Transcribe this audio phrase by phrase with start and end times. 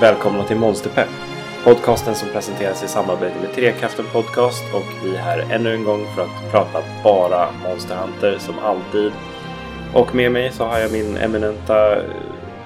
[0.00, 1.08] Välkomna till Monsterpepp.
[1.64, 6.06] Podcasten som presenteras i samarbete med Trekraften Podcast och vi är här ännu en gång
[6.14, 9.12] för att prata bara Monster Hunter som alltid.
[9.94, 11.96] Och med mig så har jag min eminenta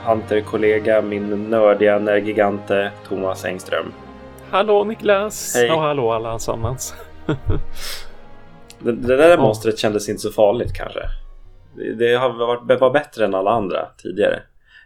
[0.04, 3.92] Hunter-kollega, min nördiga Nergigante Thomas Engström.
[4.50, 5.54] Hallå Niklas!
[5.54, 5.70] Hej.
[5.70, 6.94] Och hallå alla allesammans.
[8.78, 11.00] Det, det där monstret kändes inte så farligt kanske.
[11.76, 14.42] Det, det har varit, var bättre än alla andra tidigare.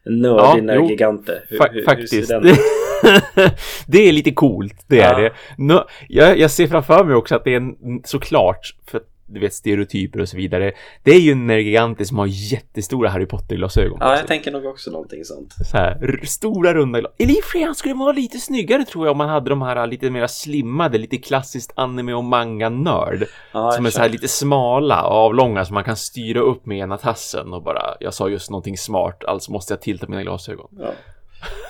[0.09, 0.65] Nördig Ja, jo.
[0.65, 1.43] Nergigante.
[1.49, 2.29] Hur, Fa- hur, hur faktiskt.
[2.29, 2.43] den
[3.87, 5.19] Det, är lite coolt, det är Ja.
[5.19, 5.33] det.
[5.59, 7.75] Nå, jag, jag ser framför mig också att det är en,
[8.05, 10.73] såklart, för du vet stereotyper och så vidare.
[11.03, 13.99] Det är ju en Nergigante som har jättestora Harry Potter-glasögon.
[14.01, 15.55] Ja, jag tänker nog också någonting sånt.
[15.71, 17.13] så här, stora runda glas.
[17.19, 19.51] Eller i och för sig, han skulle vara lite snyggare tror jag om man hade
[19.51, 23.27] de här lite mer slimmade, lite klassiskt anime och manga-nörd.
[23.53, 26.79] Ja, som är så här lite smala och avlånga som man kan styra upp med
[26.79, 30.69] ena tassen och bara jag sa just någonting smart alltså måste jag tilta mina glasögon.
[30.79, 30.93] Ja.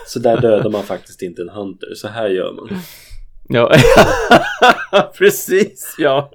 [0.07, 1.95] Så där dödar man faktiskt inte en hunter.
[1.95, 2.69] Så här gör man.
[3.49, 3.71] Ja,
[5.19, 6.31] precis ja.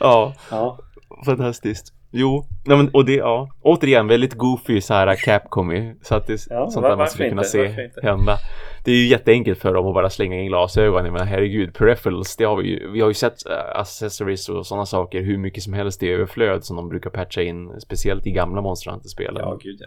[0.00, 0.78] ja, Ja,
[1.26, 1.92] fantastiskt.
[2.16, 6.46] Jo, nej men, och det, ja, återigen väldigt goofy så här Capcom så att det
[6.50, 7.48] Ja, sånt var- där man skulle kunna inte?
[7.50, 8.36] Se hända.
[8.84, 11.04] Det är ju jätteenkelt för dem att bara slänga in glasögon.
[11.04, 12.90] Jag menar herregud, peripherals, det har vi ju.
[12.90, 16.64] Vi har ju sett uh, accessories och sådana saker hur mycket som helst i överflöd
[16.64, 19.36] som de brukar patcha in, speciellt i gamla Monster Hunter-spelen.
[19.38, 19.86] ja gud ja.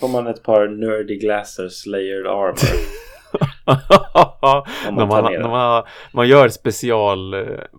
[0.00, 2.58] Får man ett par nerdy glasses layered armor.
[4.92, 7.34] Man man, man, man gör special,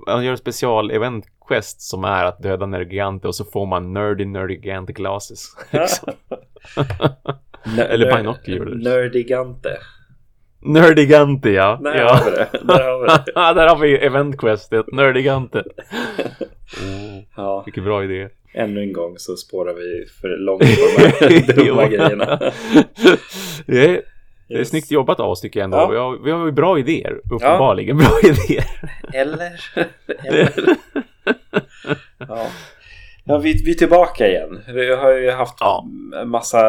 [0.08, 4.26] man gör special event quest som är att döda Nergigante och så får man nerdy
[4.26, 5.48] Nergigante glasses.
[5.72, 6.14] liksom.
[7.78, 8.84] Eller binoculars.
[8.84, 9.78] Nerdigante.
[10.60, 11.80] Nerdigante ja.
[11.84, 12.14] Där ja.
[12.14, 12.50] har vi det.
[12.64, 13.34] Där har vi det.
[13.62, 15.64] Där har vi event questet, Nerdigante.
[16.68, 18.30] Oh, Ja, vilken bra idé.
[18.54, 22.40] ännu en gång så spårar vi för långt på de här dumma grejerna.
[24.48, 25.78] Det är, snyggt jobbat av oss tycker jag ändå.
[25.78, 25.88] Ja.
[25.90, 28.66] Vi, har, vi har ju bra idéer, uppenbarligen bra idéer.
[29.14, 29.52] Eller?
[30.26, 30.50] Eller?
[32.18, 32.46] Ja.
[33.30, 34.60] Ja, vi, vi är tillbaka igen.
[34.68, 35.86] Vi har ju haft Ja.
[36.26, 36.60] massa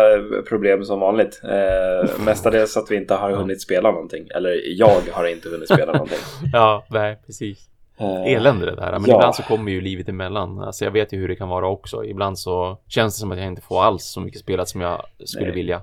[0.49, 1.41] problem som vanligt.
[1.45, 4.29] Eh, mestadels att vi inte har hunnit spela någonting.
[4.35, 6.19] Eller jag har inte hunnit spela någonting.
[6.53, 7.59] Ja, nej, precis.
[8.01, 8.93] Eh, elände det där.
[8.93, 9.15] Men Ja.
[9.17, 10.59] ibland så kommer ju livet emellan.
[10.61, 12.05] Alltså jag vet ju hur det kan vara också.
[12.05, 15.03] Ibland så känns det som att jag inte får alls så mycket spelat som jag
[15.25, 15.55] skulle Nej.
[15.55, 15.81] vilja.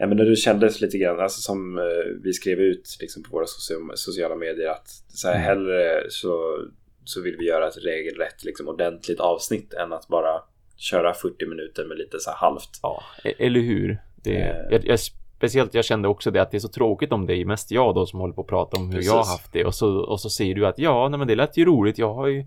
[0.00, 1.84] Ja, men när du kändes lite grann, alltså som eh,
[2.22, 5.46] vi skrev ut liksom, på våra socia- sociala medier att så här, Mm.
[5.46, 6.58] hellre så,
[7.04, 10.42] så vill vi göra ett regelrätt liksom, ordentligt avsnitt än att bara
[10.76, 12.70] köra 40 minuter med lite så här halvt.
[12.82, 13.98] Ja, e- eller hur?
[14.24, 14.56] Det, Eh.
[14.70, 14.98] jag, jag,
[15.36, 17.94] speciellt jag kände också det att det är så tråkigt om det är mest jag
[17.94, 19.06] då som håller på att prata om hur Precis.
[19.12, 19.64] jag har haft det.
[19.64, 21.98] Och så, och så säger du att ja, nej men det lät ju roligt.
[21.98, 22.44] Jag har ju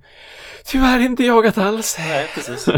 [0.66, 1.96] tyvärr inte jagat alls.
[2.00, 2.68] Nej, precis.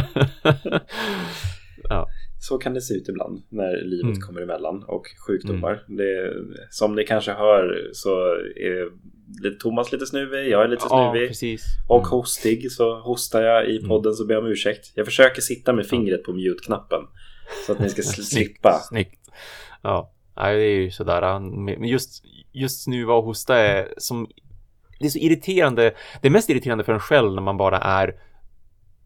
[1.90, 2.08] ja,
[2.48, 4.22] Så kan det se ut ibland när livet Mm.
[4.22, 5.84] kommer emellan och sjukdomar.
[5.88, 6.34] Det,
[6.70, 8.10] som ni kanske hör så
[8.56, 8.90] är
[9.60, 11.28] Thomas lite snuvig, jag är lite ja snuvig.
[11.30, 11.64] precis.
[11.90, 12.10] Och Mm.
[12.10, 14.92] hostig så hostar jag i podden så ber jag om ursäkt.
[14.96, 17.02] Jag försöker sitta med fingret på mute-knappen.
[17.66, 18.80] Så att ni ska sl- slippa.
[18.90, 19.30] Snyggt.
[19.82, 21.40] Ja, nej, det är ju sådär.
[21.40, 24.28] Men just, just snuva och hosta är som...
[25.00, 25.94] Det är så irriterande.
[26.22, 28.16] Det är mest irriterande för en själv när man bara är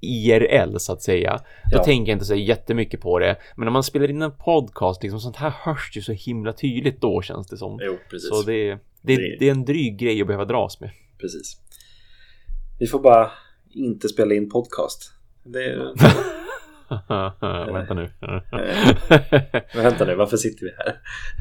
[0.01, 1.37] IRL så att säga.
[1.71, 1.83] Då Ja.
[1.83, 3.35] tänker jag inte så jättemycket på det.
[3.55, 7.01] Men när man spelar in en podcast, liksom sånt här hörs ju så himla tydligt
[7.01, 7.79] då känns det som.
[7.81, 8.29] Jo, precis.
[8.29, 8.79] Så det, det,
[9.15, 10.89] Det- det är en dryg grej att behöva dras med.
[11.17, 11.57] precis.
[12.79, 13.31] Vi får bara
[13.69, 15.13] inte spela in podcast.
[15.43, 15.75] Det,
[17.73, 18.09] Vänta nu.
[19.73, 20.95] men vänta nu, varför sitter vi här?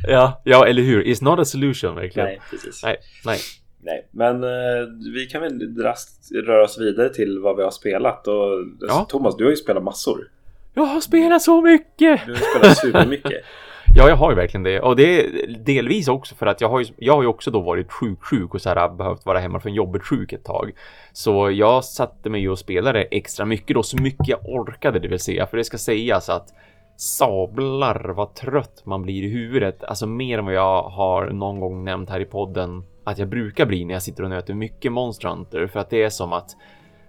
[0.09, 1.05] ja, ja, eller hur?
[1.05, 2.29] It's not a solution verkligen.
[2.29, 2.83] Nej, precis.
[2.85, 2.97] nej.
[3.25, 3.39] nej.
[3.81, 8.29] Nej, men eh, vi kan väl drast röra oss vidare till vad vi har spelat.
[8.29, 9.07] Och, alltså, Ja.
[9.09, 10.31] Thomas, du har ju spelat massor.
[10.75, 12.27] Jag har spelat så mycket!
[12.27, 13.43] Du har spelat supermycket.
[13.97, 14.81] Ja, jag har ju verkligen det.
[14.81, 17.61] Och det är delvis också för att jag har ju, jag har ju också då
[17.61, 20.73] varit sjuk, sjuk och så här behövt vara hemma från jobbet sjuk ett tag.
[21.13, 25.21] Så jag satte mig och spelade extra mycket då, så mycket jag orkade det vill
[25.21, 25.47] säga.
[25.47, 26.49] För det ska sägas att
[26.97, 29.85] sablar vad trött man blir i huvudet.
[29.85, 33.67] Alltså mer än vad jag har någon gång nämnt här i podden att jag brukar
[33.67, 35.67] bli när jag sitter och nöter mycket Monster Hunter.
[35.67, 36.57] För att det är som att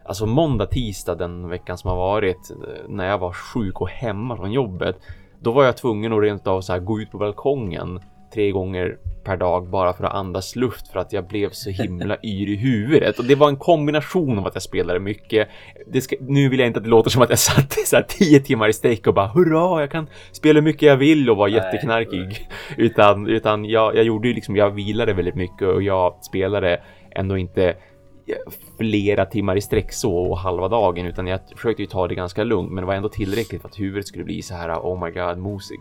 [0.10, 4.38] Alltså måndag, tisdag den veckan som har varit eh, när jag var sjuk och hemma
[4.38, 5.00] från jobbet.
[5.40, 8.00] Då var jag tvungen att rent av så här gå ut på balkongen
[8.34, 12.18] tre gånger per dag bara för att andas luft för att jag blev så himla
[12.24, 13.20] yr i huvudet.
[13.20, 15.48] Och det var en kombination av att jag spelade mycket.
[15.88, 18.04] Det ska, nu vill jag inte att det låter som att jag satt så här
[18.04, 21.38] tio timmar i sträck och bara hurra, jag kan spela hur mycket jag vill och
[21.38, 22.48] vara jätteknarkig.
[22.78, 27.38] Utan, utan jag, jag gjorde ju liksom, jag vilade väldigt mycket och jag spelade ändå
[27.38, 27.76] inte
[28.78, 32.44] flera timmar i sträck så och halva dagen utan jag försökte ju ta det ganska
[32.44, 35.12] lugnt men det var ändå tillräckligt för att huvudet skulle bli så här oh my
[35.12, 35.80] god mosig.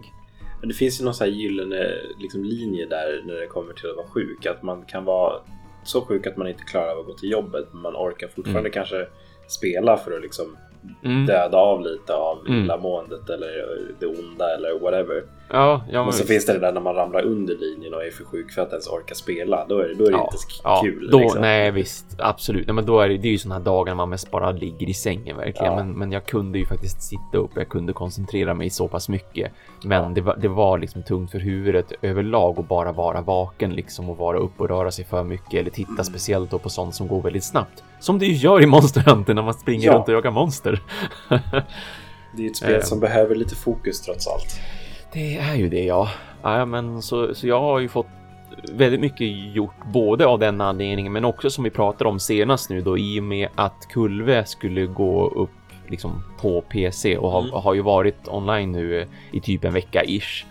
[0.60, 3.90] Men det finns ju någon så här gyllene liksom, linje där när det kommer till
[3.90, 4.46] att vara sjuk.
[4.46, 5.40] Att man kan vara
[5.84, 7.66] så sjuk att man inte klarar av att gå till jobbet.
[7.72, 8.72] Men man orkar fortfarande Mm.
[8.72, 9.06] kanske
[9.48, 10.56] spela för att liksom
[11.04, 11.26] Mm.
[11.26, 12.64] döda av lite av Mm.
[12.64, 15.22] illamåendet eller det onda eller whatever.
[15.50, 16.28] Ja, ja, men och så visst.
[16.30, 18.70] finns det det där när man ramlar under linjen och är för sjuk för att
[18.70, 19.66] ens orka spela.
[19.68, 20.16] Då är det, då är det
[20.64, 21.10] Ja, inte kul.
[21.10, 21.40] Då, liksom.
[21.40, 22.06] Nej, visst.
[22.18, 22.66] Absolut.
[22.66, 24.50] Nej, men då är det, det är ju såna här dagar när man mest bara
[24.50, 25.74] ligger i sängen verkligen.
[25.74, 27.50] Men, men jag kunde ju faktiskt sitta upp.
[27.54, 29.52] Jag kunde koncentrera mig så pass mycket.
[29.84, 34.10] Men det, var, det var liksom tungt för huvudet överlag att bara vara vaken liksom
[34.10, 36.04] och vara upp och röra sig för mycket eller titta Mm.
[36.04, 37.82] speciellt då på sånt som går väldigt snabbt.
[38.00, 40.82] Som det ju gör i Monster Hunter när man springer runt och jagar monster.
[42.36, 42.80] Det är ett spel Eh.
[42.82, 44.60] som behöver lite fokus trots allt.
[45.12, 46.08] Det är ju det ja.
[46.42, 48.06] ja men så, så jag har ju fått
[48.72, 52.80] väldigt mycket gjort både av den anledningen men också som vi pratade om senast nu
[52.80, 55.50] då i och med att Kulve skulle gå upp
[55.86, 57.52] liksom på PC och har, Mm.
[57.52, 60.44] har ju varit online nu i typ en vecka ish.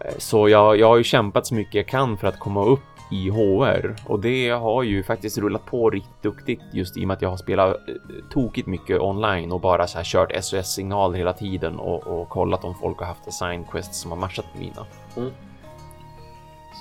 [0.00, 2.80] Eh, Så jag, jag har ju kämpat så mycket jag kan för att komma upp
[3.14, 7.14] i HR och det har ju faktiskt rullat på riktigt duktigt just i och med
[7.14, 7.94] att jag har spelat eh,
[8.30, 12.74] tokigt mycket online och bara så här kört SOS-signaler hela tiden och, och kollat om
[12.74, 14.86] folk har haft assign quests som har matchat mina.
[15.16, 15.30] Mm.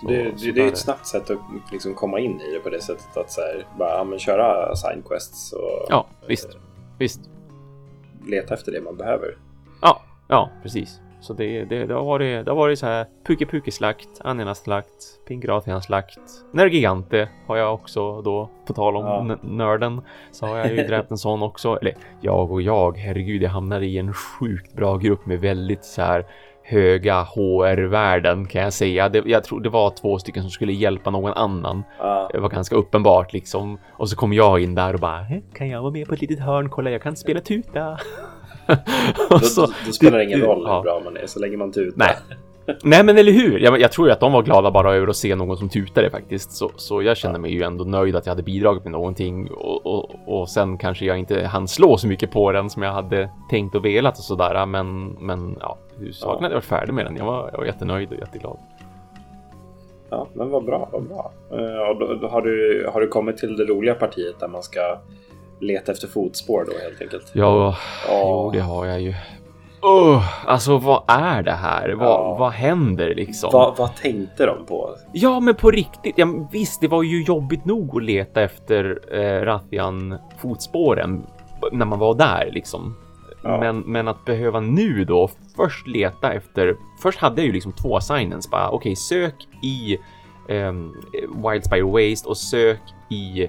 [0.01, 1.39] Så- det, så det, det är ett snabbt sätt att
[1.71, 5.03] liksom komma in i det på det sättet att så här, bara men köra assign
[5.09, 6.57] quests och Ja, visst.
[6.97, 7.19] Visst.
[8.25, 9.37] leta efter det man behöver.
[9.81, 10.99] Ja, ja, precis.
[11.23, 14.55] Så det, det, det har varit, det har varit så här Puke Puke slakt, Anjana
[14.55, 16.19] slakt, Pingratian slakt,
[16.53, 19.37] Nergigante har jag också då, på tal om Ja.
[19.41, 21.77] nörden, så har jag ju dräpt en sån också.
[21.81, 26.01] Eller jag och jag, herregud, jag hamnade i en sjukt bra grupp med väldigt så
[26.01, 26.25] här
[26.65, 29.09] höga HR-värden kan jag säga.
[29.09, 31.83] Det, jag tror det var två stycken som skulle hjälpa någon annan.
[31.99, 33.77] Ja, Det var ganska uppenbart liksom.
[33.91, 36.21] Och så kom jag in där och bara, "Eh, kan jag vara med på ett
[36.21, 36.69] litet hörn?
[36.69, 37.97] Kolla, jag kan spela tuta.
[39.29, 40.81] då, så, då, spelar det ingen roll hur ja.
[40.81, 41.97] bra man är så länge man tutar.
[41.97, 42.15] Nej.
[42.83, 43.59] Nej, men eller hur?
[43.59, 46.09] Jag, jag tror ju att de var glada bara över att se någon som tutade
[46.09, 46.51] faktiskt.
[46.51, 49.85] Så, så jag känner mig ju ändå nöjd att jag hade bidragit med någonting och,
[49.85, 53.29] och, och sen kanske jag inte hann slå så mycket på den som jag hade
[53.49, 54.65] tänkt och velat och sådär.
[54.65, 56.45] Men, men ja, huvudsaken Ja.
[56.45, 57.15] att jag var färdig med den.
[57.15, 58.57] Jag var, jag var jättenöjd och jätteglad.
[60.09, 61.31] Ja, men vad bra, vad bra.
[61.51, 64.63] Eh, och då, då har, du, har du kommit till det roliga partiet där man
[64.63, 64.97] ska
[65.59, 67.31] leta efter fotspår då helt enkelt?
[67.33, 67.75] Ja,
[68.07, 68.15] Ja.
[68.45, 69.13] jo, det har jag ju.
[69.81, 71.89] Oh, alltså vad är det här?
[71.89, 72.35] Vad, Ja.
[72.39, 73.49] vad händer liksom?
[73.53, 74.95] Vad, vad tänkte de på?
[75.13, 76.13] Ja, men på riktigt.
[76.17, 81.23] Ja, visst, det var ju jobbigt nog att leta efter eh, Rathian fotspåren
[81.71, 82.95] när man var där liksom.
[83.43, 83.59] Ja.
[83.59, 86.75] Men, men att behöva nu då först leta efter.
[87.01, 88.69] Först hade jag ju liksom två assignments bara.
[88.69, 89.97] Okej, sök i
[90.49, 90.93] ehm,
[91.45, 93.47] Wildspire Waste och sök i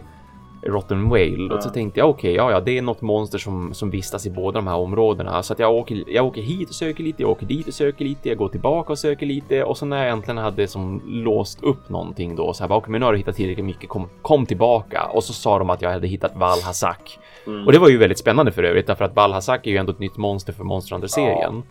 [0.67, 1.47] Rotten Whale.
[1.49, 1.55] Ja.
[1.55, 4.31] Och så tänkte jag okej, ja, ja, det är något monster som, som vistas i
[4.31, 5.43] båda de här områdena.
[5.43, 8.05] Så att jag åker, jag åker hit och söker lite, jag åker dit och söker
[8.05, 9.65] lite, jag går tillbaka och söker lite.
[9.65, 12.91] Och så när jag äntligen hade som låst upp någonting då, så här, bara, okej,
[12.91, 15.03] men nu har du hittat tillräckligt mycket, kom, kom tillbaka.
[15.03, 17.19] Och så sa de att jag hade hittat Valhazak.
[17.47, 17.67] Mm.
[17.67, 19.99] Och det var ju väldigt spännande för övrigt, därför att Valhazak är ju ändå ett
[19.99, 21.63] nytt monster för Monster Hunter-serien.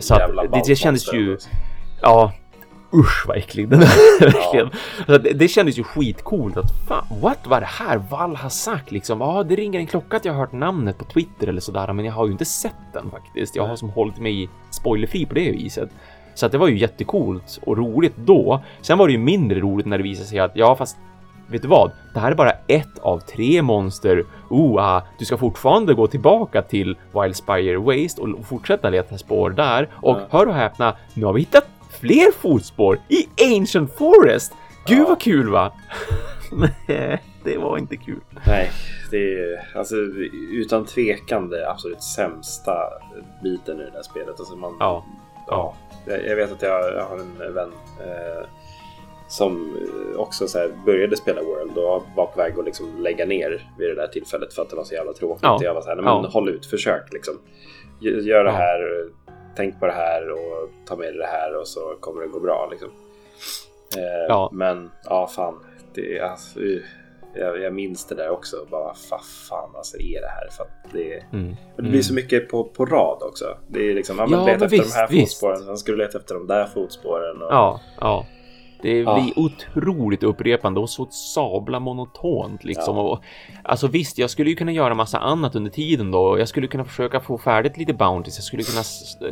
[0.00, 1.34] Så Jävla att det, det kändes ju...
[1.34, 1.48] också.
[2.02, 2.32] Ja,
[2.94, 4.20] usch vad äcklig den är.
[4.20, 4.70] Verkligen.
[5.06, 7.96] Att det, det kändes ju skitcoolt att fan, what var det här?
[8.10, 9.20] Valhazak liksom.
[9.20, 12.04] Ja, det ringer en klocka att jag har hört namnet på Twitter eller sådär, men
[12.04, 13.56] jag har ju inte sett den faktiskt.
[13.56, 15.90] Jag har som hållit mig spoilerfri på det viset.
[16.34, 18.62] Så att det var ju jättekult och roligt då.
[18.80, 20.96] Sen var det ju mindre roligt när det visade sig att ja, fast
[21.46, 21.90] vet du vad?
[22.14, 24.24] Det här är bara ett av tre monster.
[24.48, 29.88] Oh, ah, du ska fortfarande gå tillbaka till Wildspire Waste och fortsätta leta spår där.
[29.94, 30.26] Och Ja.
[30.38, 31.66] hör och häpna, nu har vi hittat
[32.00, 34.52] fler fotspår i Ancient Forest.
[34.86, 35.04] Gud Ja.
[35.08, 35.72] vad kul va?
[36.88, 38.20] Nej, det var inte kul.
[38.46, 38.70] Nej,
[39.10, 39.96] det är alltså
[40.52, 42.72] utan tvekan det absolut sämsta
[43.42, 44.38] biten i det där spelet.
[44.40, 45.04] Alltså man, Ja.
[45.46, 45.74] ja.
[46.06, 47.70] Jag, vet att jag, jag har en vän
[48.00, 48.46] eh,
[49.28, 53.26] som eh, också så här började spela World och var på väg att liksom lägga
[53.26, 55.42] ner vid det där tillfället för att det var så jävla tråkigt.
[55.42, 55.58] Ja.
[55.62, 56.28] Jag var så här, "Nej, men Ja.
[56.32, 57.34] håll ut, försök liksom.
[58.00, 58.80] Gö- Gör det här,
[59.56, 62.40] tänk på det här och ta med dig det här och så kommer det gå
[62.40, 62.88] bra liksom.
[63.96, 64.50] Eh, Ja.
[64.52, 65.54] Men ja, fan.
[65.94, 66.60] Det, alltså,
[67.34, 68.56] jag, jag minns det där också.
[68.70, 70.48] Bara, vad fan alltså är det här?
[70.50, 71.56] För det, Mm.
[71.76, 73.56] det blir så mycket på, på rad också.
[73.68, 75.32] Det är liksom, ja, men Ja, leta men efter visst, de här visst.
[75.32, 77.42] fotspåren, sen ska du leta efter de där fotspåren.
[77.42, 78.26] Och, Ja, ja.
[78.82, 79.14] Det Ja.
[79.20, 82.96] blir otroligt upprepande och så sabla monotont liksom.
[82.96, 83.02] Ja.
[83.02, 83.18] Och,
[83.64, 86.38] alltså visst, jag skulle ju kunna göra massa annat under tiden då.
[86.38, 88.36] Jag skulle kunna försöka få färdigt lite bounties.
[88.36, 88.82] Jag skulle kunna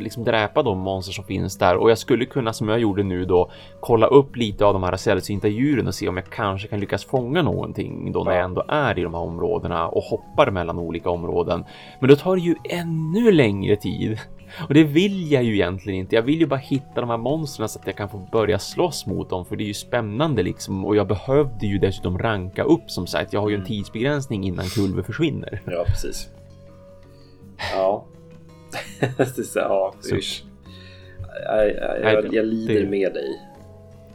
[0.00, 3.24] liksom dräpa de monster som finns där och jag skulle kunna, som jag gjorde nu
[3.24, 6.80] då, kolla upp lite av de här sällsynta djuren och se om jag kanske kan
[6.80, 8.36] lyckas fånga någonting då när Ja.
[8.36, 11.64] jag ändå är i de här områdena och hoppar mellan olika områden.
[12.00, 14.18] Men då tar det ju ännu längre tid
[14.68, 16.14] Och det vill jag ju egentligen inte.
[16.14, 19.06] Jag vill ju bara hitta de här monstren så att jag kan få börja slåss
[19.06, 20.84] mot dem, för det är ju spännande liksom.
[20.84, 23.32] Och jag behövde ju dessutom ranka upp som sagt.
[23.32, 23.68] Jag har ju en Mm.
[23.68, 25.62] tidsbegränsning innan Kulve försvinner.
[25.66, 26.28] Ja, precis.
[27.74, 28.04] Ja.
[29.16, 30.44] Det så- ja, usch.
[31.44, 31.66] Jag,
[32.02, 33.40] jag, jag, lider med dig.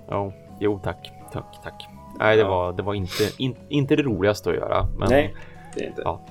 [0.10, 1.86] Ja, jo tack, tack, tack.
[2.20, 4.88] Nej, det var, det var inte, in, inte det roligaste att göra.
[4.98, 5.36] Men Nej,
[5.76, 6.02] det är inte.
[6.06, 6.22] ja,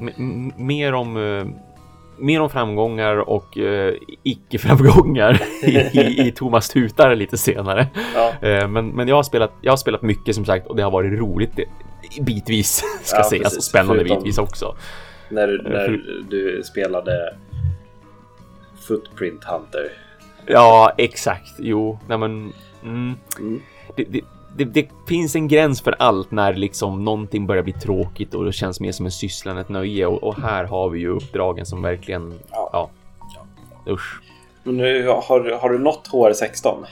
[0.56, 1.44] mer om eh,
[2.18, 7.86] mer om framgångar och eh, icke-framgångar i, i, i Thomas tutar lite senare.
[8.14, 9.52] Ja, Eh, men, men jag har spelat.
[9.60, 11.66] Jag har spelat mycket som sagt och det har varit roligt det-
[12.22, 13.58] bitvis ska Ja, sägas precis.
[13.58, 14.76] och spännande Förutom- bitvis också.
[15.28, 17.36] när, du- Eh, när för- du spelade
[18.88, 19.92] Footprint Hunter.
[20.46, 21.50] Ja, exakt.
[21.58, 22.52] Jo, nej men.
[22.84, 23.60] Mm, Mm.
[23.96, 24.20] det, det,
[24.56, 28.52] det, det finns en gräns för allt när liksom någonting börjar bli tråkigt och det
[28.52, 31.66] känns mer som en syssla än ett nöje och, och här har vi ju uppdragen
[31.66, 32.38] som verkligen.
[32.50, 32.70] Ja.
[32.72, 32.90] Ja.
[33.92, 34.20] Usch.
[34.62, 36.84] Men nu, har, har du nått HR16?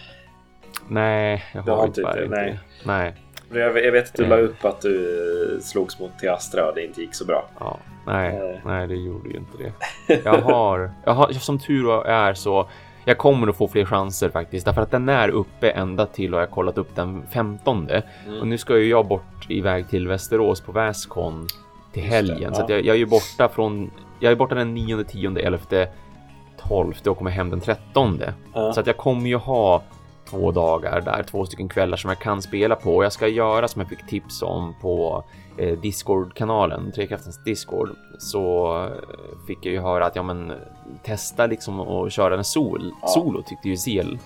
[0.88, 2.61] Nej, jag har, har inte inte tyvärr det, inte.
[2.85, 3.14] Nej.
[3.52, 4.28] Jag, jag vet att du Eh.
[4.28, 7.45] la upp att du slogs mot Teastra och det inte gick så bra.
[7.61, 8.59] Ja, nej, Eh.
[8.66, 10.21] nej, det gjorde ju inte det.
[10.25, 12.69] Jag har, jag har, som tur är så,
[13.05, 16.41] jag kommer att få fler chanser faktiskt, därför att den är uppe ända till och
[16.41, 17.89] jag kollat upp den 15.
[17.89, 18.41] Mm.
[18.41, 21.47] Och nu ska ju jag bort iväg till Västerås på Väscon
[21.93, 22.55] till Just det, helgen, ja.
[22.55, 23.91] så jag, jag är ju borta från,
[24.21, 25.59] jag är borta den 9, 10, 11,
[26.69, 28.23] 12 och kommer hem den 13.
[28.55, 28.73] Ja.
[28.73, 29.83] Så att jag kommer ju ha
[30.31, 33.69] två dagar där, två stycken kvällar som jag kan spela på och jag ska göra
[33.69, 35.25] som jag fick tips om på
[35.59, 40.52] eh, Discord-kanalen, Trekraftens Discord, så eh, fick jag ju höra att ja men
[41.02, 43.09] testa liksom att köra en sol, Ja.
[43.09, 44.19] solo tyckte ju Zel.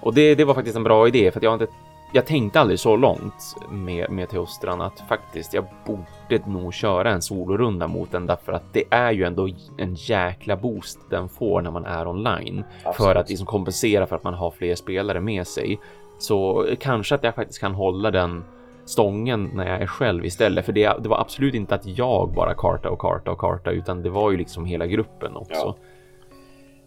[0.00, 1.72] Och det, det var faktiskt en bra idé för att jag har inte
[2.12, 7.22] jag tänkte aldrig så långt med, med Teostran att faktiskt jag borde nog köra en
[7.22, 11.70] solorunda mot den därför att det är ju ändå en jäkla boost den får när
[11.70, 13.16] man är online för Absolut.
[13.16, 15.80] att liksom kompensera för att man har fler spelare med sig.
[16.18, 18.44] Så kanske att jag faktiskt kan hålla den
[18.84, 20.66] stången när jag är själv istället.
[20.66, 24.02] För det, det var absolut inte att jag bara karta och karta och karta utan
[24.02, 25.52] det var ju liksom hela gruppen också.
[25.54, 25.76] Ja.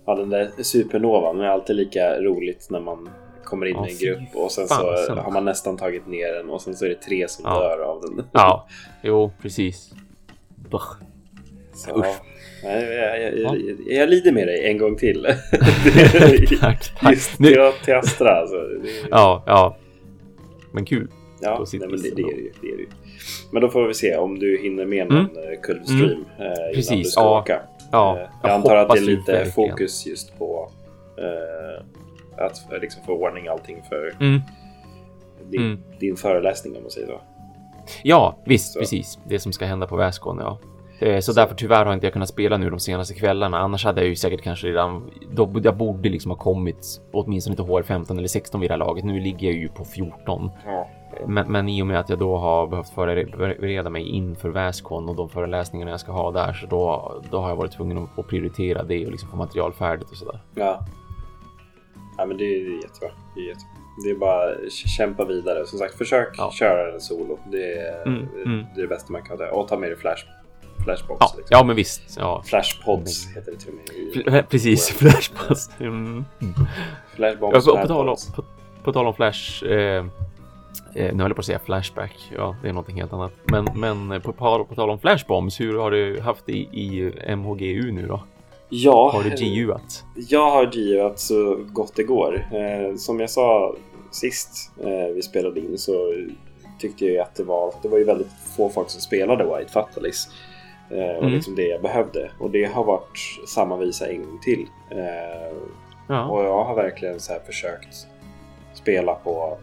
[0.05, 3.09] Ja, den där supernovan är alltid lika roligt när man
[3.45, 4.73] kommer in Ja, i en grupp och sen så
[5.15, 7.59] har man nästan tagit ner den och sen så är det tre som Ja.
[7.59, 8.25] dör av den.
[8.31, 8.67] Ja,
[9.01, 9.91] jo, precis.
[10.69, 10.83] Buh.
[11.73, 12.05] Så, Usch.
[12.63, 13.55] nej, jag, jag, Ja.
[13.55, 15.27] jag, jag lider med dig en gång till.
[16.61, 17.11] Tack, tack.
[17.11, 18.55] Just Nu- det, till Astra alltså.
[19.11, 19.77] Ja, ja.
[20.71, 21.07] Men kul.
[21.41, 22.87] ja, nej, men det, det, är ju, det är ju.
[23.51, 25.61] Men då får vi se om du hinner med någon mm.
[25.61, 27.39] kulvstream eh, innan Precis, du ska ja.
[27.41, 27.61] åka.
[27.91, 29.51] Ja, Eh, jag antar att det är lite verkligen.
[29.51, 30.71] fokus just på
[31.17, 31.85] eh,
[32.37, 34.41] att eh, liksom få ordning allting för Mm.
[35.51, 35.83] din, Mm.
[35.99, 37.21] din föreläsning om man säger så.
[38.03, 38.79] Ja, visst, Så.
[38.79, 39.19] precis.
[39.27, 40.57] Det som ska hända på Väskon, ja.
[40.99, 43.57] Eh, Så, därför tyvärr har inte jag kunnat spela nu de senaste kvällarna.
[43.59, 45.11] Annars hade jag ju säkert kanske redan...
[45.31, 49.03] Då, jag borde liksom ha kommit åtminstone till HR15 eller 16 vid det här laget.
[49.05, 50.51] Nu ligger jag ju på 14.
[50.65, 50.87] Ja.
[51.27, 55.15] Men, men i och med att jag då har behövt förbereda mig inför Väskon och
[55.15, 58.27] de föreläsningarna jag ska ha där så då, då har jag varit tvungen att- att
[58.27, 60.39] prioritera det och liksom få material färdigt och sådär.
[60.55, 60.85] Ja.
[62.17, 63.09] Ja men det är jättebra.
[63.35, 63.69] Det är, jättebra.
[64.03, 65.65] Det är bara att kämpa vidare.
[65.65, 66.51] Som sagt, försök Ja.
[66.51, 67.39] köra en solo.
[67.51, 68.65] Det är, Mm, mm.
[68.75, 69.51] det är det bästa man kan göra.
[69.51, 70.23] Och ta med dig flash,
[70.83, 71.17] flashbox.
[71.19, 71.57] Ja, liksom.
[71.57, 72.17] ja men visst.
[72.19, 72.43] Ja.
[72.45, 73.95] Flashpods heter det till och med.
[73.95, 75.69] i- Fl- Precis, Flashpass.
[75.79, 76.25] Mm.
[77.15, 78.35] Flashbombs, Ja, på, tal om, flashpods.
[78.35, 78.43] på,
[78.83, 79.65] på tal om Flash.
[79.65, 80.05] Eh,
[80.95, 82.31] eh, nu höll jag på att säga Flashback.
[82.35, 83.31] Ja, det är någonting helt annat.
[83.45, 87.35] Men, men på, på, på tal om Flashbombs, hur har du haft det i, i
[87.35, 88.23] MHGU nu då?
[88.83, 90.03] Ja, Har du GUat?
[90.15, 92.47] Jag har GUat så gott det går.
[92.53, 93.75] Eh, som jag sa
[94.11, 96.13] sist eh, vi spelade in så
[96.79, 100.27] tyckte jag att det var, det var ju väldigt få folk som spelade White Fatalis.
[100.89, 101.33] Eh, och Mm.
[101.33, 102.31] liksom det jag behövde.
[102.39, 103.17] Och det har varit
[103.47, 104.67] samma visa en gång till.
[104.91, 105.57] Eh,
[106.07, 106.25] Ja.
[106.29, 108.07] och jag har verkligen så försökt
[108.73, 109.57] spela på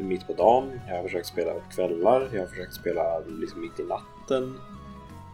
[0.00, 0.80] mitt på dagen.
[0.88, 2.28] Jag har försökt spela på kvällar.
[2.32, 4.54] Jag har försökt spela liksom mitt i natten.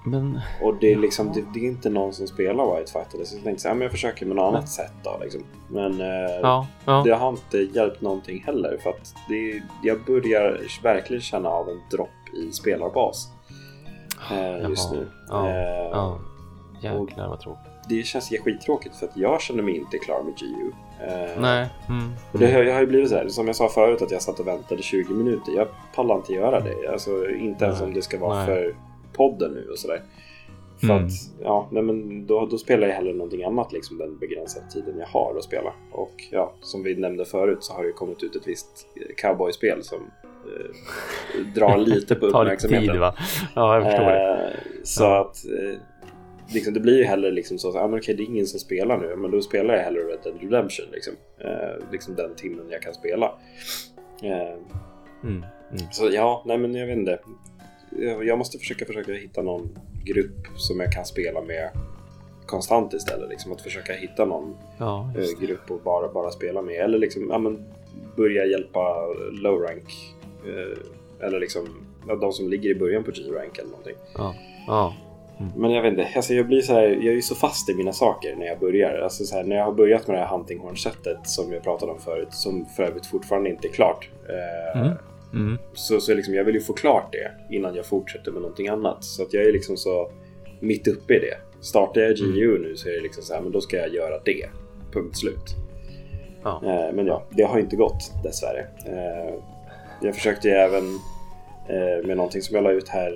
[0.04, 3.25] Men Och det är liksom, det, det är inte någon som spelar White Fighter.
[3.25, 5.42] Så jag tänkte men jag försöker med något annat sätt då liksom.
[5.69, 7.02] Men eh, ja, ja.
[7.07, 8.78] det har inte hjälpt någonting heller.
[8.83, 13.28] För att det, jag börjar verkligen känna av en dropp i spelarbas.
[14.30, 15.09] Eh, just nu.
[15.28, 16.16] Ja, Eh.
[16.83, 17.73] Jäklar vad tråkigt.
[17.88, 20.73] Det känns skittråkigt för att jag känner mig inte klar med GU.
[21.07, 21.69] Eh, Nej.
[21.88, 22.12] Mm.
[22.33, 24.40] och det jag har ju blivit så här, som jag sa förut att jag satt
[24.40, 25.52] och väntade 20 minuter.
[25.52, 26.92] Jag pallar inte göra det.
[26.92, 28.47] Alltså inte ens om det ska vara Nej.
[28.47, 28.75] för
[29.21, 30.03] podden nu och sådär.
[30.81, 31.05] För Mm.
[31.07, 31.12] att,
[31.43, 35.07] ja, nej men då, då spelar jag hellre någonting annat liksom den begränsade tiden jag
[35.07, 35.73] har att spela.
[35.93, 39.83] Och ja, som vi nämnde förut så har det kommit ut ett visst eh, cowboyspel
[39.83, 43.00] som eh, drar lite på Tar lite tid uppmärksamheten.
[43.00, 43.15] va?
[43.55, 44.45] Ja, jag förstår det.
[44.45, 45.21] Eh, så Ja.
[45.21, 45.79] att eh,
[46.55, 48.99] liksom, det blir ju hellre liksom så att ah, okej, det är ingen som spelar
[48.99, 50.87] nu, men då spelar jag hellre Red Dead Redemption.
[50.93, 53.27] Liksom, eh, liksom den timmen jag kan spela.
[54.23, 54.57] Eh,
[55.23, 55.45] Mm.
[55.71, 55.83] Mm.
[55.93, 57.19] så ja, nej men jag vet inte.
[57.99, 61.70] Jag, jag måste försöka, försöka hitta någon grupp som jag kan spela med
[62.47, 63.28] konstant istället.
[63.30, 66.75] Liksom, att försöka hitta någon Ja, eh, grupp och bara, bara spela med.
[66.75, 67.64] Eller liksom, ja, men
[68.16, 69.06] börja hjälpa
[69.42, 70.14] low rank.
[70.47, 71.68] Eh, eller liksom
[72.20, 73.97] de som ligger i början på G-rank eller någonting.
[74.16, 74.35] ja.
[74.66, 74.94] ja.
[75.56, 77.92] Men jag vet inte, alltså jag blir så här, jag är så fast i mina
[77.92, 78.99] saker när jag börjar.
[78.99, 81.92] Alltså så här, när jag har börjat med det här hunting horn-sättet som jag pratade
[81.92, 84.09] om förut, som för övrigt fortfarande inte är klart.
[84.28, 84.92] Eh, Mm.
[85.35, 85.59] Mm.
[85.73, 89.05] Så, så liksom, jag vill ju få klart det innan jag fortsätter med någonting annat.
[89.05, 90.13] Så att jag är liksom så
[90.61, 91.37] mitt uppe i det.
[91.61, 94.21] Startar jag GU nu så är det liksom så här, men då ska jag göra
[94.25, 94.47] det.
[94.93, 95.57] Punkt slut.
[96.43, 96.63] Ja.
[96.65, 98.67] Eh, men ja, det har inte gått dessvärre.
[98.87, 99.35] Eh,
[100.03, 100.85] jag försökte ju även
[101.69, 103.13] eh, med någonting som jag la ut här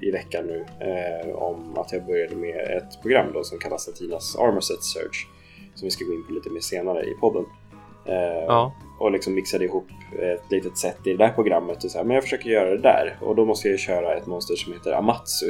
[0.00, 4.36] i veckan nu eh, om att jag började med ett program då som kallas Satinas
[4.36, 5.26] Armor Set Search
[5.74, 7.44] som vi ska gå in på lite mer senare i podden.
[8.10, 8.74] Eh, Ja.
[8.98, 9.86] Och liksom mixade ihop
[10.18, 12.78] ett litet set i det där programmet och så här, men jag försöker göra det
[12.82, 15.46] där och då måste jag köra ett monster som heter Amatsu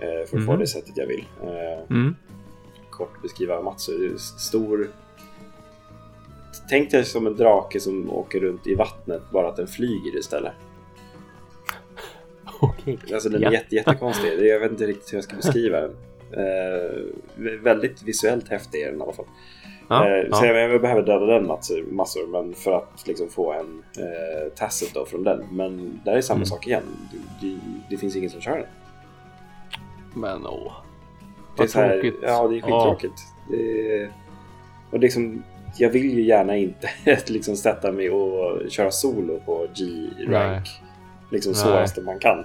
[0.00, 0.58] eh, för att få Mhm.
[0.58, 1.24] det sättet jag vill.
[1.42, 2.16] Eh, Mm.
[2.90, 4.18] kort beskriva Amatsu.
[4.18, 4.90] Stor...
[6.68, 10.52] Tänk dig som en drake som åker runt i vattnet, bara att den flyger istället.
[12.60, 12.98] Okej.
[13.12, 13.48] Alltså den Ja.
[13.48, 14.38] är jätte, jättekonstig.
[14.46, 15.96] Jag vet inte riktigt hur jag ska beskriva den.
[16.32, 19.26] Eh, väldigt visuellt häftig är den i alla fall.
[19.92, 20.52] Ja, eh, Så ja.
[20.52, 24.94] jag, jag behöver döda den massor, massor men för att liksom få en eh, tasset
[24.94, 25.44] då från den.
[25.52, 26.46] Men där är samma Mm.
[26.46, 26.82] sak igen.
[27.12, 27.58] Det, det,
[27.90, 28.66] det finns ingen som kör den.
[30.14, 30.72] Men åh.
[31.56, 32.14] Det är Vad så här, tråkigt.
[32.22, 33.22] Ja, det är skittråkigt.
[33.50, 34.12] Det är,
[34.90, 35.42] och liksom,
[35.78, 36.88] jag vill ju gärna inte
[37.26, 40.68] liksom sätta mig och köra solo på G-rank.
[41.30, 42.44] Liksom så fast man kan.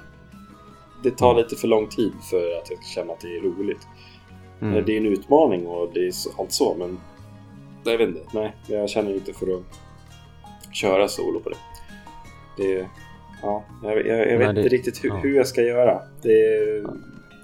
[1.03, 1.43] Det tar Mm.
[1.43, 3.88] lite för lång tid för att jag ska känna att det är roligt.
[4.62, 4.86] Mm.
[4.86, 6.99] Det är en utmaning och det är så, allt så, men
[7.91, 8.21] jag vet inte.
[8.32, 9.63] Nej, jag känner inte för att
[10.76, 11.56] köra solo på det.
[12.58, 12.88] det
[13.41, 15.15] ja, jag, jag, jag vet Nej, det- inte riktigt hur, ja.
[15.15, 16.02] hur jag ska göra.
[16.21, 16.34] Det,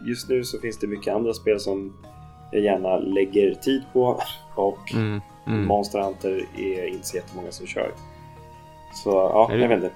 [0.08, 1.93] just nu så finns det mycket andra spel som
[2.51, 4.19] jag gärna lägger tid på
[4.56, 5.21] och Mm.
[5.47, 5.65] Mm.
[5.65, 7.91] Monster Hunter är inte så jättemånga som kör.
[9.03, 9.91] Så ja, det- jag vet inte.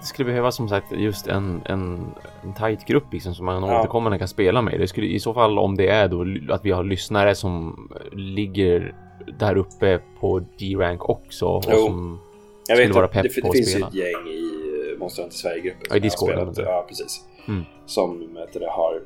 [0.00, 2.06] Det skulle behövas som sagt just en, en,
[2.42, 3.80] en tight grupp liksom som man Ja.
[3.80, 4.80] återkommande kan spela med.
[4.80, 8.94] Det skulle i så fall om det är då att vi har lyssnare som ligger
[9.38, 11.76] där uppe på G-rank också och Jo.
[11.86, 12.20] som
[12.68, 15.22] Jag skulle vet vara pepp det, på det finns ju ett gäng i eh, Monster
[15.22, 15.86] Hunter Sverige-gruppen.
[15.90, 16.58] Ja, i Discord, spelat.
[16.58, 17.24] Ja, precis.
[17.48, 17.62] Mm.
[17.86, 19.02] Som det, har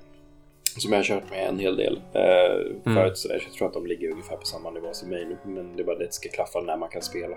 [0.78, 2.22] som jag har kört med en hel del eh,
[2.86, 2.96] Mm.
[2.96, 3.18] förut.
[3.18, 5.36] Så jag tror att de ligger ungefär på samma nivå som mig nu.
[5.52, 7.26] Men det är bara det att det ska klaffa när man kan spela.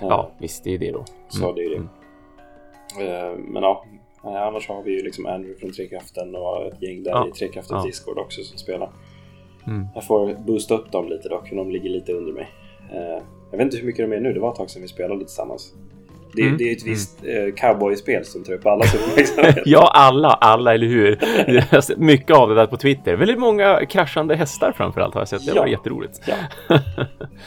[0.00, 1.04] Ja, visst det är det då.
[1.28, 1.76] Så det är det.
[1.76, 3.32] Mm.
[3.32, 3.84] Eh, men ja,
[4.22, 7.28] annars har vi ju liksom Andrew från Trekraften och ett gäng där Ja.
[7.28, 7.86] i Trekraftens Ja.
[7.86, 8.90] Discord också som spelar.
[9.66, 9.86] Mm.
[9.94, 12.48] Jag får boosta upp dem lite dock, för de ligger lite under mig.
[12.92, 14.88] Eh, jag vet inte hur mycket de är nu, det var ett tag sedan vi
[14.88, 15.72] spelade tillsammans.
[16.34, 16.58] Det, är- Mm.
[16.58, 19.62] det är ett visst eh, cowboyspel som tar upp allas uppmärksamhet.
[19.64, 21.18] Ja, alla, alla, eller hur?
[22.00, 23.16] Mycket av det där på Twitter.
[23.16, 25.46] Väldigt många kraschande hästar framförallt har jag sett.
[25.46, 25.60] Det Ja.
[25.62, 26.20] var jätteroligt.
[26.26, 26.34] Ja.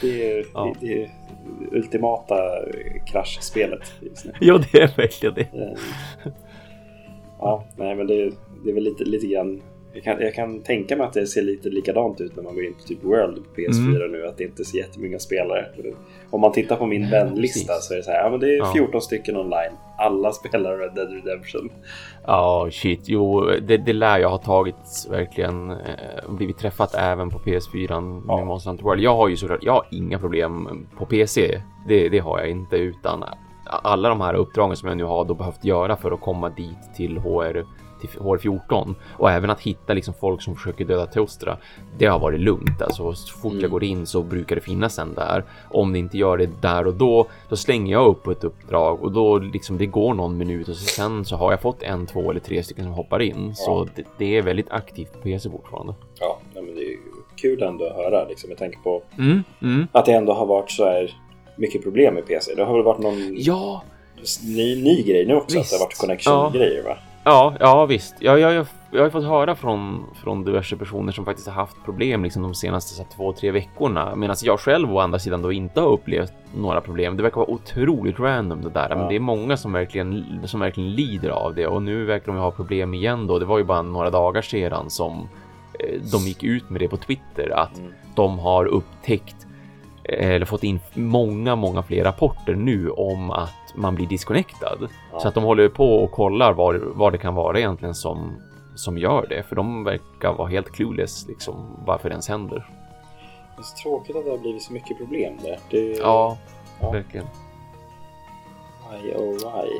[0.00, 0.74] Det är, Ja.
[0.80, 1.10] det, det är
[1.72, 2.34] ultimata
[3.06, 3.92] kraschspelet.
[4.40, 5.40] Ja, det är verkligen det.
[5.40, 5.78] Eh,
[7.40, 8.30] Ja, nej men det,
[8.64, 11.42] det är väl lite, lite grann jag kan, jag kan tänka mig att det ser
[11.42, 14.12] lite likadant ut när man går in på typ World på PS4 Mm.
[14.12, 15.66] nu, att det inte är så jättemånga spelare.
[16.30, 18.56] Om man tittar på min vänlista så är det så här, ja men det är
[18.58, 18.72] Ja.
[18.74, 19.72] 14 stycken online.
[19.98, 21.70] Alla spelar Red Dead Redemption.
[22.26, 23.00] Ja, shit.
[23.04, 25.70] Jo, det, det lär jag ha tagit verkligen.
[25.70, 25.76] Eh,
[26.28, 28.44] blivit träffat även på PS4 med Ja.
[28.44, 29.02] Monster Hunter World.
[29.02, 31.60] Jag har ju såklart, jag har inga problem på PC.
[31.88, 33.24] Det, det har jag inte utan
[33.66, 36.94] alla de här uppdragen som jag nu har då behövt göra för att komma dit
[36.96, 37.64] till HR
[38.00, 41.56] till HR14 och även att hitta liksom folk som försöker döda Teostra.
[41.98, 43.12] Det har varit lugnt alltså.
[43.14, 43.62] Så fort Mm.
[43.62, 45.44] jag går in så brukar det finnas en där.
[45.70, 49.12] Om det inte gör det där och då, då slänger jag upp ett uppdrag och
[49.12, 52.30] då liksom det går någon minut och så sen så har jag fått en, två
[52.30, 53.54] eller tre stycken som hoppar in.
[53.54, 55.94] Så det, det är väldigt aktivt på PC fortfarande.
[56.20, 56.96] Ja, men det är
[57.36, 58.50] kul ändå att höra liksom.
[58.50, 59.86] Jag tänker på Mm, mm.
[59.92, 61.16] att det ändå har varit så här
[61.56, 62.54] mycket problem med PC.
[62.54, 63.82] Det har väl varit någon Ja,
[64.46, 65.72] ny, ny grej nu också, Visst.
[65.72, 66.96] att det har varit connection-grejer va?
[67.24, 68.14] Ja, ja visst.
[68.18, 71.76] Ja, jag, jag, jag har fått höra från, från diverse personer som faktiskt har haft
[71.84, 74.16] problem liksom de senaste så här, två, tre veckorna.
[74.16, 77.16] Medan jag själv å andra sidan då inte har upplevt några problem.
[77.16, 78.88] Det verkar vara otroligt random det där.
[78.88, 79.08] Men Ja.
[79.08, 81.66] det är många som verkligen, som verkligen lider av det.
[81.66, 83.38] Och nu verkar de ha problem igen då.
[83.38, 85.28] Det var ju bara några dagar sedan som
[85.78, 87.50] eh, de gick ut med det på Twitter.
[87.56, 87.92] Att Mm.
[88.14, 89.39] de har upptäckt
[90.04, 94.88] eller fått in många, många fler rapporter nu om att man blir disconnectad.
[95.12, 95.20] Ja.
[95.20, 98.32] Så att de håller på och kollar vad, vad det kan vara egentligen som
[98.74, 102.66] som gör det, för de verkar vara helt clueless liksom varför det ens händer.
[103.56, 105.58] Det är så tråkigt att det har blivit så mycket problem där.
[105.70, 105.92] Det...
[105.96, 106.36] Ja,
[106.80, 106.90] Ja.
[106.90, 107.26] verkligen.
[108.90, 109.70] Why oh why?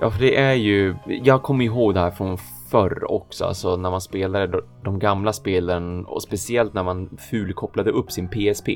[0.00, 2.38] Ja, för det är ju, jag kommer ihåg det här från
[2.72, 8.12] förr också, alltså när man spelade de- gamla spelen och speciellt när man fulkopplade upp
[8.12, 8.68] sin PSP.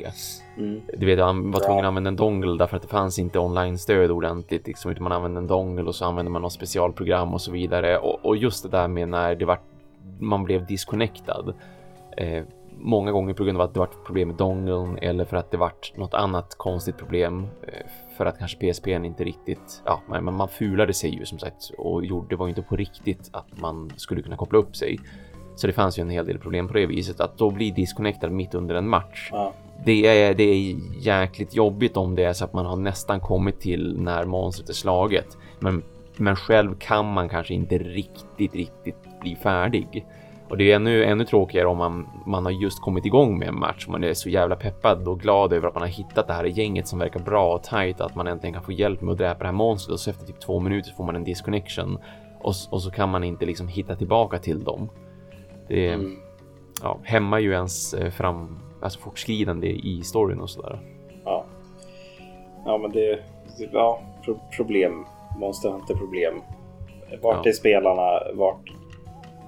[0.56, 0.80] Mm.
[0.98, 4.10] Du vet, man var tvungen att använda en dongle därför att det fanns inte online-stöd
[4.10, 7.52] ordentligt, liksom, utan man använde en dongle och så använde man något specialprogram och så
[7.52, 7.98] vidare.
[7.98, 9.58] Och, och just det där med när det var,
[10.18, 11.54] man blev disconnectad.
[12.16, 12.44] Eh,
[12.78, 15.56] många gånger på grund av att det var problem med dongeln eller för att det
[15.56, 17.46] var något annat konstigt problem.
[17.62, 21.70] Eh, för att kanske PSPn inte riktigt, ja, men man fulade sig ju som sagt
[21.78, 24.98] och gjorde, det var ju inte på riktigt att man skulle kunna koppla upp sig.
[25.56, 28.30] Så det fanns ju en hel del problem på det viset att då bli disconnectad
[28.30, 29.52] mitt under en match Ja.
[29.84, 33.60] det är, det är jäkligt jobbigt om det är så att man har nästan kommit
[33.60, 35.36] till när monstret är slaget.
[35.60, 35.82] Men,
[36.16, 40.06] men själv kan man kanske inte riktigt, riktigt bli färdig.
[40.48, 43.58] Och det är ännu, ännu tråkigare om man, man har just kommit igång med en
[43.58, 43.86] match.
[43.88, 46.88] Man är så jävla peppad och glad över att man har hittat det här gänget
[46.88, 48.00] som verkar bra och tight.
[48.00, 50.26] Att man äntligen kan få hjälp med att dräpa det här monstret och så efter
[50.26, 51.98] typ två minuter får man en disconnection.
[52.40, 54.88] Och, och så kan man inte liksom hitta tillbaka till dem.
[55.68, 56.16] Det Mm.
[56.82, 60.78] ja, hämmar ju ens eh, fram, alltså fortskridande i storyn och sådär.
[61.24, 61.44] Ja.
[62.64, 63.18] Ja, men det...
[63.58, 65.04] det- Ja, pro problem.
[65.38, 66.34] Monster Hunter problem.
[67.22, 67.50] Vart Ja.
[67.50, 68.20] är spelarna?
[68.34, 68.72] Vart...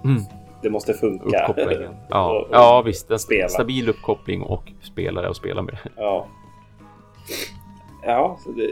[0.04, 0.22] Mm.
[0.62, 1.24] Det måste funka.
[1.48, 1.94] Uppkopplingen.
[2.10, 3.10] Ja, Och- och ja visst.
[3.10, 3.48] En spela.
[3.48, 5.78] stabil uppkoppling och spelare att spela med.
[5.96, 6.26] Ja.
[8.06, 8.70] Ja, det,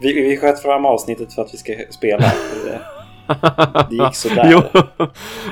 [0.00, 2.32] vi, vi sköt fram avsnittet för att vi ska spela.
[3.90, 4.48] Det gick sådär.
[4.52, 4.82] jo,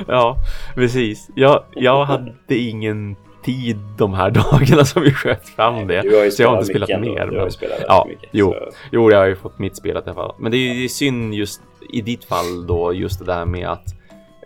[0.07, 0.35] ja,
[0.75, 1.29] precis.
[1.35, 6.03] Jag, jag hade ingen tid de här dagarna som vi sköt fram det.
[6.03, 6.97] Ju så jag har inte spelat mer.
[6.97, 7.13] ändå.
[7.15, 8.29] Du har men- ju spelat Ja, mycket.
[8.31, 8.51] jo.
[8.53, 10.35] så- Jo, jag har ju fått mitt spelat i alla fall.
[10.39, 13.85] Men det är ju synd just i ditt fall då, just det där med att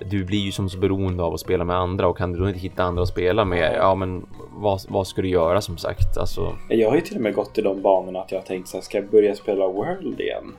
[0.06, 2.48] du blir ju som så beroende av att spela med andra och kan du då
[2.48, 6.18] inte hitta andra att spela med, ja men vad, vad ska du göra som sagt?
[6.18, 8.68] Alltså, Jag har ju till och med gått i de banorna att jag har tänkt
[8.68, 10.54] så här, ska jag börja spela World igen?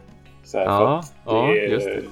[0.44, 2.02] Så här, ja, ja, är- just det.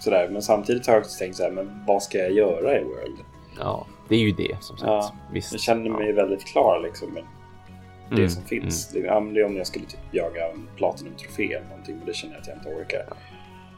[0.00, 2.84] Sådär, men samtidigt har jag också tänkt så här, men vad ska jag göra i
[2.84, 3.16] World?
[3.60, 4.88] Ja, det är ju det som sagt.
[4.88, 5.52] Ja, Visst.
[5.52, 7.22] Jag känner mig väldigt klar liksom med
[8.10, 8.94] det Mm, som finns.
[9.04, 12.14] Ja, men det är om jag skulle typ jaga en Platinum-trofé eller någonting, men det
[12.14, 13.02] känner jag att jag inte orkar.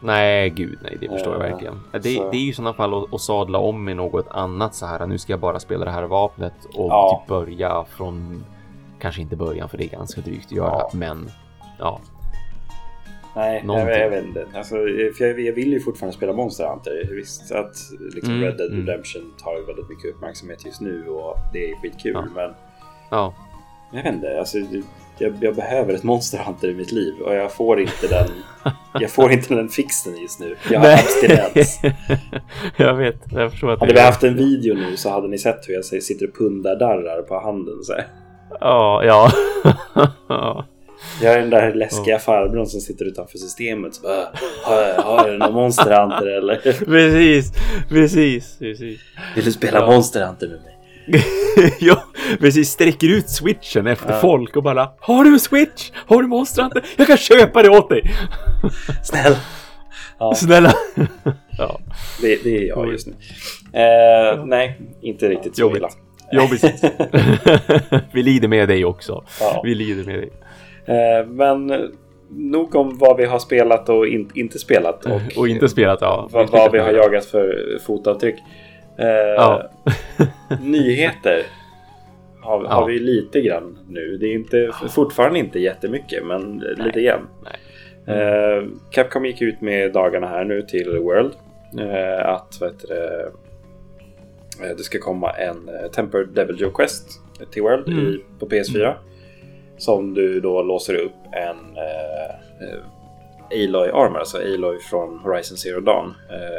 [0.05, 1.81] Nej, gud nej, det förstår jag Eh, verkligen.
[1.93, 4.87] Det, det är ju i sådana fall att, att sadla om med något annat så
[4.87, 5.07] här.
[5.07, 7.21] Nu ska jag bara spela det här vapnet och Ja.
[7.23, 8.45] typ börja från,
[9.01, 10.91] kanske inte början för det är ganska drygt att göra, Ja.
[10.93, 11.31] men
[11.79, 12.01] ja.
[13.37, 13.95] Nej, jag, Någonting.
[14.01, 14.47] jag vet inte.
[14.55, 14.75] Alltså,
[15.17, 17.09] för jag, jag vill ju fortfarande spela Monster Hunter.
[17.17, 17.77] Visst att
[18.15, 18.87] liksom Mm, Red Dead mm.
[18.87, 22.13] Redemption tar ju väldigt mycket uppmärksamhet just nu och det är skitkul.
[22.15, 22.25] Ja.
[22.35, 22.51] Men
[23.11, 23.35] Ja,
[23.93, 24.59] jag vet inte, alltså,
[25.19, 28.29] jag, jag behöver ett Monster Hunter i mitt liv och jag får inte den,
[29.01, 30.57] jag får inte den fixen just nu.
[30.71, 31.81] Jag har abstinens.
[32.77, 35.69] jag vet, jag förstår att Hade vi haft en video nu så hade ni sett
[35.69, 37.83] hur jag sitter och pundardarrar på handen.
[37.83, 38.07] Så här.
[38.61, 39.31] Ja, ja.
[40.29, 40.67] ja.
[41.23, 43.95] Jag är den där läskiga farbrorn som sitter utanför systemet.
[43.95, 44.29] Så bara,
[44.65, 46.57] har, har du någon Monster Hunter eller?
[46.85, 47.53] Precis,
[47.89, 49.01] precis, precis.
[49.35, 49.87] Vill du spela Ja.
[49.87, 50.74] Monster Hunter med mig?
[51.81, 52.05] ja,
[52.41, 52.69] precis.
[52.71, 54.21] Sträcker ut switchen efter Ja.
[54.21, 55.91] folk och bara Har du en switch?
[56.07, 56.85] Har du Monster Hunter?
[56.97, 58.03] Jag kan köpa det åt dig!
[59.05, 59.37] Snälla!
[60.19, 60.73] Ja, Snälla!
[61.59, 61.81] ja,
[62.23, 63.13] det, det är jag just nu.
[63.73, 65.77] Eh, nej, inte riktigt så Jobbigt.
[65.79, 65.89] illa.
[66.33, 66.65] jobbigt.
[68.13, 69.25] Vi lider med dig också.
[69.41, 69.61] Ja.
[69.65, 70.31] Vi lider med dig.
[70.87, 71.73] Eh, men
[72.31, 75.07] nog om vad vi har spelat och in, inte spelat.
[75.07, 76.29] Och, Och inte spelat, ja.
[76.33, 78.35] vad, vad vi har jagat för fotavtryck.
[78.99, 79.71] Eh, Ja.
[80.61, 81.43] nyheter
[82.43, 82.85] har, har Ja.
[82.87, 84.17] vi lite grann nu.
[84.17, 87.29] Det är inte, fortfarande inte jättemycket, men lite grann.
[87.45, 88.17] Nej.
[88.17, 91.33] Eh, Capcom gick ut med dagarna här nu till World.
[91.81, 92.95] Eh, att det,
[94.65, 97.09] eh, det ska komma en eh, Tempered Devil Joe Quest
[97.51, 98.07] till World Mm.
[98.07, 98.95] i, på PS4.
[99.77, 106.15] Som du då låser upp en eh, Aloy Armor, alltså Aloy från Horizon Zero Dawn.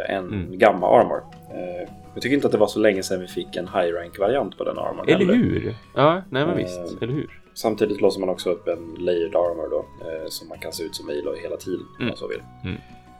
[0.10, 0.58] En Mm.
[0.58, 1.22] gamma Armor.
[1.56, 4.20] Eh, jag tycker inte att det var så länge sedan vi fick en high rank
[4.20, 5.10] variant på den armorn.
[5.10, 5.76] Eller hur?
[5.96, 7.02] Ja, nej men Eh, visst.
[7.02, 7.42] Eller hur?
[7.54, 10.96] Samtidigt låser man också upp en layered armor då, eh, så man kan se ut
[10.96, 12.08] som Aloy hela tiden om Mm.
[12.08, 12.42] man så vill.
[12.64, 12.78] Mm.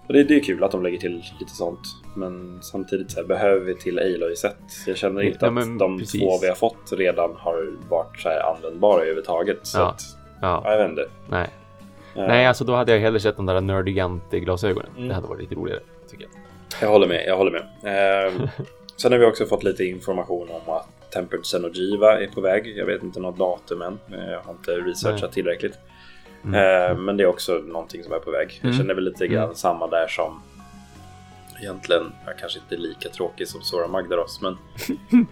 [0.08, 1.80] Och det, det är kul att de lägger till lite sånt.
[2.16, 4.58] Men samtidigt så här, behöver vi till Aloy-set.
[4.88, 6.22] Jag känner inte Ja, att de precis.
[6.22, 9.60] två vi har fått redan har varit så här användbara överhuvudtaget.
[9.68, 9.90] Så Ja.
[9.90, 10.02] att,
[10.42, 11.08] Ja, ja, jag vet inte.
[11.30, 11.50] nej.
[12.16, 14.90] Eh, Nej, alltså då hade jag hellre sett de där Nerdigant-glasögonen.
[14.98, 15.08] Mm.
[15.08, 16.32] Det hade varit lite roligare, tycker jag.
[16.82, 17.64] Jag håller med, jag håller med.
[18.28, 18.34] Eh,
[18.98, 22.74] sen har vi också fått lite information om att Tempered Xenogiva är på väg.
[22.78, 24.00] Jag vet inte något datum än.
[24.12, 25.32] Eh, Jag har inte researchat Nej.
[25.32, 25.78] tillräckligt.
[26.46, 26.56] Mm.
[26.92, 28.60] Eh, men det är också någonting som är på väg.
[28.62, 28.78] Jag Mm.
[28.78, 29.56] känner väl lite grann Mm.
[29.56, 30.42] samma där som
[31.62, 34.58] egentligen ja, kanske inte lika tråkig som Sora Magdaros, men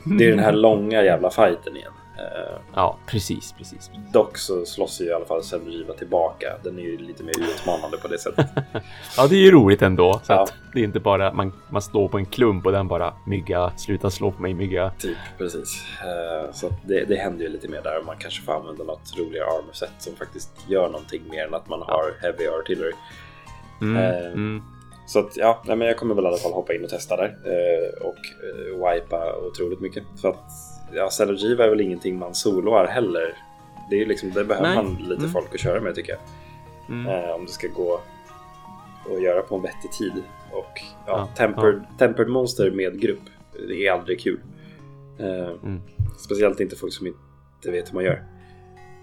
[0.18, 1.92] det är den här långa jävla fighten igen.
[2.18, 3.92] Eh, Ja, precis, precis.
[4.14, 6.58] dock så slåss ju i alla fall Cellriva tillbaka.
[6.64, 8.48] Den är ju lite mer utmanande på det sättet.
[9.18, 10.14] Ja, det är ju roligt ändå.
[10.24, 10.48] Så Ja.
[10.74, 14.10] det är inte bara man, man slår på en klump och den bara mygga, sluta
[14.10, 14.92] slå på mig mygga.
[15.00, 15.84] Typ, precis.
[16.02, 18.02] Eh, Så det, det händer ju lite mer där.
[18.06, 21.70] Man kanske får använda något roligare armor set som faktiskt gör någonting mer än att
[21.70, 22.94] man har heavy artillery.
[23.82, 24.64] Mm, Eh, mm.
[25.08, 27.16] Så att ja, nej, men jag kommer väl i alla fall hoppa in och testa
[27.18, 27.36] där.
[28.02, 28.16] Och
[28.96, 30.04] wipa otroligt mycket.
[30.22, 30.52] För att
[30.96, 33.38] ja, Celogiva är väl ingenting man soloar heller.
[33.90, 34.76] Det, är liksom, det behöver Nej.
[34.84, 35.32] man lite Mm.
[35.32, 36.22] folk att köra med tycker jag.
[36.96, 37.24] Mm.
[37.24, 38.00] Eh, om det ska gå
[39.16, 40.14] att göra på en vettig tid.
[40.52, 43.20] Och ja, Ja, tempered, tempered monster med grupp,
[43.68, 44.40] det är aldrig kul.
[45.20, 45.82] Eh, Mm.
[46.18, 48.24] Speciellt inte folk som inte vet hur man gör.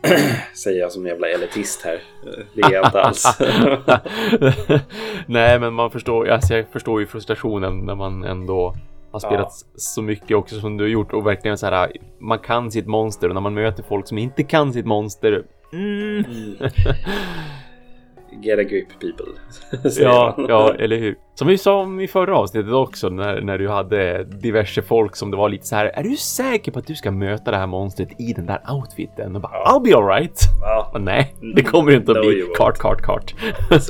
[0.55, 1.94] Säger jag som en jävla elitist här.
[2.26, 3.24] Eh, Det är jag inte alls.
[5.26, 8.74] Nej, men man förstår, alltså jag förstår ju frustrationen när man ändå
[9.12, 9.68] har spelat Ja.
[9.77, 11.92] så mycket också som du har gjort och verkligen så här.
[12.20, 15.42] Man kan sitt monster och när man möter folk som inte kan sitt monster.
[15.73, 16.25] Mm.
[18.42, 19.27] Get a grip people.
[20.03, 21.16] Ja, ja, eller hur?
[21.35, 25.31] Som vi sa om i förra avsnittet också när, när du hade diverse folk som
[25.31, 25.87] det var lite så här.
[25.87, 29.35] Är du säker på att du ska möta det här monstret i den där outfiten?
[29.37, 29.73] Och bara, Ja.
[29.79, 30.40] I'll be alright.
[30.61, 33.35] Ja, Men nej, det kommer inte att No, bli kart, kart, kart.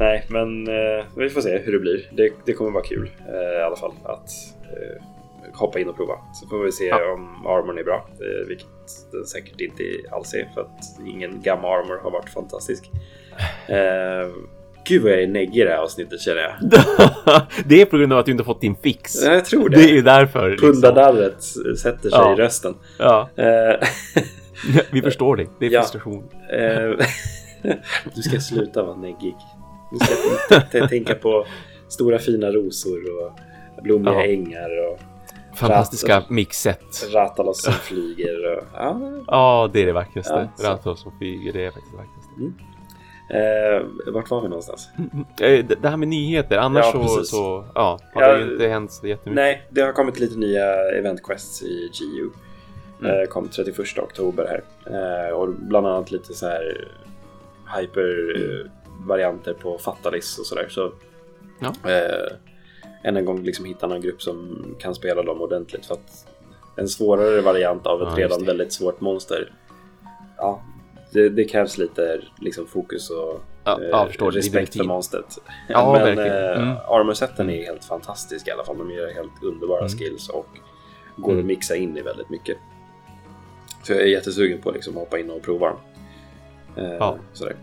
[0.00, 2.08] Nej, men eh, vi får se hur det blir.
[2.12, 4.30] Det, det kommer vara kul eh, i alla fall att
[4.62, 5.04] eh,
[5.54, 6.14] hoppa in och prova.
[6.34, 7.12] Så får vi se Ja.
[7.12, 8.66] om armorn är bra, eh, vilket
[9.12, 12.90] den säkert inte alls är för att ingen gamma armor har varit fantastisk.
[13.66, 14.30] Eh,
[14.84, 16.52] gud vad jag är neggig i det här avsnittet känner jag.
[17.66, 19.22] det är på grund av att du inte fått din fix.
[19.24, 19.76] Jag tror det.
[19.76, 20.50] Det är därför.
[20.50, 20.72] Liksom.
[20.72, 21.42] Pundardarret
[21.78, 22.32] sätter sig Ja.
[22.32, 22.74] i rösten.
[22.98, 23.88] Ja, Eh,
[24.90, 25.48] vi förstår dig.
[25.60, 25.80] Det är Ja.
[25.82, 26.24] frustration.
[28.14, 29.34] Du ska sluta vara neggig.
[29.90, 31.46] Du ska t- tänka på
[31.88, 33.32] stora fina rosor och
[33.82, 34.24] blommiga Ja.
[34.24, 34.98] ängar och
[35.56, 37.08] Fantastiska mixet.
[37.12, 38.56] Ratalos som flyger.
[38.56, 40.48] Och, ja, Ja, det är det vackraste.
[40.58, 40.68] Ja.
[40.70, 42.30] Ratos som flyger, det är faktiskt det vackraste.
[44.08, 44.88] eh, vart var vi någonstans?
[45.40, 48.92] Eh, Det här med nyheter, annars Ja, så, så ja, har det ju inte hänt
[48.92, 49.34] så jättemycket.
[49.34, 52.30] Nej, det har kommit lite nya event quests i GU.
[53.06, 53.20] Mm.
[53.20, 54.62] Eh, kom 31 oktober här.
[55.28, 56.86] Eh, och bland annat lite så här
[59.00, 60.66] hyper-varianter på Fatalis och sådär.
[60.68, 60.92] Så,
[61.60, 61.90] Ja.
[61.90, 62.36] eh,
[63.04, 65.86] än en gång liksom hitta någon grupp som kan spela dem ordentligt.
[65.86, 66.26] För att
[66.76, 69.52] en svårare variant av ett Ja, redan väldigt svårt monster.
[70.36, 70.62] Ja,
[71.12, 75.38] det, det krävs lite liksom, fokus och Ja, eh, förstår respekt för monstret.
[75.68, 76.44] Ja, Men verkligen.
[76.44, 76.76] eh, Mm.
[76.88, 78.78] armorsetten är helt fantastisk i alla fall.
[78.78, 79.88] De gör helt underbara Mm.
[79.98, 80.46] skills och
[81.16, 81.40] går Mm.
[81.40, 82.56] att mixa in i väldigt mycket.
[83.82, 85.76] Så jag är jättesugen på liksom, att hoppa in och prova dem.
[86.76, 87.16] Eh, Ja.
[87.32, 87.56] sådär.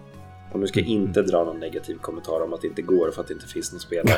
[0.51, 3.21] Och nu ska jag inte dra någon negativ kommentar om att det inte går för
[3.21, 4.17] att det inte finns någon spelare.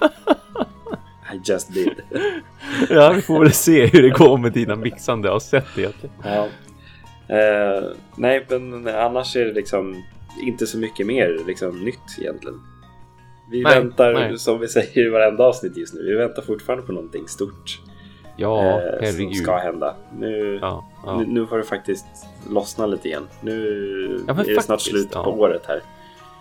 [1.34, 2.02] I just did.
[2.90, 6.14] Ja, vi får väl se hur det går med dina mixande av sätt egentligen.
[6.24, 6.48] Ja.
[7.28, 7.84] Eh,
[8.16, 10.04] nej, men annars är det liksom
[10.42, 12.60] inte så mycket mer liksom, nytt egentligen.
[13.50, 14.38] Vi Nej, väntar, nej.
[14.38, 17.80] som vi säger i varenda avsnitt just nu, vi väntar fortfarande på någonting stort
[18.36, 19.36] Ja, eh, som herregud.
[19.36, 19.94] ska hända.
[20.18, 21.16] Nu, Ja, ja.
[21.18, 22.06] nu, nu får det faktiskt
[22.50, 23.28] lossna lite igen.
[23.40, 25.24] Nu Ja, är det snart slut ja.
[25.24, 25.80] på året här.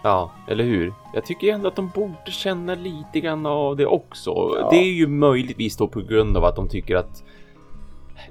[0.04, 0.94] Ja, eller hur?
[1.14, 4.30] Jag tycker ändå att de borde känna lite grann av det också.
[4.32, 4.68] Ja.
[4.72, 7.24] Det är ju möjligtvis då på grund av att de tycker att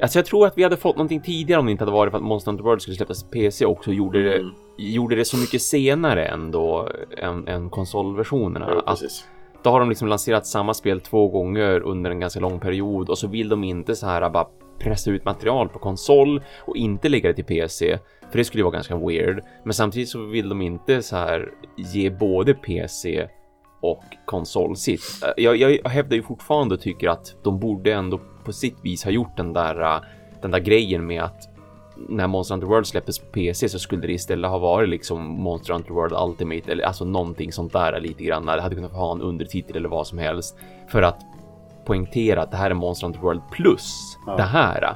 [0.01, 2.19] Alltså jag tror att vi hade fått någonting tidigare om det inte hade varit för
[2.19, 4.51] att Monster Hunter World skulle släppas PC också och gjorde det, Mm.
[4.77, 8.69] gjorde det så mycket senare än då än, än konsolversionerna.
[8.73, 9.25] Jo, att precis
[9.63, 13.19] då har de liksom lanserat samma spel två gånger under en ganska lång period och
[13.19, 14.47] så vill de inte så här bara
[14.79, 17.99] pressa ut material på konsol och inte lägga det till PC.
[18.31, 19.45] För det skulle ju vara ganska weird.
[19.65, 23.29] Men samtidigt så vill de inte så här ge både PC
[23.81, 25.01] och konsol sitt.
[25.37, 29.11] Jag, jag hävdar ju fortfarande och tycker att de borde ändå på sitt vis ha
[29.11, 30.01] gjort den där,
[30.43, 31.52] den där grejen med att
[32.09, 35.75] när Monster Hunter World släpptes på PC så skulle det istället ha varit liksom Monster
[35.75, 38.47] Hunter World Ultimate eller alltså någonting sånt där lite grann.
[38.47, 40.57] Det hade kunnat ha en undertitel eller vad som helst
[40.89, 41.21] för att
[41.87, 44.37] poängtera att det här är Monster Hunter World plus Ja.
[44.37, 44.95] det här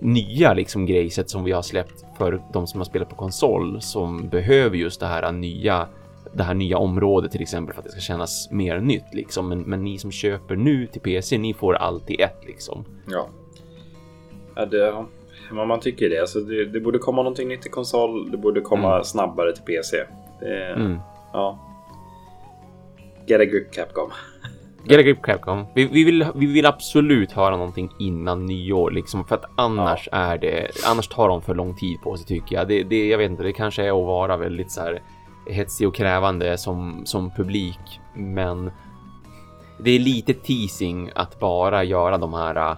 [0.00, 4.28] nya liksom grejset som vi har släppt för de som har spelat på konsol som
[4.28, 5.88] behöver just det här nya
[6.32, 9.48] det här nya området till exempel för att det ska kännas mer nytt liksom.
[9.48, 12.84] Men, men ni som köper nu till PC, ni får alltid ett liksom.
[13.08, 13.28] Ja.
[14.54, 15.04] ja, det.
[15.52, 16.20] Men man tycker det.
[16.20, 16.64] Alltså, det.
[16.64, 18.30] Det borde komma någonting nytt till konsol.
[18.30, 19.04] Det borde komma Mm.
[19.04, 19.96] snabbare till PC.
[20.40, 20.98] Det, Mm.
[21.32, 21.58] Ja.
[23.26, 24.10] Get a grip Capcom.
[24.84, 25.64] Get a grip Capcom.
[25.74, 30.38] Vi, vi, vill, vi vill absolut höra någonting innan nyår liksom för att annars är
[30.38, 32.68] det, annars tar de för lång tid på sig tycker jag.
[32.68, 35.02] Det, det, jag vet inte, det kanske är att vara väldigt så här
[35.46, 38.70] hetsig och krävande som, som publik, men
[39.78, 42.76] det är lite teasing att bara göra de här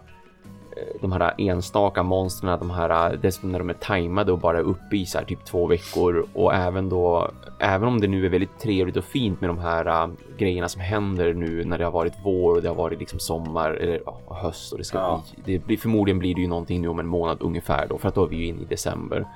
[1.01, 5.07] de här enstaka monstren, de här dessutom när de är tajmade och bara uppe i
[5.07, 8.97] så här typ två veckor och även då, även om det nu är väldigt trevligt
[8.97, 12.55] och fint med de här uh, grejerna som händer nu när det har varit vår
[12.55, 15.23] och det har varit liksom sommar eller uh, höst och det ska Ja.
[15.45, 18.09] bli, det blir förmodligen blir det ju någonting nu om en månad ungefär då för
[18.09, 19.27] att då är vi ju inne i december.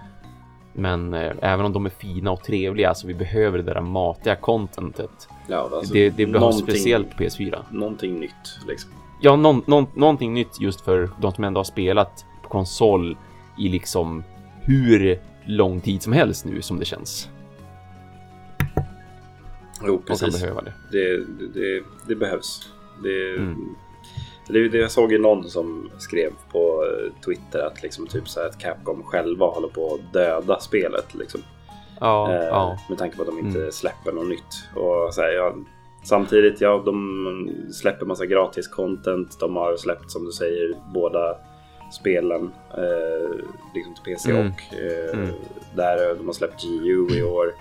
[0.72, 4.36] Men eh, även om de är fina och trevliga så vi behöver det där matiga
[4.36, 5.28] contentet.
[5.46, 7.58] Ja, alltså, det, det behövs speciellt på PS4.
[7.70, 8.90] Någonting nytt liksom.
[9.24, 13.16] Ja, någon, någon, någonting nytt just för de som ändå har spelat på konsol
[13.58, 14.24] i liksom
[14.62, 17.28] hur lång tid som helst nu som det känns.
[19.86, 20.40] Jo, precis.
[20.42, 20.72] behöva det.
[20.92, 21.16] Det,
[21.54, 22.68] det, det, behövs.
[23.02, 23.74] Det, Mm.
[24.48, 28.40] det, det, jag såg ju någon som skrev på eh, Twitter att liksom typ så
[28.46, 31.14] att Capcom själva håller på att döda spelet.
[31.14, 31.40] Liksom.
[32.00, 32.78] Ja, Eh, ja.
[32.88, 33.72] Med tanke på att de inte Mm.
[33.72, 34.64] släpper något nytt.
[34.74, 35.54] Och så här, ja,
[36.02, 39.40] samtidigt, ja, de släpper massa gratis content.
[39.40, 41.36] De har släppt, som du säger, båda
[41.92, 43.30] spelen eh,
[43.74, 44.46] liksom till PC Mm.
[44.46, 45.34] och eh, Mm.
[45.76, 47.52] där de har släppt GU i år.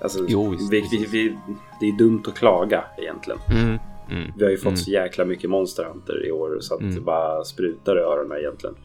[0.00, 1.38] Alltså, Jo, visst, vi, vi, vi,
[1.80, 3.40] det är dumt att klaga egentligen.
[3.50, 3.78] Mm,
[4.10, 4.76] mm, Vi har ju fått mm.
[4.76, 6.94] så jäkla mycket Monster Hunter i år så att Mm.
[6.94, 8.76] det bara sprutar i öronen egentligen.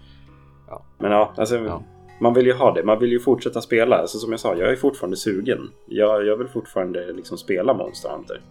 [0.67, 0.85] Ja.
[0.99, 1.83] Men ja, alltså, Ja.
[2.19, 2.83] man vill ju ha det.
[2.83, 3.95] Man vill ju fortsätta spela.
[3.95, 5.69] Alltså, som jag sa, jag är fortfarande sugen.
[5.85, 8.41] Jag, jag vill fortfarande liksom spela Monster Hunter.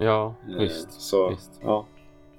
[0.00, 0.92] Ja, Eh, visst.
[0.92, 1.60] Så, visst.
[1.62, 1.86] ja.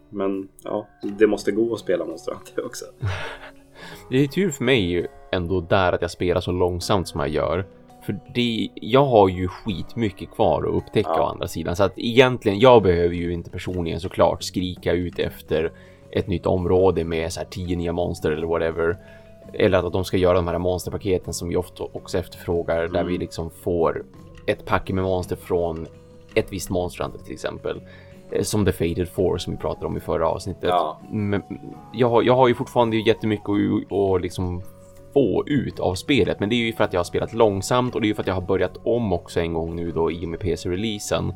[0.10, 0.88] Men ja,
[1.19, 2.86] det måste gå att spela Monster Hunter också.
[4.10, 7.65] Det är tur för mig ändå där att jag spelar så långsamt som jag gör.
[8.06, 11.21] För det, jag har ju skitmycket kvar att upptäcka Ja.
[11.21, 11.76] å andra sidan.
[11.76, 15.71] Så att egentligen, jag behöver ju inte personligen såklart skrika ut efter
[16.12, 18.97] ett nytt område med så här tio nya monster eller whatever.
[19.54, 23.08] Eller att de ska göra de här monsterpaketen som vi ofta också efterfrågar där Mm.
[23.08, 24.06] vi liksom får
[24.47, 25.88] ett pack med monster från
[26.36, 27.82] ett visst monsterhunter till exempel.
[28.32, 30.63] Eh, Som The Fated Four som vi pratade om i förra avsnittet.
[30.70, 31.00] Ja.
[31.12, 31.44] Men
[31.94, 34.62] jag, har- jag har ju fortfarande jättemycket att, att liksom
[35.13, 38.02] få ut av spelet, men det är ju för att jag har spelat långsamt och
[38.02, 40.26] det är ju för att jag har börjat om också en gång nu då i
[40.26, 41.34] och med PC-releasen.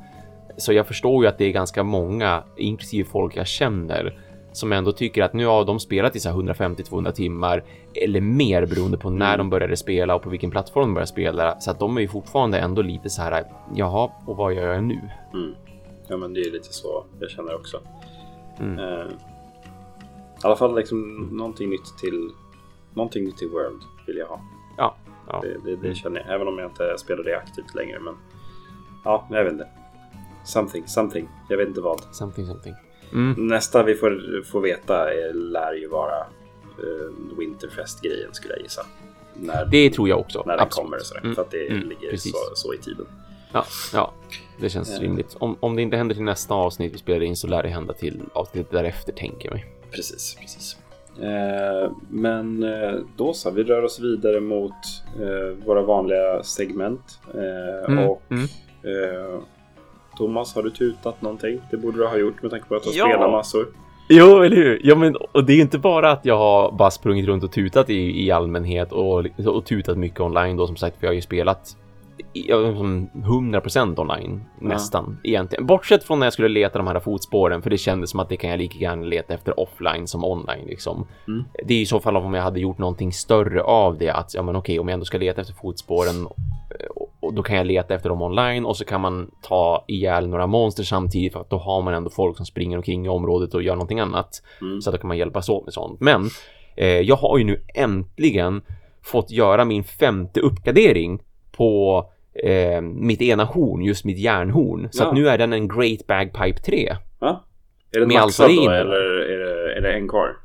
[0.58, 4.20] Så jag förstår ju att det är ganska många, inklusive folk jag känner,
[4.56, 7.64] som ändå tycker att nu har de spelat i så här 150-200 timmar
[7.94, 9.38] eller mer beroende på när Mm.
[9.38, 11.60] de började spela och på vilken plattform de började spela.
[11.60, 13.44] Så att de är ju fortfarande ändå lite så här,
[13.76, 15.10] jaha, och vad gör jag nu?
[15.34, 15.56] Mm.
[16.08, 17.80] Ja, men det är lite så jag känner också.
[18.60, 18.80] Mm.
[18.80, 22.30] Eh, I alla fall liksom någonting nytt till
[22.94, 24.40] någonting nytt till World vill jag ha.
[24.78, 24.96] Ja,
[25.28, 25.40] ja.
[25.42, 25.96] Det, det, det Mm.
[25.96, 26.36] känner jag.
[26.36, 28.00] Även om jag inte spelar det aktivt längre.
[28.00, 28.14] Men
[29.04, 29.68] ja, jag vet inte.
[30.44, 31.28] Something, something.
[31.50, 32.02] Jag vet inte vad.
[32.12, 32.74] Something, something.
[33.14, 33.48] Mm.
[33.48, 38.86] Nästa vi får, får veta är, lär ju vara uh, Winterfest-grejen skulle jag gissa.
[39.34, 40.44] När, Det tror jag också.
[40.46, 40.86] när den absolut.
[40.86, 41.22] kommer sådär.
[41.22, 41.36] Mm.
[41.36, 43.06] För att det Mm, ligger så, så i tiden.
[43.54, 44.14] Ja, ja,
[44.60, 45.02] det känns Eh.
[45.02, 45.36] rimligt.
[45.40, 47.94] Om, om det inte händer till nästa avsnitt vi spelar in så lär det hända
[47.94, 49.66] till avsnittet därefter tänker jag mig.
[49.92, 50.78] Precis, precis.
[51.22, 54.72] Eh, men eh, då så, vi rör oss vidare mot
[55.22, 57.20] eh, våra vanliga segment.
[57.34, 58.44] Eh, Mm, Och mm.
[58.84, 59.40] eh,
[60.18, 61.60] Thomas, har du tutat någonting?
[61.72, 63.16] Det borde du ha gjort med tanke på att du har Ja.
[63.16, 63.66] spelat massor.
[64.10, 64.82] Jo, eller hur?
[64.84, 67.52] Ja, men och det är ju inte bara att jag har bara sprungit runt och
[67.52, 71.16] tutat i, i allmänhet och, och tutat mycket online då som sagt, för jag har
[71.16, 71.78] ju spelat
[72.34, 74.68] ja, som 100% online Ja.
[74.68, 75.66] nästan egentligen.
[75.66, 78.38] Bortsett från när jag skulle leta de här fotspåren, för det kändes som att det
[78.38, 81.08] kan jag lika gärna leta efter offline som online liksom.
[81.28, 81.44] Mm.
[81.66, 84.42] Det är i så fall om jag hade gjort någonting större av det att ja,
[84.42, 86.86] men okej, om jag ändå ska leta efter fotspåren eh,
[87.26, 90.48] och, då kan jag leta efter dem online och så kan man ta ihjäl några
[90.48, 93.64] monster samtidigt för att då har man ändå folk som springer omkring i området och
[93.64, 94.42] gör någonting annat.
[94.62, 94.82] Mm.
[94.82, 96.00] Så att då kan man hjälpas åt med sånt.
[96.00, 96.30] Men
[96.78, 98.62] eh, jag har ju nu äntligen
[99.04, 101.20] fått göra min femte uppgradering
[101.52, 102.04] på
[102.44, 104.88] eh, mitt ena horn, just mitt järnhorn.
[104.92, 105.08] Så Ja.
[105.08, 106.96] att nu är den en Great Bagpipe 3.
[107.20, 107.44] Ja.
[107.92, 110.38] Är allt maxad det då eller är det, är det en kvar?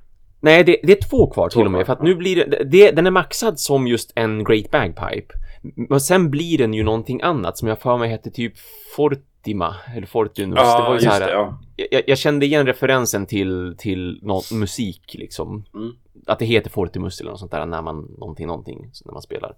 [0.42, 1.84] Nej, det, det är två kvar till Två och med.
[1.84, 5.34] kvar, För att nu blir det, det, den är maxad som just en Great Bagpipe.
[5.60, 8.52] Men sen blir den ju någonting annat som jag för mig hette typ
[8.96, 10.58] Fortima, eller Fortunus.
[10.58, 11.32] det var ju så här, det.
[11.32, 11.58] Ja.
[11.90, 15.64] jag, jag kände igen referensen till, till någon musik liksom.
[15.74, 15.92] Mm.
[16.26, 19.54] Att det heter Fortimus eller något sånt där när man någonting, någonting när man spelar.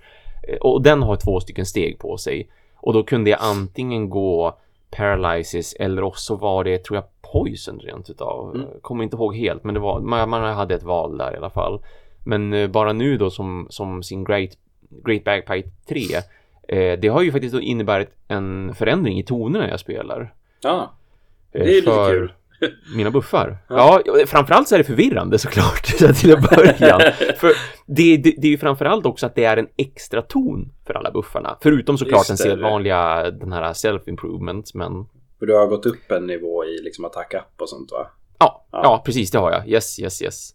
[0.48, 2.48] Eh, Och den har två stycken steg på sig.
[2.76, 4.59] Och då kunde jag antingen gå
[4.90, 8.55] Paralysis eller också var det, tror jag, Poison rent utav.
[8.55, 8.66] Mm.
[8.82, 11.50] Kommer inte ihåg helt, men det var, man, man hade ett val där i alla
[11.50, 11.82] fall.
[12.24, 14.50] Men eh, bara nu då som, som sin Great,
[15.05, 16.16] Great Bagpipe 3,
[16.68, 20.34] eh, det har ju faktiskt inneburit en förändring i tonerna jag spelar.
[20.62, 20.95] ja,
[21.53, 22.32] eh, det är lite kul.
[22.97, 23.59] mina buffar.
[23.68, 25.84] Ja, framförallt så är det förvirrande såklart
[26.16, 27.01] till en början.
[27.36, 27.53] för
[27.86, 31.11] det, det, det är ju framförallt också att det är en extra ton för alla
[31.11, 31.59] buffarna.
[31.62, 35.07] Förutom såklart den sedvanliga, den här self-improvement, men
[35.38, 38.07] För du har gått upp en nivå i liksom attack up och sånt va?
[38.38, 39.03] Ja, ja, ja.
[39.07, 39.68] precis det har jag.
[39.68, 40.55] Yes, yes, yes.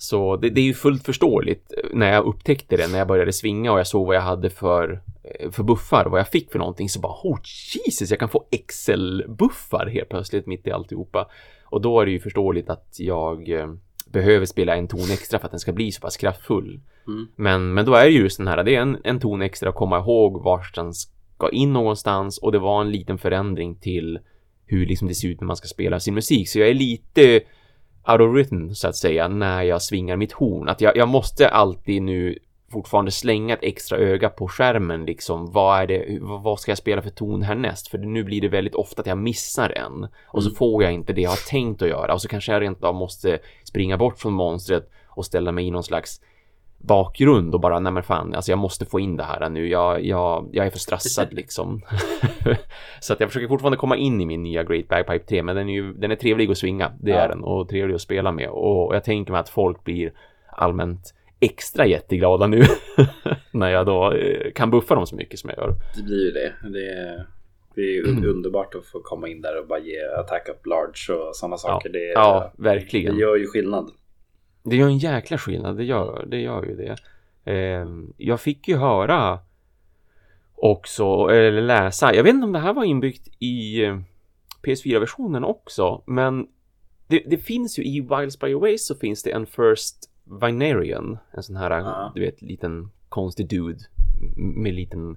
[0.00, 3.72] Så det, det, är ju fullt förståeligt när jag upptäckte det, när jag började svinga
[3.72, 6.88] och jag såg vad jag hade för, eh, för buffar, vad jag fick för någonting,
[6.88, 7.38] så bara oh
[7.86, 11.28] Jesus, jag kan få Excel-buffar helt plötsligt mitt i alltihopa.
[11.64, 13.66] Och då är det ju förståeligt att jag eh,
[14.12, 16.80] behöver spela en ton extra för att den ska bli så pass kraftfull.
[17.06, 17.28] Mm.
[17.36, 19.68] Men, men då är det ju just den här, det är en, en ton extra
[19.68, 24.18] att komma ihåg vart den ska in någonstans och det var en liten förändring till
[24.66, 26.48] hur liksom det ser ut när man ska spela sin musik.
[26.48, 27.40] Så jag är lite
[28.06, 30.68] out of rhythm så att säga när jag svingar mitt horn.
[30.68, 32.38] Att jag, jag måste alltid nu
[32.72, 35.52] fortfarande slänga ett extra öga på skärmen liksom.
[35.52, 36.18] Vad är det?
[36.20, 37.88] Vad ska jag spela för ton härnäst?
[37.88, 40.56] För nu blir det väldigt ofta att jag missar en och så mm.
[40.56, 42.94] får jag inte det jag har tänkt att göra och så kanske jag rent av
[42.94, 46.20] måste springa bort från monstret och ställa mig i någon slags
[46.78, 49.68] bakgrund och bara nej men fan, alltså jag måste få in det här nu.
[49.68, 51.80] Jag, jag, jag är för stressad liksom.
[53.00, 55.68] så att jag försöker fortfarande komma in i min nya Great Bagpipe 3, men den
[55.68, 56.92] är ju, den är trevlig att svinga.
[57.00, 57.16] Det ja.
[57.16, 60.12] är den och trevlig att spela med och jag tänker mig att folk blir
[60.52, 62.62] allmänt extra jätteglada nu
[63.52, 65.74] när jag då eh, kan buffa dem så mycket som jag gör.
[65.96, 66.54] Det blir ju det.
[66.68, 67.26] Det är,
[67.74, 71.36] det är underbart att få komma in där och bara ge attack up large och
[71.36, 71.90] sådana saker.
[71.92, 73.14] Ja, det, ja verkligen.
[73.14, 73.90] Det gör ju skillnad.
[74.62, 76.96] Det gör en jäkla skillnad, det gör, det gör ju det.
[77.52, 77.86] Eh,
[78.16, 79.38] jag fick ju höra
[80.54, 83.98] också, eller läsa, jag vet inte om det här var inbyggt i eh,
[84.62, 86.46] PS4-versionen också, men
[87.06, 91.42] det, det, finns ju i Wilds by Ways så finns det en First Vinarian, en
[91.42, 92.12] sån här, ja.
[92.14, 93.78] du vet, liten konstig dude
[94.36, 95.16] med liten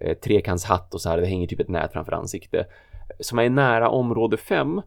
[0.00, 2.68] eh, trekantshatt och så här, det hänger typ ett nät framför ansiktet,
[3.20, 4.82] som är nära område 5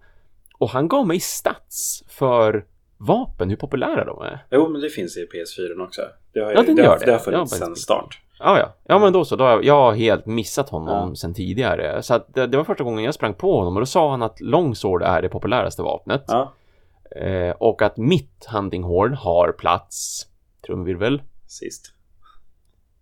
[0.58, 2.66] och han gav mig stats för
[3.00, 4.46] vapen, hur populära de är.
[4.52, 6.02] Jo, men det finns i PS4 också.
[6.34, 7.06] Det har, ja, den det gör det.
[7.06, 8.22] Det har funnits sedan start.
[8.40, 8.76] Ja, ja.
[8.84, 9.36] Ja, men då så.
[9.36, 11.16] Då har jag, jag har helt missat honom ja.
[11.16, 12.04] sedan tidigare.
[12.04, 14.42] Så det, det, var första gången jag sprang på honom och då sa han att
[14.42, 16.24] Longsword är det populäraste vapnet.
[16.28, 16.54] Ja.
[17.16, 20.28] Eh, och att mitt hunting horn har plats,
[20.66, 21.22] trumvirvel.
[21.48, 21.94] Sist.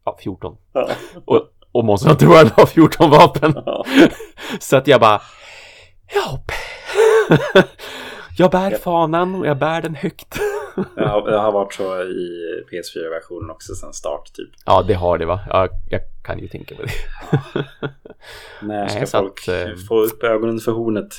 [0.05, 0.57] Ja, 14.
[0.73, 0.89] Ja.
[1.25, 1.41] Och,
[1.71, 3.55] och Monster Hunter World har 14 vapen.
[4.59, 5.21] Så att jag bara,
[6.13, 6.43] ja.
[8.37, 10.39] Jag bär fanan och jag bär den högt.
[10.95, 14.49] jag, har, jag har varit så i PS4-versionen också sedan start typ.
[14.65, 15.39] Ja, det har det va?
[15.49, 17.65] Ja, jag kan ju tänka mig det.
[18.61, 21.13] När ska Nej, folk att, eh, få upp ögonen för hornet?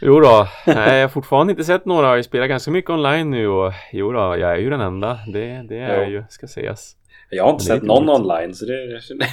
[0.00, 2.16] Jo då, Nej, jag har fortfarande inte sett några.
[2.16, 5.18] Jag spelar ganska mycket online nu och jo då, jag är ju den enda.
[5.26, 6.96] Det, det är jag ju, ska sägas.
[7.30, 9.00] Jag har inte sett någon online så det...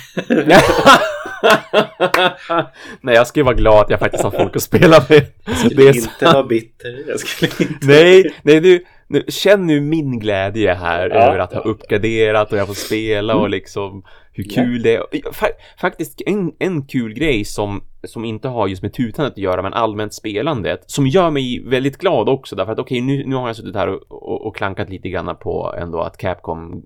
[3.02, 5.26] Nej, jag skulle vara glad att jag faktiskt har folk att spela med.
[5.46, 6.34] Jag skulle inte så...
[6.34, 7.04] vara bitter.
[7.08, 7.88] Jag skulle inte...
[7.88, 12.58] Nej, nej du, nu, känn nu min glädje här ja, över att ha uppgraderat och
[12.58, 13.52] jag får spela och mm.
[13.52, 15.08] liksom hur kul ja.
[15.12, 15.32] det är.
[15.80, 19.74] Faktiskt en, en kul grej som, som inte har just med tutandet att göra men
[19.74, 23.48] allmänt spelandet som gör mig väldigt glad också därför att okej okay, nu, nu har
[23.48, 26.84] jag suttit här och, och, och klankat lite grann på ändå att Capcom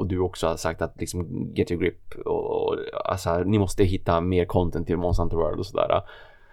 [0.00, 3.84] och du också har sagt att liksom get your grip och, och alltså ni måste
[3.84, 6.02] hitta mer content till Monster World och sådär.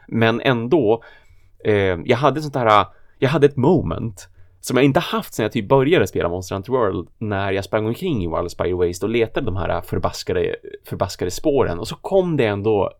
[0.08, 1.04] Men ändå,
[1.66, 2.86] eh, jag hade sånt här,
[3.20, 4.30] jag hade ett moment
[4.60, 7.86] som jag inte haft sedan jag typ började spela Monster Hunter World när jag sprang
[7.86, 12.38] omkring i Wild Spire Waste och letade de här förbaskade, förbaskade spåren och så kom
[12.38, 12.91] det ändå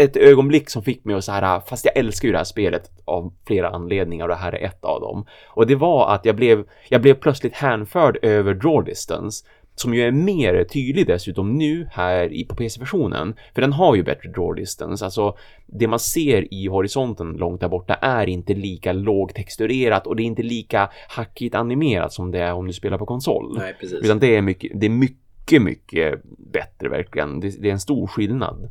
[0.00, 2.90] ett ögonblick som fick mig att så här, fast jag älskar ju det här spelet
[3.04, 5.26] av flera anledningar och det här är ett av dem.
[5.46, 9.44] Och det var att jag blev, jag blev plötsligt hänförd över draw distance
[9.74, 13.34] som ju är mer tydlig dessutom nu här i på PC-versionen.
[13.54, 15.04] För den har ju bättre draw distance.
[15.04, 15.36] Alltså
[15.66, 20.24] det man ser i horisonten långt där borta är inte lika lågtexturerat och det är
[20.24, 23.58] inte lika hackigt animerat som det är om du spelar på konsol.
[23.58, 24.04] Nej, precis.
[24.04, 26.20] Utan det är mycket, det är mycket, mycket
[26.52, 27.40] bättre verkligen.
[27.40, 28.70] Det, det är en stor skillnad.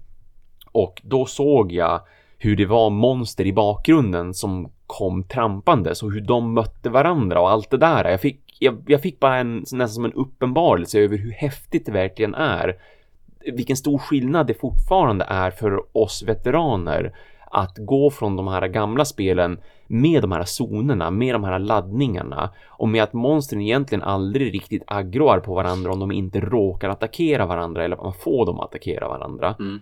[0.72, 2.01] Och då såg jag
[2.38, 7.49] hur det var monster i bakgrunden som kom trampandes och hur de mötte varandra och
[7.49, 8.09] allt det där.
[8.09, 11.91] Jag fick, jag, jag fick bara en, nästan som en uppenbarelse över hur häftigt det
[11.91, 12.76] verkligen är.
[13.53, 17.13] Vilken stor skillnad det fortfarande är för oss veteraner
[17.51, 22.49] att gå från de här gamla spelen med de här zonerna, med de här laddningarna
[22.67, 27.45] och med att monstren egentligen aldrig riktigt aggroar på varandra om de inte råkar attackera
[27.45, 29.55] varandra eller att man får dem att attackera varandra.
[29.59, 29.80] Mm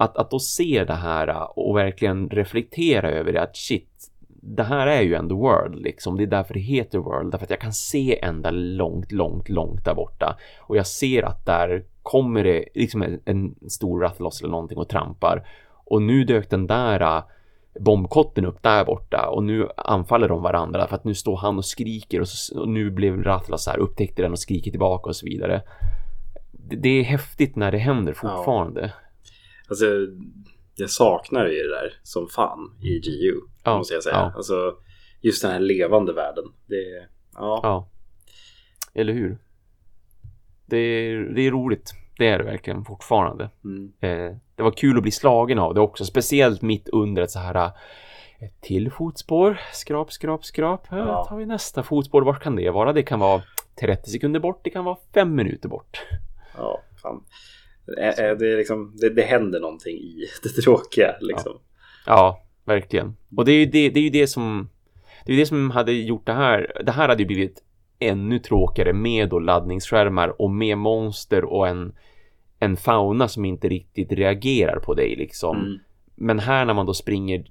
[0.00, 4.86] att, att då se det här och verkligen reflektera över det att shit, det här
[4.86, 6.16] är ju ändå World liksom.
[6.16, 9.84] Det är därför det heter World, därför att jag kan se ända långt, långt, långt
[9.84, 14.50] där borta och jag ser att där kommer det liksom en, en stor Rathlos eller
[14.50, 15.48] någonting och trampar
[15.84, 17.22] och nu dök den där
[17.80, 21.64] bombkotten upp där borta och nu anfaller de varandra för att nu står han och
[21.64, 25.26] skriker och, så, och nu blev Rathlos här upptäckte den och skriker tillbaka och så
[25.26, 25.62] vidare.
[26.52, 28.80] Det, det är häftigt när det händer fortfarande.
[28.80, 29.07] Ja.
[29.68, 29.86] Alltså,
[30.74, 33.40] jag saknar ju det där som fan i GU.
[33.64, 34.16] Ja, måste jag säga.
[34.16, 34.32] ja.
[34.36, 34.76] Alltså
[35.20, 36.44] just den här levande världen.
[36.66, 37.60] Det, ja.
[37.62, 37.88] Ja.
[38.94, 39.38] Eller hur?
[40.66, 41.92] Det är, det är roligt.
[42.18, 43.50] Det är det verkligen fortfarande.
[43.64, 43.92] Mm.
[44.00, 46.04] Eh, det var kul att bli slagen av det också.
[46.04, 47.72] Speciellt mitt under ett så här eh,
[48.40, 49.60] ett till fotspår.
[49.72, 50.86] Skrap, skrap, skrap.
[50.90, 50.98] Ja.
[50.98, 51.24] Ja.
[51.28, 52.22] tar vi nästa fotspår.
[52.22, 52.92] Vart kan det vara?
[52.92, 53.42] Det kan vara
[53.80, 54.60] 30 sekunder bort.
[54.64, 56.02] Det kan vara 5 minuter bort.
[56.56, 57.24] ja fan.
[57.96, 61.58] Det, är liksom, det, det händer någonting i det tråkiga liksom.
[62.06, 63.16] Ja, verkligen.
[63.36, 64.68] Och det är ju det, det, är det som
[65.26, 66.82] det är det som hade gjort det här.
[66.84, 67.62] Det här hade ju blivit
[67.98, 71.92] ännu tråkigare med då laddningsskärmar och med monster och en
[72.58, 75.56] en fauna som inte riktigt reagerar på dig liksom.
[75.56, 75.78] Mm.
[76.14, 77.44] Men här när man då springer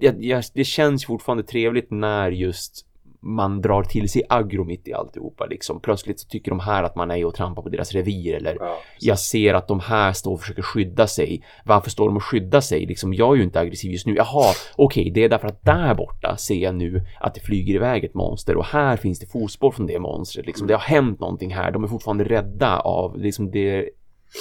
[0.00, 2.86] det, det känns fortfarande trevligt när just
[3.20, 5.80] man drar till sig aggro mitt i alltihopa liksom.
[5.80, 8.78] Plötsligt så tycker de här att man är och trampar på deras revir eller Ja,
[8.98, 11.44] jag ser att de här står och försöker skydda sig.
[11.64, 12.86] Varför står de och skyddar sig?
[12.86, 14.14] Liksom, jag är ju inte aggressiv just nu.
[14.16, 18.04] Jaha, okej, det är därför att där borta ser jag nu att det flyger iväg
[18.04, 20.46] ett monster och här finns det fotspår från det monstret.
[20.46, 21.70] Liksom, det har hänt någonting här.
[21.70, 23.90] De är fortfarande rädda av liksom det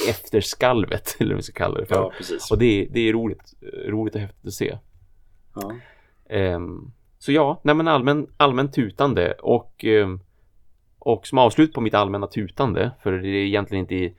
[0.09, 1.95] efterskalvet, eller vad vi ska kalla det för.
[1.95, 2.11] ja.
[2.51, 3.53] Och det, det är roligt,
[3.87, 4.77] roligt och häftigt att se.
[5.55, 5.71] Ja.
[6.29, 6.91] Ehm,
[7.25, 10.19] så ja, nej men allmän, allmän tutande och, ehm,
[10.99, 14.15] och som avslut på mitt allmänna tutande, för det är egentligen inte,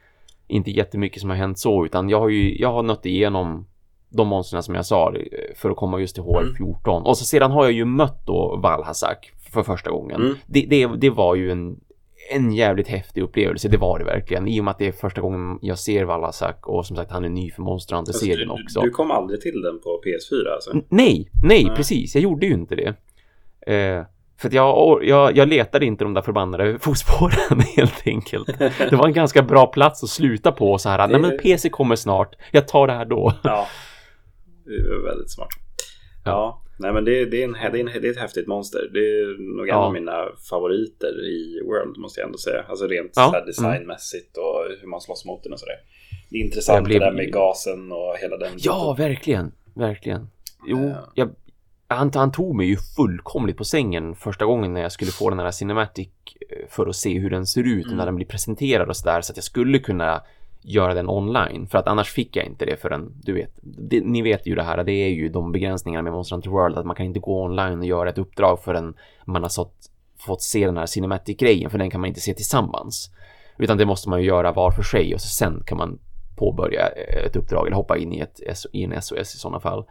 [0.46, 3.66] inte jättemycket som har hänt så, utan jag har ju, jag har nött igenom
[4.08, 5.22] de monstren som jag sa eh,
[5.56, 7.02] för att komma just till HR14.
[7.02, 10.20] Och så sedan har jag ju mött då Valhazak för första gången.
[10.20, 10.34] Mm.
[10.46, 11.80] Det, det, det var ju en,
[12.30, 14.48] en jävligt häftig upplevelse, det var det verkligen.
[14.48, 17.24] I och med att det är första gången jag ser Valhazak och som sagt han
[17.24, 18.80] är ny för Monster Hunter-serien Alltså, också.
[18.80, 20.70] du, kom aldrig till den på PS4 alltså?
[20.70, 21.76] N- Nej, nej, Nej.
[21.76, 22.14] precis.
[22.14, 22.88] Jag gjorde ju inte det.
[23.74, 24.04] Eh,
[24.38, 28.58] för att jag, jag, jag letade inte de där förbannade fotspåren helt enkelt.
[28.58, 31.08] Det var en ganska bra plats att sluta på så här.
[31.08, 32.34] Nej men PC kommer snart.
[32.52, 33.32] Jag tar det här då.
[33.44, 33.66] Ja.
[34.64, 35.48] Det är väldigt smart.
[36.24, 36.62] Ja.
[36.78, 38.90] Nej men det, det, är en, det, är en, det är ett häftigt monster.
[38.92, 39.74] Det är nog en Ja.
[39.86, 42.64] av mina favoriter i World måste jag ändå säga.
[42.68, 45.76] Alltså rent Ja, här designmässigt och hur man slåss mot den och sådär.
[46.30, 49.08] Det är intressant blev- det där med gasen och hela den Ja, biten.
[49.08, 49.52] verkligen.
[49.74, 50.28] Verkligen.
[50.66, 51.12] Jo, Ja.
[51.14, 51.30] jag,
[51.88, 55.38] han, han tog mig ju fullkomligt på sängen första gången när jag skulle få den
[55.38, 56.08] här Cinematic
[56.50, 57.96] eh, för att se hur den ser ut Mm.
[57.96, 60.22] när den blir presenterad och sådär så att jag skulle kunna
[60.68, 61.66] göra den online.
[61.66, 64.62] För att annars fick jag inte det förrän du vet det, ni vet ju det
[64.62, 67.44] här det är ju de begränsningarna med Monster Hunter World att man kan inte gå
[67.44, 68.94] online och göra ett uppdrag förrän
[69.24, 69.74] man har sått,
[70.18, 73.10] fått se den här Cinematic grejen för den kan man inte se tillsammans.
[73.58, 75.98] Utan det måste man ju göra var för sig och så sen kan man
[76.36, 78.40] påbörja eh, ett uppdrag eller hoppa in i, ett,
[78.72, 79.84] i en SOS i sådana fall.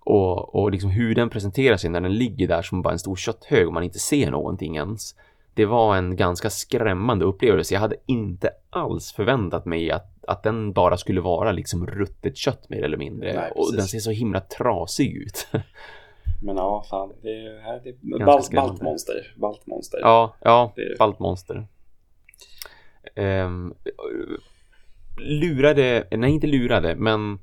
[0.00, 3.16] Och, och liksom hur den presenterar sig när den ligger där som bara en stor
[3.16, 5.14] kötthög och man inte ser någonting ens.
[5.54, 7.74] Det var en ganska skrämmande upplevelse.
[7.74, 12.68] Jag hade inte alls förväntat mig att, att den bara skulle vara liksom ruttet kött
[12.70, 13.32] mer eller mindre.
[13.32, 15.46] Nej, och den ser så himla trasig ut.
[16.42, 17.12] Men ja, fan.
[17.22, 17.88] Det är, det
[18.22, 18.70] är balt, skrämmande.
[18.72, 19.34] balt monster.
[19.36, 20.00] Balt monster.
[20.02, 20.98] ja, ja, Det är det.
[20.98, 21.66] ballt monster.
[23.14, 23.74] Ehm,
[25.20, 27.38] lurade, nej inte lurade, men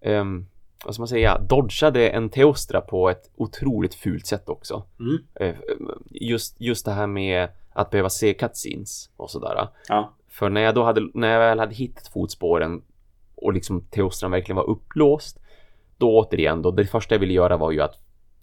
[0.00, 0.46] um,
[0.84, 4.82] vad ska man säga, dodgade en Teostra på ett otroligt fult sätt också.
[5.00, 5.18] Mm.
[5.34, 5.56] Eh,
[6.10, 9.68] Just, just det här med att behöva se cutscenes och sådär.
[9.88, 10.12] Ja.
[10.28, 12.82] För när jag då hade, när jag väl hade hittat fotspåren
[13.34, 15.38] och liksom Teostran verkligen var upplåst,
[15.96, 17.94] då återigen då, det första jag ville göra var ju att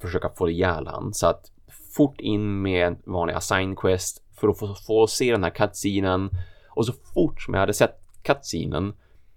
[0.01, 1.13] försöka få ihjäl han.
[1.13, 1.51] Så att
[1.95, 6.29] fort in med en vanlig assign quest för att få, få se den här cutscenen
[6.69, 8.93] och så fort som jag hade sett cutscenen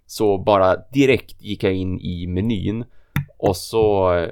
[0.09, 2.85] så bara direkt gick jag in i menyn
[3.37, 4.29] och så eh,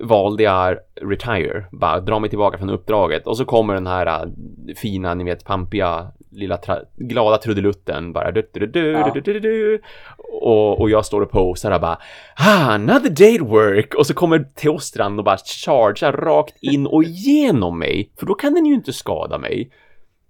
[0.00, 4.28] valde jag retire, bara dra mig tillbaka från uppdraget och så kommer den här äh,
[4.76, 6.58] fina, ni vet, pampiga lilla
[6.96, 9.10] glada trudelutten bara du, du, du, du, Ja.
[9.14, 9.80] du, du, du.
[10.18, 11.98] Och, och jag står och posar och bara
[12.36, 17.04] ah, another day at work och så kommer Teostran och bara chargear rakt in och
[17.04, 19.70] igenom mig för då kan den ju inte skada mig.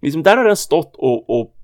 [0.03, 1.55] Liksom där har den stått och, och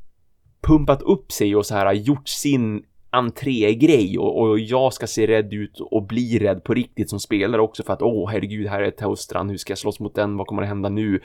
[0.62, 2.83] pumpat upp sig och så här gjort sin
[3.17, 7.62] entrégrej och, och jag ska se rädd ut och bli rädd på riktigt som spelare
[7.62, 10.47] också för att åh herregud här är Teostran, hur ska jag slåss mot den, vad
[10.47, 11.21] kommer att hända nu?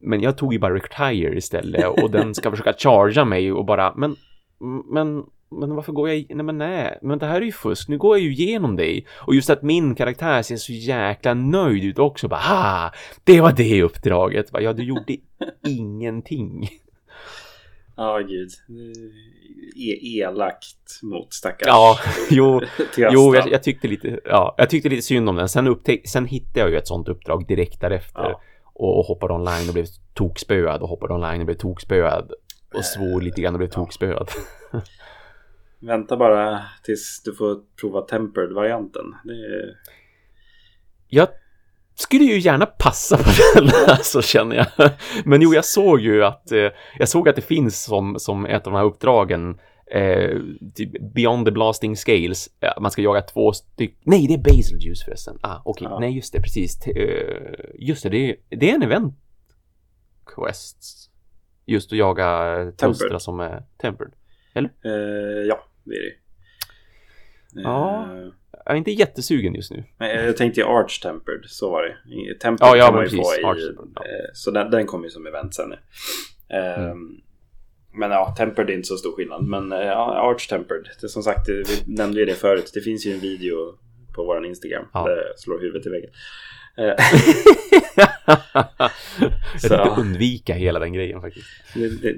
[0.00, 3.94] Men jag tog ju bara retire istället och den ska försöka chargea mig och bara
[3.96, 4.16] men
[4.92, 5.24] men
[5.60, 8.16] men varför går jag nej men nej men det här är ju fusk nu går
[8.16, 9.06] jag ju igenom dig.
[9.10, 12.90] Och just att min karaktär ser så jäkla nöjd ut också bara ah
[13.24, 14.50] det var det uppdraget.
[14.50, 15.16] Bara, ja du gjorde
[15.66, 16.68] ingenting
[18.02, 18.50] Ja, gud.
[19.76, 21.98] E elakt mot stackars ja
[22.30, 22.60] jo.
[22.96, 25.48] Jo, jag, jag tyckte lite, ja, jag tyckte lite synd om den.
[25.48, 28.22] Sen, upptäck, sen hittade jag ju ett sånt uppdrag direkt därefter.
[28.22, 28.40] Ja.
[28.74, 32.32] Och, och hoppade online och blev tokspöad och hoppade online och blev tokspöad.
[32.74, 33.74] Och svor lite grann och blev Ja.
[33.74, 34.28] tokspöad.
[35.80, 39.04] vänta bara tills du får prova tempered-varianten.
[39.24, 39.76] Är...
[41.08, 41.28] Jag
[42.02, 43.70] skulle ju gärna passa på den,
[44.02, 44.90] så känner jag.
[45.24, 48.66] Men jo, jag såg ju att, eh, jag såg att det finns som, som ett
[48.66, 49.58] av de här uppdragen
[49.92, 50.38] eh,
[50.74, 52.48] typ Beyond the Blasting Scales.
[52.80, 53.98] Man ska jaga två stycken.
[54.04, 55.38] Nej, det är Basil Juice förresten.
[55.42, 55.86] Ah, okej.
[55.86, 55.94] Okay.
[55.94, 55.98] Ja.
[55.98, 56.78] Nej, just det, precis.
[56.78, 59.14] T uh, just det, det är, det är en event
[60.26, 61.10] quest.
[61.66, 64.12] Just att jaga toastrar som är tempered.
[64.54, 64.70] Eller?
[64.86, 66.22] Uh, ja, det är det.
[67.62, 68.08] Ja.
[68.64, 69.84] Jag är inte jättesugen just nu.
[69.98, 71.94] Nej, jag tänkte Arch Tempered, så var det.
[72.34, 73.42] Tempered ja, ja, kan man ju precis.
[73.42, 73.74] få i...
[73.94, 74.02] Ja.
[74.34, 75.74] Så den, den kommer ju som event sen.
[76.48, 76.90] Mm.
[76.90, 77.20] Um,
[77.94, 79.44] men ja, Tempered är inte så stor skillnad.
[79.44, 80.88] Men eh, ja, Arch Tempered.
[81.00, 82.70] Det, som sagt, vi nämnde ju det förut.
[82.74, 83.78] Det finns ju en video
[84.14, 84.84] på vår Instagram.
[84.92, 85.04] Ja.
[85.04, 86.10] Där jag slår huvudet i väggen.
[86.76, 86.84] Eh,
[89.62, 91.46] jag tänkte undvika hela den grejen faktiskt.
[91.74, 92.12] Det, det,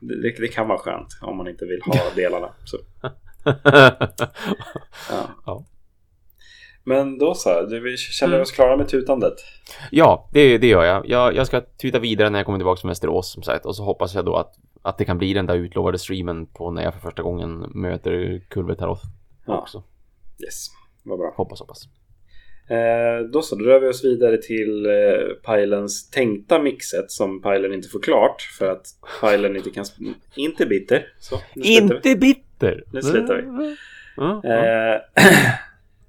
[0.00, 2.52] det, det, kan vara skönt om man inte vill ha delarna.
[2.64, 2.78] Så.
[5.10, 5.28] Ja.
[5.46, 5.64] ja.
[6.88, 8.42] Men då så, du känner mm.
[8.42, 9.34] oss klara med tutandet?
[9.90, 11.08] Ja, det, det gör jag.
[11.08, 11.36] jag.
[11.36, 13.66] Jag ska tuta vidare när jag kommer tillbaka från Västerås som sagt.
[13.66, 16.70] Och så hoppas jag då att, att det kan bli den där utlovade streamen på
[16.70, 19.02] när jag för första gången möter Kulvetaroth
[19.46, 19.58] ja.
[19.58, 19.82] också.
[20.44, 20.66] Yes,
[21.02, 21.34] vad bra.
[21.36, 21.88] Hoppas, hoppas.
[22.70, 24.92] Eh, då så, då rör vi oss vidare till eh,
[25.46, 28.86] Pilens tänkta mixet som Pilen inte får klart för att
[29.20, 29.84] Pilen inte kan...
[30.34, 31.12] Inte bitter.
[31.18, 32.47] Så, inte bitter!
[32.92, 33.42] Nu slutar vi.
[34.22, 34.40] Mm.
[34.44, 35.00] Eh,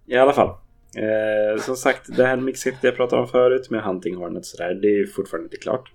[0.15, 0.49] I alla fall.
[0.97, 4.87] Eh, som sagt, det här mixet jag pratade om förut med Hunting Hornet sådär, det
[4.87, 5.91] är fortfarande inte klart.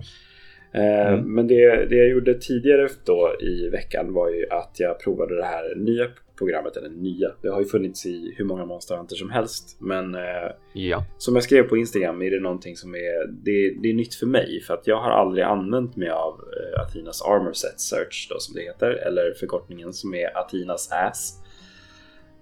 [0.72, 1.34] Eh, mm.
[1.34, 5.44] Men det, det jag gjorde tidigare då i veckan var ju att jag provade det
[5.44, 6.06] här nya
[6.38, 7.30] programmet, eller nya.
[7.42, 9.76] Det har ju funnits i hur många monsterhunter som helst.
[9.80, 11.04] Men eh, ja.
[11.18, 14.26] som jag skrev på Instagram är det någonting som är, det, det, är nytt för
[14.26, 14.60] mig.
[14.66, 18.54] För att jag har aldrig använt mig av eh, Athinas Armor Set Search då som
[18.54, 18.90] det heter.
[18.90, 21.40] Eller förkortningen som är Athinas Ass.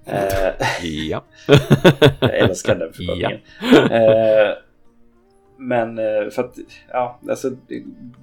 [0.06, 1.24] Eh, ja.
[2.20, 3.40] jag älskar den förkortningen.
[3.90, 4.56] Ja.
[5.62, 6.58] Eh, men eh, för att,
[6.88, 7.50] ja, alltså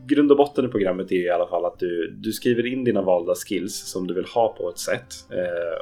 [0.06, 3.02] grund och botten i programmet är i alla fall att du, du skriver in dina
[3.02, 5.14] valda skills som du vill ha på ett sätt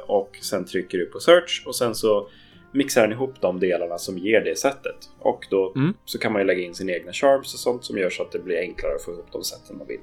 [0.06, 2.28] och sen trycker du på search och sen så
[2.72, 5.10] mixar den ihop de delarna som ger det sättet.
[5.18, 5.94] Och då mm.
[6.04, 8.32] så kan man ju lägga in sina egna charms och sånt som gör så att
[8.32, 10.00] det blir enklare att få ihop de sätten man vill.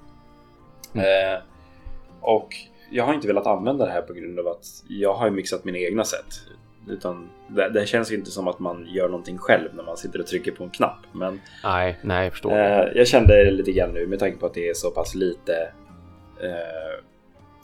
[0.93, 1.33] Mm.
[1.33, 1.39] Eh,
[2.21, 2.49] och
[2.91, 5.77] jag har inte velat använda det här på grund av att jag har mixat mina
[5.77, 6.41] egna sätt.
[6.89, 10.27] Utan det, det, känns inte som att man gör någonting själv när man sitter och
[10.27, 10.99] trycker på en knapp.
[11.11, 12.51] Men nej, nej, jag förstår.
[12.51, 15.53] Eh, jag kände lite grann nu med tanke på att det är så pass lite
[16.41, 17.03] eh,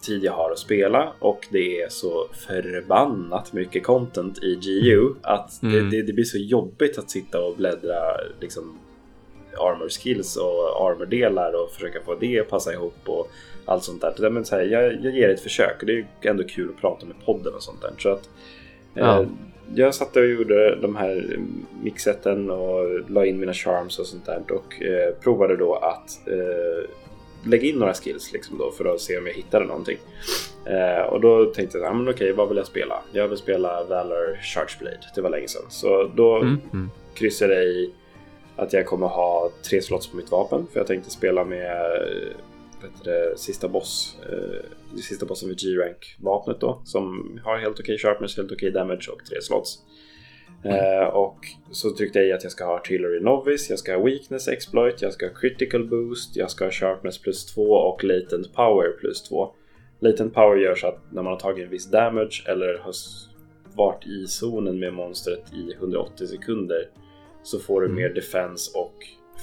[0.02, 5.62] tid jag har att spela och det är så förbannat mycket content i GU att
[5.62, 5.76] mm.
[5.76, 8.02] det, det, det, blir så jobbigt att sitta och bläddra
[8.40, 8.80] liksom
[9.58, 13.32] armor skills och armor delar och försöka få det att passa ihop och
[13.66, 14.30] allt sånt där.
[14.30, 17.06] Men så här, jag, jag ger ett försök och det är ändå kul att prata
[17.06, 17.92] med podden och sånt där.
[17.98, 18.30] Så att,
[18.94, 19.22] ja.
[19.22, 19.28] eh,
[19.76, 21.40] jag satt och gjorde de här
[21.84, 26.90] mixetten och la in mina charms och sånt där och eh, provade då att eh,
[27.44, 29.98] lägga in några skills liksom då för att se om jag hittade någonting.
[30.66, 33.02] Eh, och då tänkte jag, ah, men okej, vad vill jag spela?
[33.12, 35.00] Jag vill spela Valor Charge Blade.
[35.16, 35.66] Det var länge sedan.
[35.70, 36.90] Så då mm, mm.
[37.14, 37.94] kryssade jag i
[38.56, 41.82] att jag kommer ha tre slots på mitt vapen för jag tänkte spela med
[43.04, 44.18] det, sista boss,
[44.94, 48.70] eh, sista bossen vid G-rank vapnet då som har helt okej okay sharpness, helt okej
[48.70, 49.80] okay damage och tre slots.
[50.64, 51.08] Mm.
[51.08, 51.38] och
[51.72, 55.02] så tryckte jag i att jag ska ha Artillery Novice, jag ska ha Weakness Exploit,
[55.02, 59.24] jag ska ha Critical Boost, jag ska ha Sharpness plus 2 och Latent Power plus
[59.24, 59.54] 2.
[60.00, 62.94] Latent Power gör så att när man har tagit en viss damage eller har
[63.76, 66.90] varit i zonen med monstret i 180 sekunder
[67.44, 67.96] så får du mm.
[67.96, 68.96] mer defense och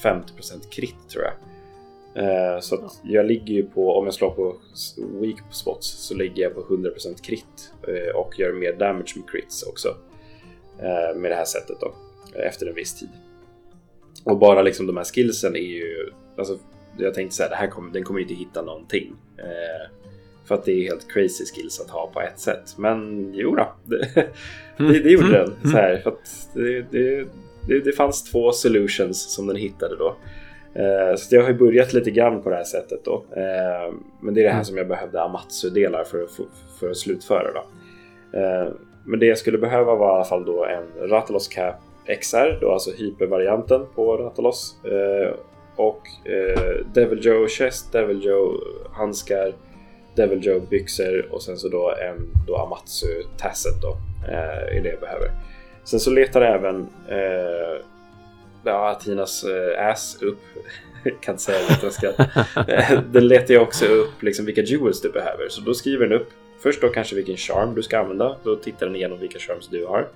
[0.02, 1.32] 50% krit tror jag.
[2.18, 4.56] Eh, så att jag ligger ju på, om jag slår på
[4.96, 9.62] weak spots så ligger jag på 100% krit eh, och gör mer damage med crits
[9.62, 9.88] också.
[10.78, 11.94] Eh, med det här sättet då,
[12.38, 13.08] efter en viss tid.
[14.24, 16.58] Och bara liksom de här skillsen är ju, alltså
[16.98, 19.16] jag tänkte så här, det här kommer, den kommer inte hitta någonting.
[20.44, 22.74] För att det är helt crazy skills att ha på ett sätt.
[22.78, 24.08] Men jo då, det,
[24.76, 25.50] det, det gjorde mm.
[25.62, 25.70] den.
[25.70, 27.28] Så här, för att det, det,
[27.68, 30.16] det, det fanns två solutions som den hittade då.
[30.78, 33.24] Eh, så jag har ju börjat lite grann på det här sättet då.
[33.36, 34.64] Eh, men det är det här mm.
[34.64, 36.46] som jag behövde Amatsu-delar för, för,
[36.80, 37.64] för, att slutföra då.
[38.38, 38.72] Eh,
[39.04, 41.74] men det jag skulle behöva var i alla fall då en Ratalos Cap
[42.20, 44.76] XR, då alltså hypervarianten på Ratalos.
[45.76, 46.02] Och
[46.94, 48.54] Devil Joe Chest, Devil Joe
[48.92, 49.52] handskar,
[50.14, 53.96] Devil Joe byxor och sen så då en då Amatsu Tasset då.
[54.72, 55.30] Är det jag behöver.
[55.84, 56.86] Sen så letar jag även
[58.64, 60.38] ja, Tinas äh, ass upp.
[61.20, 62.16] kan inte säga det utan skratt.
[63.12, 65.48] den letar jag också upp liksom vilka jewels du behöver.
[65.48, 66.28] Så då skriver den upp
[66.62, 68.36] först då kanske vilken charm du ska använda.
[68.44, 70.08] Då tittar den igenom vilka charms du har.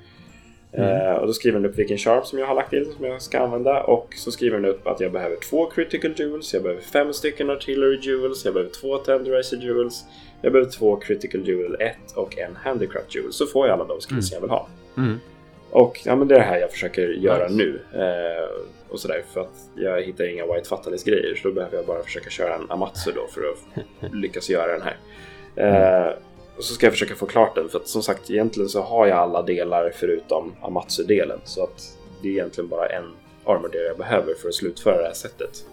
[0.73, 1.07] Mm.
[1.07, 3.23] Eh, och då skriver den upp vilken charm som jag har lagt till som jag
[3.23, 6.83] ska använda och så skriver den upp att jag behöver två critical jewels, jag behöver
[6.83, 10.05] fem stycken artillery jewels, jag behöver två tenderizer jewels,
[10.43, 13.33] jag behöver två critical jewel 1 och en handicraft jewel.
[13.33, 14.69] Så får jag alla de skills jag vill ha.
[14.97, 15.21] Mm.
[15.73, 17.55] Och ja, men det är det här jag försöker göra Nice.
[17.57, 17.81] nu.
[17.95, 18.49] Eh,
[18.89, 22.03] och sådär, för att jag hittar inga White Fatalis grejer så då behöver jag bara
[22.03, 24.97] försöka köra en Amatsu då för att lyckas göra den här.
[25.57, 26.15] Eh,
[26.57, 29.07] och så ska jag försöka få klart den för att som sagt egentligen så har
[29.07, 33.05] jag alla delar förutom Amatsu-delen så att det är egentligen bara en
[33.45, 35.65] armor-del jag behöver för att slutföra det här sättet.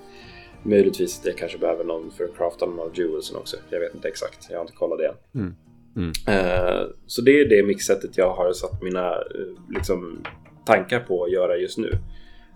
[0.64, 3.58] Möjligtvis att jag kanske behöver någon för att crafta de här jewelsen också.
[3.70, 5.16] Jag vet inte exakt, jag har inte kollat det än.
[5.36, 5.56] Mm.
[6.00, 6.12] Mm.
[6.28, 10.24] Eh, Så det är det mixsättet jag har satt mina eh, liksom,
[10.66, 11.92] tankar på att göra just nu.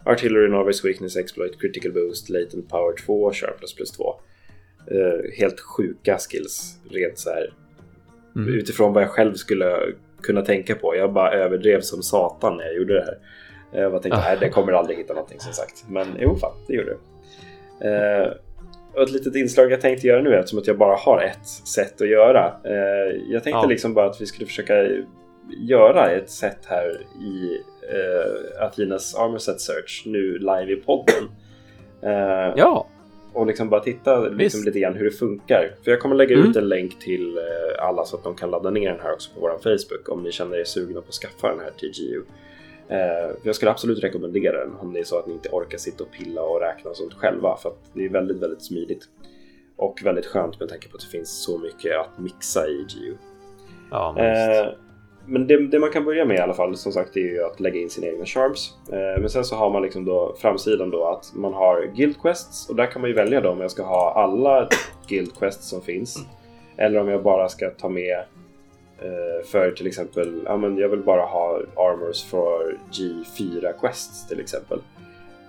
[0.06, 4.16] Artillery, Novice Weakness, Exploit, Critical Boost, Latent Power 2, Sharpness plus 2.
[4.92, 7.54] Eh, helt sjuka skills, rent så här.
[8.36, 8.54] Mm.
[8.54, 9.78] Utifrån vad jag själv skulle
[10.22, 10.96] kunna tänka på.
[10.96, 13.18] Jag bara överdrev som satan när jag gjorde det här.
[13.82, 14.24] Jag bara tänkte, Ah.
[14.28, 15.86] nej, det kommer aldrig hitta någonting som sagt.
[15.90, 16.98] Men jo, fan, det gjorde
[17.80, 17.88] det.
[17.90, 18.32] Eh,
[18.96, 22.02] och ett litet inslag jag tänkte göra nu eftersom att jag bara har ett sätt
[22.02, 22.54] att göra.
[22.64, 23.66] Eh, jag tänkte Ja.
[23.66, 24.88] liksom bara att vi skulle försöka
[25.68, 26.90] göra ett sätt här
[27.22, 27.58] i
[27.90, 31.24] eh, Athinas Armor Set Search nu live i podden.
[32.02, 32.88] Eh, Ja,
[33.34, 35.72] och liksom bara titta liksom lite grann hur det funkar.
[35.84, 36.50] För jag kommer lägga Mm.
[36.50, 39.32] ut en länk till eh, alla så att de kan ladda ner den här också
[39.34, 42.22] på vår Facebook om ni känner er sugna på att skaffa den här TGU.
[42.94, 46.04] Eh, jag skulle absolut rekommendera den om det är så att ni inte orkar sitta
[46.04, 49.04] och pilla och räkna och sånt själva för att det är väldigt, väldigt smidigt.
[49.76, 53.16] Och väldigt skönt med tanke på att det finns så mycket att mixa i GU.
[53.92, 54.58] ja men.
[54.66, 54.74] Eh,
[55.26, 57.60] men det, det man kan börja med i alla fall som sagt är ju att
[57.60, 58.78] lägga in sina egna charms.
[58.92, 62.70] Eh, men sen så har man liksom då framsidan då att man har guild quests
[62.70, 64.70] och där kan man ju välja då om jag ska ha alla
[65.08, 66.18] guild quests som finns.
[66.78, 68.24] Eller om jag bara ska ta med
[69.46, 74.80] för till exempel, ja men jag vill bara ha armors för G4 quests till exempel.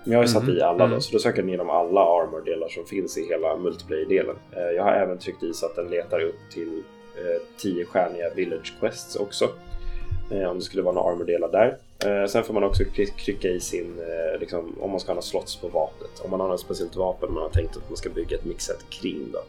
[0.03, 1.01] Men jag har ju satt i alla då, Mhm.
[1.01, 4.35] så då söker den igenom alla armor-delar som finns i hela multiplayer-delen.
[4.51, 6.83] Eh, Jag har även tryckt i så att den letar upp till
[7.17, 9.49] eh, 10-stjärniga village quests också.
[10.31, 11.77] Eh, om det skulle vara några armor-delar där.
[12.05, 15.13] Eh, sen får man också kli- trycka i sin, eh, liksom, om man ska ha
[15.13, 16.21] några slots på vapnet.
[16.23, 18.89] Om man har något speciellt vapen man har tänkt att man ska bygga ett mixet
[18.89, 19.39] kring då.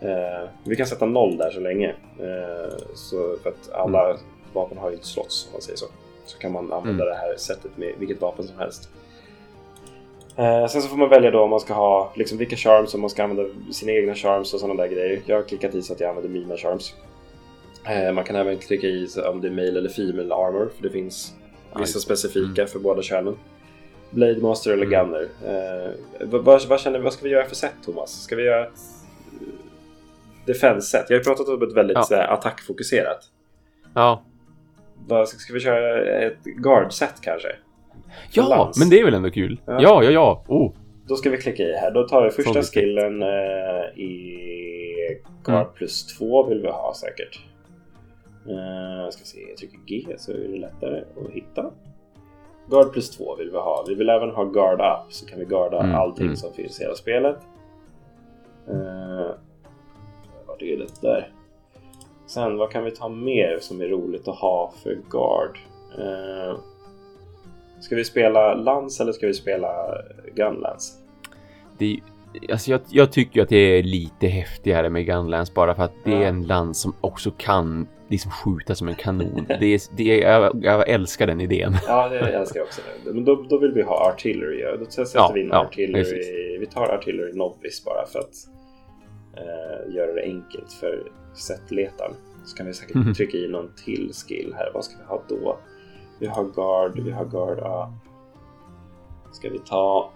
[0.00, 1.88] Eh, vi kan sätta noll där så länge.
[2.20, 4.16] Eh, så för att alla
[4.52, 5.86] vapen har ju inte slots om man säger så.
[6.24, 7.14] Så kan man använda Mm.
[7.14, 8.90] det här sättet med vilket vapen som helst.
[10.36, 13.00] Eh, sen så får man välja då om man ska ha liksom vilka charms, om
[13.00, 15.20] man ska använda sina egna charms och sådana där grejer.
[15.26, 16.94] Jag har klickat i så att jag använder mina charms.
[17.86, 20.90] Eh, man kan även klicka i om det är male eller female armor, för det
[20.90, 21.34] finns
[21.68, 22.00] vissa Nice.
[22.00, 23.36] specifika för båda könen.
[24.10, 25.06] Blade Master eller Mm.
[25.10, 25.28] Gunner.
[25.46, 25.90] Eh,
[26.28, 28.22] vad, vad, vad, känner, vad ska vi göra för set Thomas?
[28.22, 28.80] Ska vi göra ett
[30.52, 31.06] defense-set?
[31.08, 32.02] Jag har ju pratat om ett väldigt Ja.
[32.02, 33.20] så här, attackfokuserat.
[33.94, 34.22] Ja,
[35.08, 37.48] Vad, ska, ska vi köra ett guard-set kanske?
[38.32, 38.78] ja Lans.
[38.78, 39.60] men det är väl ändå kul?
[39.66, 39.78] Ja.
[39.80, 40.44] Ja, ja, ja.
[40.48, 40.72] Oh.
[41.08, 41.90] Då ska vi klicka i här.
[41.90, 45.72] Då tar vi första vi- skillen eh, i guard Mm.
[45.74, 47.40] plus 2 vill vi ha säkert.
[48.48, 51.70] Eh, ska se, jag trycker G så är det lättare att hitta.
[52.70, 53.84] Guard plus 2 vill vi ha.
[53.88, 56.36] Vi vill även ha guard up så kan vi guarda Mm, allting mm.
[56.36, 57.36] som finns i hela spelet.
[58.68, 59.30] Eh,
[60.58, 61.32] det där?
[62.26, 65.58] Sen vad kan vi ta mer som är roligt att ha för guard?
[65.98, 66.58] Eh,
[67.80, 69.68] ska vi spela lans eller ska vi spela
[70.34, 70.94] gunlance?
[71.78, 72.00] Det,
[72.50, 76.12] alltså jag, jag tycker att det är lite häftigare med Gunlance bara för att det
[76.12, 79.46] är en lans som också kan liksom skjuta som en kanon.
[79.60, 81.76] Det är, det är, jag, jag älskar den idén.
[81.86, 82.80] Ja, det älskar jag också.
[83.04, 84.64] Men då, då vill vi ha artillery.
[84.78, 86.04] Då sätter Ja, vi in ja, artillery.
[86.04, 86.28] precis.
[86.60, 88.34] Vi tar artillery novice bara för att
[89.38, 91.02] eh, göra det enkelt för
[91.34, 92.14] setletaren.
[92.44, 93.14] Så kan vi säkert Mhm.
[93.14, 94.70] trycka i någon till skill här.
[94.74, 95.58] Vad ska vi ha då?
[96.18, 97.94] Vi har guard, vi har guard up.
[99.34, 100.10] Ska vi ta...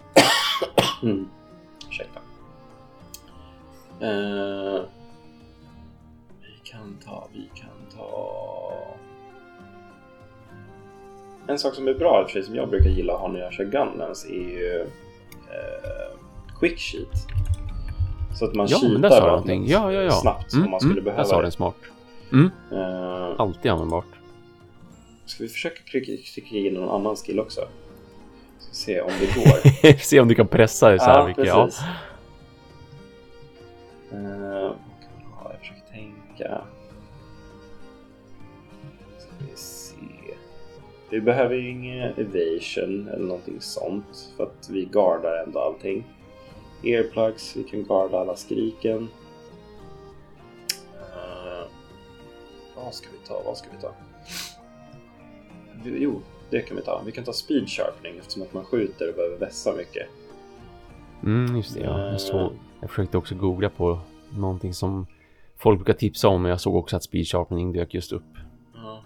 [1.03, 1.27] mm.
[1.89, 2.19] Ursäkta.
[3.99, 4.81] Eh,
[6.41, 8.33] vi kan ta, vi kan ta...
[11.47, 13.27] En sak som är bra i och för sig som jag brukar gilla att ha
[13.27, 14.81] när jag kör Gunlance är ju
[15.51, 16.17] eh,
[16.59, 17.27] Quick Sheet.
[18.35, 19.67] Så att man Ja, vapnet någonting.
[19.67, 20.11] Ja, ja, ja.
[20.11, 21.51] snabbt Mm, om man skulle mm, behöva Där sa det.
[21.51, 21.75] smart.
[22.31, 24.05] Mm, Eh, alltid användbart.
[25.25, 27.61] ska vi försöka klicka in någon annan skill också?
[28.59, 29.97] Ska se om det går.
[29.97, 31.45] Se om du kan pressa så här mycket.
[31.47, 31.65] Ja.
[31.65, 31.81] precis.
[34.09, 35.51] Kan man ha?
[35.51, 36.61] jag försöker tänka.
[39.19, 39.95] Ska vi se.
[41.09, 46.03] Vi behöver ju ingen evasion eller någonting sånt för att vi guardar ändå allting.
[46.83, 49.09] Earplugs, vi kan guarda alla skriken.
[50.93, 51.67] Eh,
[52.75, 53.41] vad ska vi ta?
[53.45, 53.93] Vad ska vi ta?
[55.83, 57.01] Jo, det kan vi ta.
[57.05, 60.07] Vi kan ta speed sharpening eftersom att man skjuter och behöver vässa mycket.
[61.23, 61.79] Mm, just det.
[61.79, 62.11] Ja.
[62.11, 63.99] Jag, såg, jag försökte också googla på
[64.37, 65.07] någonting som
[65.57, 68.23] folk brukar tipsa om, men jag såg också att speed sharpening dök just upp.
[68.73, 69.03] Ja.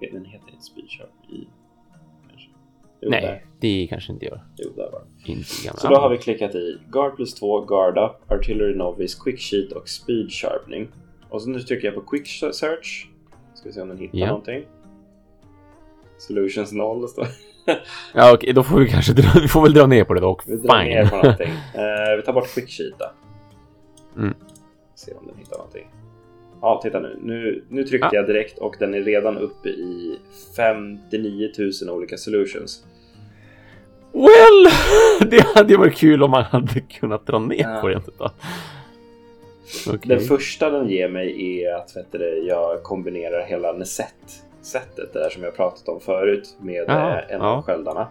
[0.00, 1.50] Den heter inte speed sharpening?
[3.00, 3.43] Jo, Nej, där.
[3.60, 4.44] Det kanske inte gör.
[4.56, 5.32] Jo, där var det.
[5.32, 5.80] Inte gamla.
[5.80, 9.72] Så då har vi klickat i Guard plus 2, Guard up, Artillery Novice, Quick Sheet
[9.72, 10.88] och Speed Sharpening.
[11.28, 13.08] Och så nu trycker jag på Quick Search.
[13.54, 14.26] Ska vi se om den hittar Ja.
[14.26, 14.64] någonting.
[16.18, 17.26] Solutions 0 står
[18.14, 20.42] Ja, okej, då får vi kanske dra, vi får väl dra ner på det dock.
[20.46, 21.48] Vi drar ner på någonting.
[21.74, 23.10] Eh, vi tar bort Quick Sheet då.
[24.20, 24.34] Mm.
[24.94, 25.86] Se om den hittar någonting.
[26.60, 27.18] Ja, titta nu.
[27.22, 28.14] Nu, nu tryckte Ja.
[28.18, 30.18] jag direkt och den är redan uppe i
[30.56, 31.50] 59
[31.82, 32.84] 000 olika solutions.
[34.14, 34.72] Well,
[35.30, 37.78] det hade ju varit kul om man hade kunnat dra ner Ja.
[37.80, 38.00] på det.
[39.88, 39.98] Okej.
[40.04, 45.30] Den första den ger mig är att vet du, jag kombinerar hela Neset-sättet, det där
[45.30, 47.46] som jag pratat om förut, med Ja, eh, en ja.
[47.56, 48.08] av sköldarna.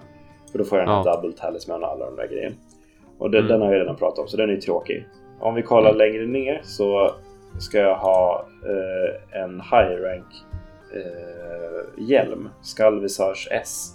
[0.52, 1.16] För då får jag den här Ja.
[1.16, 2.56] double talisman och alla de där grejerna.
[3.18, 3.52] Och den, Mm.
[3.52, 5.06] den har jag redan pratat om, så den är tråkig.
[5.40, 5.98] Om vi kollar Mm.
[5.98, 7.12] längre ner så
[7.60, 10.26] ska jag ha eh, en high rank
[10.96, 13.90] eh, hjälm, Skull Visage S.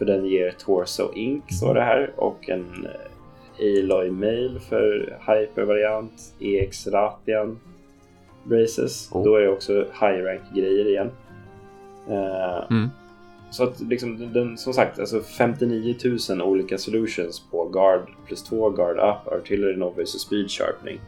[0.00, 6.34] För den ger Torso Ink, så det här, och en eh, Aloy Mail för Hyper-variant,
[6.40, 7.58] EX Ratian
[8.44, 9.08] Braces.
[9.12, 9.24] Oh.
[9.24, 11.10] Då är det också high rank grejer igen.
[12.08, 12.88] Eh, Mm.
[13.50, 15.94] så att liksom, den- den, som sagt, alltså 59
[16.30, 21.00] 000 olika solutions på Guard plus 2, Guard Up, Artillery Novice och Speed Sharpening.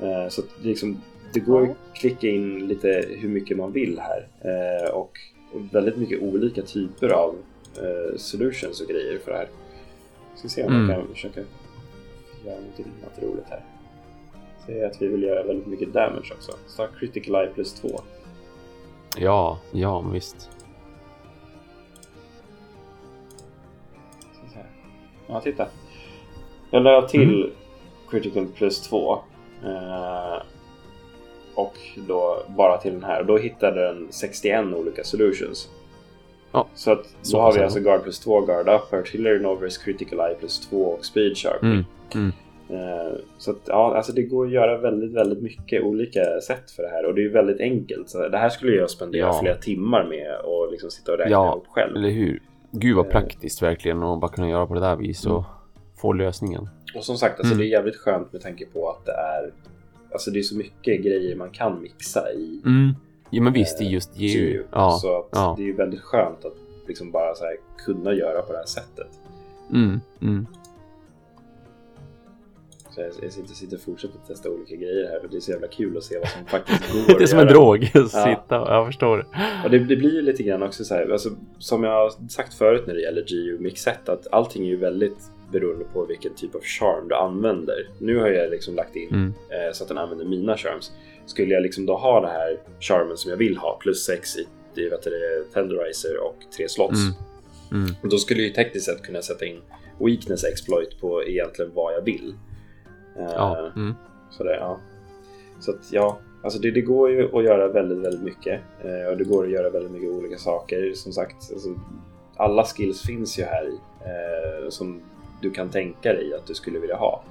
[0.00, 1.00] Eh, så att det, liksom,
[1.32, 4.26] det går att klicka in lite hur mycket man vill här.
[4.40, 5.10] Eh, och,
[5.52, 7.34] och väldigt mycket olika typer av
[7.78, 9.48] eh, solutions och grejer för det här.
[10.34, 10.90] Ska se om Mm.
[10.90, 11.40] jag kan försöka
[12.44, 13.64] göra något roligt här.
[14.66, 16.52] Säg att vi vill göra väldigt mycket damage också.
[16.66, 18.00] Så Critical Eye plus 2.
[19.18, 20.50] Ja, ja, visst.
[25.28, 25.66] Ja, titta.
[26.70, 27.50] Jag la till Mm.
[28.10, 29.18] Critical plus 2.
[29.64, 30.42] Eh,
[31.54, 31.74] och
[32.08, 33.22] då bara till den här.
[33.22, 35.68] Då hittade den 61 olika solutions.
[36.56, 40.20] Ja, Så att då har vi alltså Guard plus 2, Guard Up, Artillery Novice, Critical
[40.20, 41.84] Eye plus 2 och Speed Sharpening.
[42.14, 42.32] Mm.
[42.68, 42.88] Mm.
[42.88, 46.82] Eh, Så att, ja, alltså det går att göra väldigt, väldigt mycket olika sätt för
[46.82, 48.08] det här och det är väldigt enkelt.
[48.10, 49.38] Så det här skulle jag spendera Ja.
[49.42, 51.96] flera timmar med och liksom sitta och räkna Ja, ihop själv.
[51.96, 52.42] Eller hur?
[52.70, 53.12] Gud vad Eh.
[53.12, 55.44] praktiskt verkligen att bara kunna göra på det där viset och
[56.00, 56.68] få lösningen.
[56.94, 57.58] Och som sagt, alltså Mm.
[57.58, 59.52] det är jävligt skönt med tanke på att det är
[60.12, 62.94] Alltså det är så mycket grejer man kan mixa i Mm.
[63.30, 64.16] Ja men visst, det är eh, just.
[64.16, 64.62] GU.
[64.72, 64.98] Ja.
[65.02, 65.54] Så att ja.
[65.56, 66.56] det är ju väldigt skönt att
[66.86, 69.10] liksom bara så här kunna göra på det här sättet.
[69.72, 70.00] Mm.
[70.22, 70.46] Mm.
[72.90, 75.50] Så jag, jag sitter, sitter och fortsätter testa olika grejer här för det är så
[75.50, 77.84] jävla kul att se vad som faktiskt går Det är som en drog.
[78.08, 79.26] Sitta, jag förstår.
[79.64, 82.54] Och det, det blir ju lite grann också så här, alltså, som jag har sagt
[82.54, 85.18] förut när det gäller GU Mixet, att allting är ju väldigt
[85.52, 87.88] beroende på vilken typ av charm du använder.
[87.98, 89.32] Nu har jag liksom lagt in Mm.
[89.50, 90.92] eh, så att den använder mina charms.
[91.26, 94.88] Skulle jag liksom då ha det här charmen som jag vill ha, plus 6 i,
[94.88, 97.00] vet du, Tenderizer och tre slots.
[97.00, 97.84] Mm.
[97.84, 97.94] Mm.
[98.02, 99.60] Då skulle jag ju tekniskt sett kunna sätta in
[99.98, 102.34] Weakness Exploit på egentligen vad jag vill.
[103.18, 103.72] Eh, Ja.
[103.76, 103.94] Mm.
[104.30, 104.80] så det, ja.
[105.60, 108.60] Så att ja, alltså det, det går ju att göra väldigt, väldigt mycket.
[108.84, 110.92] Eh, och det går att göra väldigt mycket olika saker.
[110.94, 111.68] Som sagt, alltså,
[112.36, 113.78] alla skills finns ju här i.
[114.00, 115.00] Eh, som
[115.42, 117.24] du kan tänka dig att du skulle vilja ha.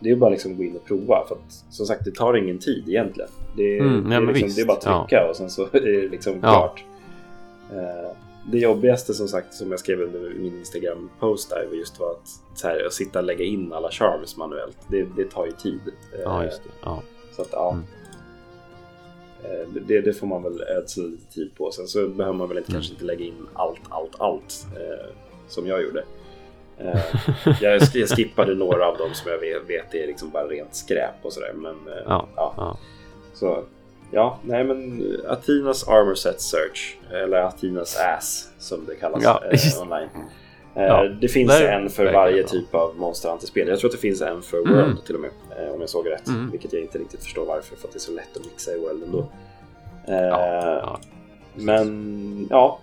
[0.00, 1.24] Det är bara liksom att gå in och prova.
[1.28, 3.30] För att som sagt, det tar ingen tid egentligen.
[3.56, 5.80] Det, Mm, det, är, men liksom, det är bara att trycka och sen så är
[5.80, 6.38] det liksom Ja.
[6.40, 6.84] klart.
[7.72, 12.10] Eh, det jobbigaste som sagt som jag skrev under min Instagram-post där var just var
[12.10, 14.76] att, så här, att sitta och lägga in alla charms manuellt.
[14.88, 15.80] Det, det tar ju tid.
[16.14, 16.70] Eh, Ja, just det.
[16.82, 17.02] Ja.
[17.36, 17.70] så att ja.
[17.72, 17.84] Mm.
[19.44, 21.70] Eh, Det, det får man väl ödsla lite tid på.
[21.70, 22.80] Sen så behöver man väl inte, Mm.
[22.80, 25.06] kanske inte lägga in allt, allt, allt eh,
[25.48, 26.04] som jag gjorde.
[26.78, 27.00] Eh,
[27.60, 31.14] jag, jag skippade några av dem som jag vet, vet är liksom bara rent skräp
[31.22, 31.52] och sådär.
[31.56, 32.28] Men eh, Ja.
[32.36, 32.78] ja.
[33.32, 33.38] Ja.
[33.38, 33.64] Så
[34.10, 39.82] ja, nej men Atinas Armor Set Search eller Atinas Ass som det kallas Ja, eh,
[39.82, 40.08] online.
[40.74, 43.68] Eh, Ja, det finns där- en för varje typ av Monster Hunter-spel.
[43.68, 44.72] Jag tror att det finns en för Mm.
[44.74, 45.30] World till och med.
[45.58, 46.28] Eh, om jag såg rätt.
[46.28, 46.50] Mm.
[46.50, 47.76] Vilket jag inte riktigt förstår varför.
[47.76, 49.18] För att det är så lätt att mixa i World ändå.
[50.08, 51.00] Eh, Ja, ja.
[51.54, 52.78] Men ja,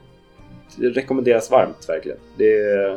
[0.75, 2.17] det rekommenderas varmt verkligen.
[2.37, 2.93] Det är...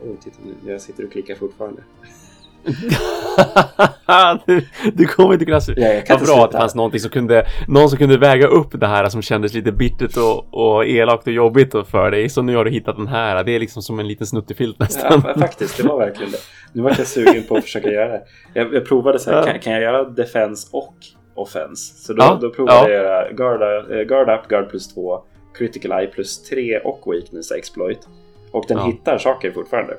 [0.00, 1.82] Oh, titta nu, jag sitter och klickar fortfarande.
[4.46, 5.60] du, du kommer inte kunna...
[5.76, 8.46] Ja, jag kan Vad bra att det fanns någonting som kunde, någon som kunde väga
[8.46, 12.28] upp det här som kändes lite bittert och, och elakt och jobbigt för dig.
[12.28, 13.44] Så nu har du hittat den här.
[13.44, 15.22] Det är liksom som en liten snuttefilt nästan.
[15.26, 16.38] Ja, faktiskt, det var verkligen det.
[16.72, 18.22] Nu var jag sugen på att försöka göra det.
[18.54, 19.44] Jag, jag provade så här, Ja.
[19.44, 20.94] kan, kan jag göra Defense och
[21.34, 21.94] offense.
[21.96, 23.02] Så då, Ja, då provade ja.
[23.02, 25.20] jag guard, eh, guard up, guard plus 2,
[25.58, 28.08] critical eye plus 3 och weakness exploit.
[28.50, 29.96] Och den hittar saker fortfarande.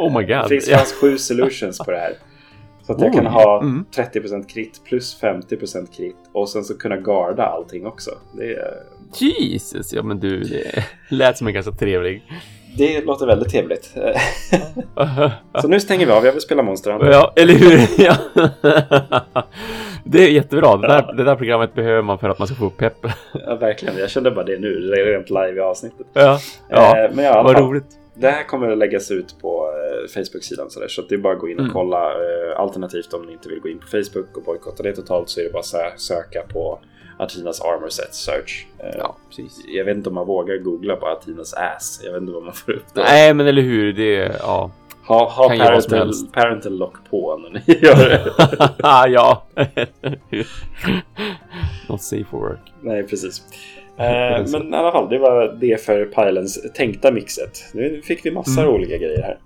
[0.00, 0.48] Oh my Det god.
[0.48, 0.76] finns Ja.
[0.76, 2.12] fanns sju solutions på det här.
[2.86, 3.84] Så att jag kan ha mm.
[3.94, 8.10] 30% krit plus 50% krit och sen så kunna garda allting också.
[8.32, 8.74] Det, är-
[9.18, 12.22] Jesus, ja men du, det lät som en ganska trevlig.
[12.78, 13.94] det låter väldigt trevligt.
[15.62, 16.90] så nu stänger vi av, jag vill spela Monster.
[17.12, 17.88] Ja, eller hur?
[18.04, 18.16] Ja.
[20.04, 20.76] Det är jättebra.
[20.76, 23.06] Det där, det där programmet behöver man för att man ska få upp pepp.
[23.46, 26.06] Ja, verkligen, jag kände bara det nu, det är rent live i avsnittet.
[26.12, 26.38] Ja,
[26.68, 27.04] ja.
[27.04, 27.84] Eh, men ja, vad roligt.
[28.14, 29.69] Det här kommer att läggas ut på
[30.08, 31.72] Facebook-sidan så, där, så att det är bara att gå in och Mm.
[31.72, 32.10] kolla.
[32.12, 35.40] Eh, alternativt om ni inte vill gå in på Facebook och bojkotta det totalt så
[35.40, 36.78] är det bara att sö- söka på
[37.18, 38.66] Atinas Armor Set Search.
[38.78, 39.60] Eh, Ja, precis.
[39.68, 42.00] Jag vet inte om man vågar googla på Atinas ass.
[42.04, 43.00] Jag vet inte vad man får upp då.
[43.02, 43.92] Nej, men eller hur?
[43.92, 44.70] Det, ja.
[45.06, 48.32] Ha, ha Kan parental, parental lock på när ni gör det.
[49.12, 49.46] ja.
[51.88, 52.72] Not safe for work.
[52.82, 53.42] Nej, precis.
[53.96, 57.58] Eh, men i alla fall, det var det för Pylons tänkta mixet.
[57.74, 58.68] Nu fick vi massor Mm.
[58.68, 59.38] av olika grejer här.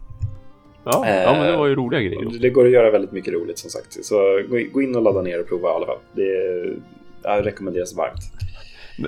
[0.84, 2.38] Ja, ja, men det var ju roliga grejer.
[2.40, 4.04] Det går att göra väldigt mycket roligt som sagt.
[4.04, 4.40] Så
[4.72, 5.98] gå in- och ladda ner och prova i alla fall.
[6.12, 8.20] Det rekommenderas varmt.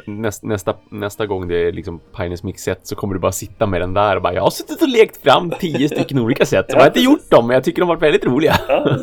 [0.07, 3.81] Näst, nästa, nästa gång det är liksom Pines Mix-set så kommer du bara sitta med
[3.81, 6.67] den där och bara Jag har suttit och lekt fram tio stycken olika sätt.
[6.69, 8.55] Jag har inte gjort dem, men jag tycker de har varit väldigt roliga.
[8.69, 8.99] Ja.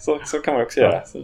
[0.00, 1.04] Så, så kan man också göra.
[1.06, 1.18] Så.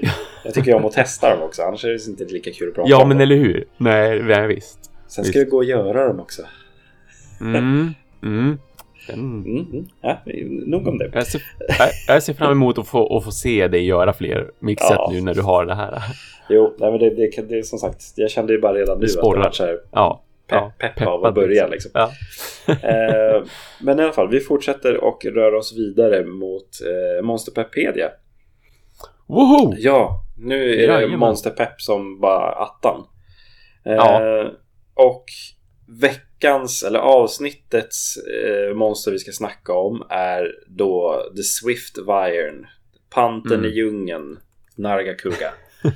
[0.44, 2.90] Jag tycker om att testa dem också, annars är det inte lika kul att prata
[2.90, 3.22] Ja, om men dem.
[3.22, 3.64] eller hur?
[3.76, 4.78] Nej, nej visst.
[5.08, 5.46] Sen ska visst.
[5.46, 6.42] vi gå och göra dem också.
[7.40, 8.58] Mm, mm.
[9.06, 9.86] Den, Mm, mm.
[10.00, 10.18] Ja,
[10.66, 11.10] nog om det.
[11.14, 11.42] jag, ser,
[12.08, 15.10] jag, ser fram emot att få, att få se dig göra fler mixet Ja.
[15.12, 16.02] nu när du har det här.
[16.48, 19.06] Jo, nej, men det, det, det är som sagt, jag kände ju bara redan nu
[19.06, 20.22] Det att det var så här Ja.
[20.46, 21.90] pepp, ja, pepp, peppad av att börja liksom.
[21.94, 22.10] Ja.
[22.82, 23.42] Eh,
[23.80, 26.68] men i alla fall, vi fortsätter och rör oss vidare mot
[27.18, 28.08] eh, Monsterpedia.
[29.26, 29.74] Woho!
[29.78, 31.18] Ja, nu är det Jajamän.
[31.18, 33.04] Monsterpepp som bara attan.
[33.86, 34.44] Eh, Ja.
[34.94, 35.24] Och
[35.86, 42.66] veckans, eller avsnittets eh, monster vi ska snacka om är då The Swift Viren.
[43.10, 43.70] Panten Mm.
[43.70, 44.38] i djungeln,
[44.76, 45.52] Nargacuga.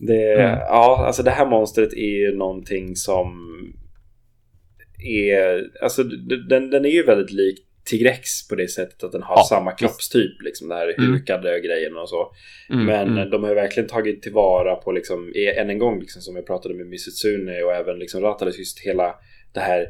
[0.00, 0.58] Det, Mm.
[0.58, 3.52] Ja, alltså det här monstret är ju någonting som
[5.04, 6.02] är, alltså
[6.48, 9.72] den, den är ju väldigt lik Tigrex på det sättet att den har Ja, samma
[9.72, 11.12] kroppstyp, liksom det här Mm.
[11.12, 12.32] hukade grejen och så.
[12.70, 13.30] Mm, Men mm.
[13.30, 16.46] de har ju verkligen tagit tillvara på, liksom, i- än en gång, liksom, som jag
[16.46, 19.14] pratade med Misutsune och även liksom Ratalis, just hela
[19.54, 19.86] det här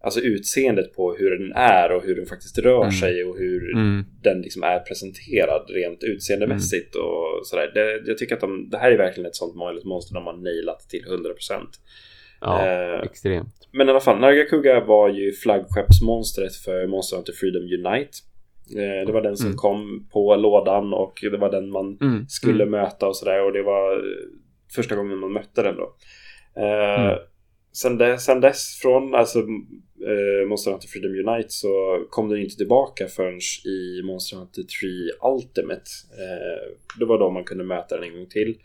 [0.00, 2.92] Alltså utseendet på hur den är och hur den faktiskt rör Mm.
[2.92, 4.04] sig och hur Mm.
[4.22, 7.70] den liksom är presenterad rent utseendemässigt och sådär.
[7.74, 10.36] Det, jag tycker att de, det här är verkligen ett sånt möjligt monster de har
[10.36, 11.80] nailat till 100%.
[12.40, 13.55] Ja, Eh, extremt.
[13.72, 18.10] Men i alla fall, Nargacuga var ju flaggskeppsmonstret för Monster Hunter Freedom Unite.
[18.76, 19.56] Eh, Det var den som Mm.
[19.56, 22.26] kom på lådan och det var den man Mm.
[22.28, 22.70] skulle mm.
[22.70, 24.02] möta och sådär och det var eh,
[24.74, 25.94] första gången man mötte den då.
[26.56, 27.18] Eh, Mm.
[27.72, 32.56] sen, dess, sen dess från alltså, eh, Monster Hunter Freedom Unite så kom den inte
[32.56, 35.90] tillbaka förrän i Monster Hunter 3 Ultimate.
[36.22, 38.56] Eh, det var då man kunde möta den en gång till.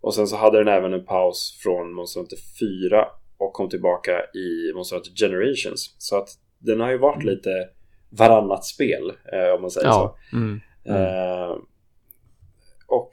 [0.00, 3.06] Och sen så hade den även en paus från Monster Hunter 4
[3.38, 5.94] och kom tillbaka i Monster Generations.
[5.98, 6.28] Så att
[6.58, 7.34] den har ju varit Mm.
[7.34, 7.68] lite
[8.10, 10.16] varannat spel eh, om man säger så.
[10.32, 10.38] Ja.
[10.38, 10.60] Mm.
[10.84, 11.02] Mm.
[11.02, 11.56] Eh,
[12.86, 13.10] och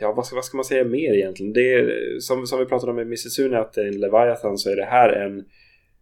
[0.00, 1.52] ja, vad ska, vad ska man säga mer egentligen?
[1.52, 4.70] Det är, som, som vi pratade om med Mississuni att det är en Leviathan så
[4.70, 5.44] är det här en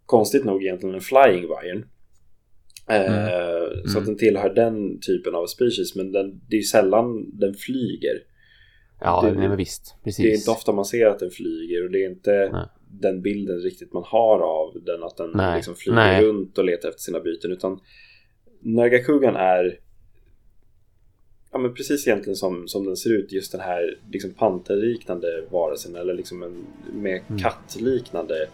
[0.07, 1.85] konstigt nog egentligen en Flying Viren.
[2.89, 7.39] Eh, Så att den tillhör den typen av species men den, det är ju sällan
[7.39, 8.23] den flyger.
[9.01, 9.95] Ja, det- nej, men visst.
[10.05, 10.25] Precis.
[10.25, 12.67] Det är inte ofta man ser att den flyger och det är inte Nej.
[13.01, 15.57] den bilden riktigt man har av den att den Nej.
[15.57, 16.25] liksom flyger Nej.
[16.25, 17.81] runt och letar efter sina byten utan
[18.63, 19.79] Nargacugan är
[21.53, 25.97] ja, men precis egentligen som, som den ser ut just den här liksom panterliknande varelsen
[25.97, 27.39] eller liksom en mer Mm.
[27.43, 28.49] kattliknande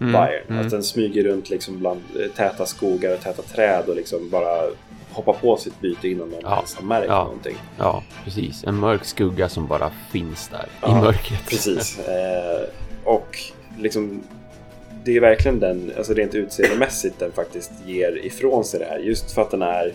[0.00, 0.44] Mm, Bayern.
[0.48, 0.58] mm.
[0.66, 4.62] Att den smyger runt liksom bland eh, täta skogar och täta träd och liksom bara
[5.16, 6.56] hoppar på sitt byte innan någon Ja.
[6.56, 7.24] ens har märkt Ja.
[7.24, 7.56] någonting.
[7.78, 8.64] Ja, precis.
[8.64, 11.46] En mörk skugga som bara finns där Ja, i mörkret.
[11.48, 11.98] Precis.
[12.08, 12.68] Eh,
[13.04, 13.38] och
[13.78, 14.22] liksom
[15.04, 18.98] det är verkligen den, alltså rent utseendemässigt den faktiskt ger ifrån sig det här.
[18.98, 19.92] Just för att den är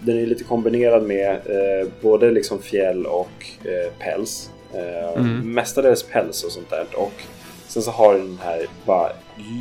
[0.00, 4.50] den är lite kombinerad med eh, både liksom fjäll och eh, päls.
[4.74, 5.54] Eh, Mm.
[5.54, 6.86] Mestadels päls och sånt där.
[6.96, 7.12] Och
[7.68, 9.12] sen så har den den här bara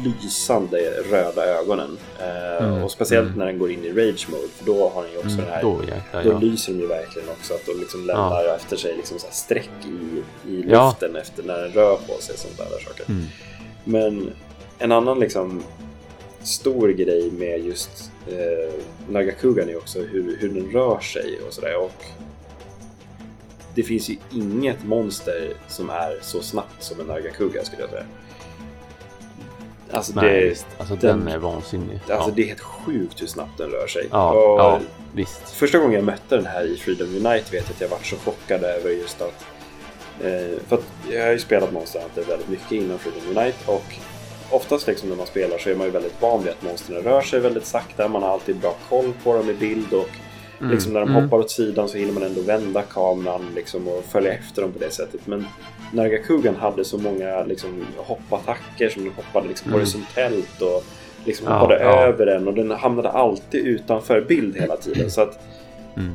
[0.03, 0.77] lysande
[1.11, 1.97] röda ögonen.
[2.19, 3.39] Eh, Mm, Och speciellt mm.
[3.39, 4.47] när den går in i rage mode.
[4.57, 6.37] För då har den ju också Mm, den här då jäklar, då ja.
[6.39, 10.23] lyser de ju verkligen också att de liksom lämnar efter sig liksom så streck i,
[10.51, 10.87] i Ja.
[10.89, 12.37] luften efter när den rör på sig.
[12.37, 13.05] Sånt där saker.
[13.09, 13.25] Mm.
[13.83, 14.31] Men
[14.79, 15.63] en annan liksom
[16.43, 18.73] stor grej med just eh,
[19.09, 21.77] Nagakugan är också hur, hur den rör sig och sådär.
[21.77, 22.05] Och
[23.75, 28.05] det finns ju inget monster som är så snabbt som en Nargacuga skulle jag säga.
[29.91, 30.65] Alltså, Nej, det, visst.
[30.77, 31.99] Alltså, den, den är vansinnig.
[32.09, 32.33] Alltså, ja.
[32.35, 34.07] Det är helt sjukt hur snabbt den rör sig.
[34.11, 34.79] Ja, och ja,
[35.13, 35.49] visst.
[35.49, 38.15] Första gången jag mötte den här i Freedom Unite vet jag att jag var så
[38.15, 39.45] chockad över just att...
[40.21, 43.95] Eh, för att jag har ju spelat Monster Hunter väldigt mycket innan Freedom Unite och
[44.49, 47.21] oftast liksom när man spelar så är man ju väldigt van vid att monstren rör
[47.21, 48.07] sig väldigt sakta.
[48.07, 50.09] Man har alltid bra koll på dem i bild och
[50.59, 50.71] mm.
[50.71, 51.23] liksom när de mm.
[51.23, 54.79] hoppar åt sidan så hinner man ändå vända kameran liksom och följa efter dem på
[54.79, 55.27] det sättet.
[55.27, 55.45] Men
[55.93, 59.79] Nargacugan hade så många liksom, hoppattacker som hoppade liksom mm.
[59.79, 60.83] horisontellt och
[61.25, 62.05] liksom ja, hoppade ja.
[62.05, 65.11] över den och den hamnade alltid utanför bild hela tiden.
[65.11, 65.39] Så att
[65.97, 66.13] mm.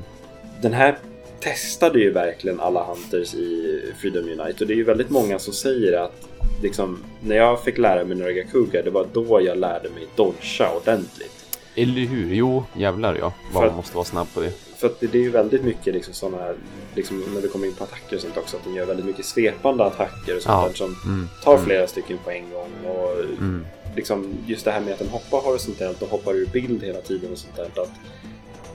[0.62, 0.98] den här
[1.40, 5.52] testade ju verkligen alla Hunters i Freedom Unite och det är ju väldigt många som
[5.52, 6.28] säger att
[6.62, 11.29] liksom, när jag fick lära mig Nargacuga det var då jag lärde mig dodga ordentligt.
[11.74, 12.34] Eller hur?
[12.34, 13.32] Jo, jävlar ja.
[13.54, 14.52] Man måste vara snabb på det.
[14.76, 16.54] För att det, det är ju väldigt mycket liksom sådana
[16.94, 19.24] liksom när vi kommer in på attacker och sånt också, att den gör väldigt mycket
[19.24, 20.68] svepande attacker och sånt ja.
[20.68, 21.28] där som mm.
[21.44, 21.64] tar mm.
[21.64, 22.70] flera stycken på en gång.
[22.94, 23.66] Och mm.
[23.96, 27.32] liksom just det här med att den hoppar horisontellt och hoppar ur bild hela tiden
[27.32, 27.82] och sånt där.
[27.82, 27.92] Att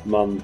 [0.04, 0.42] man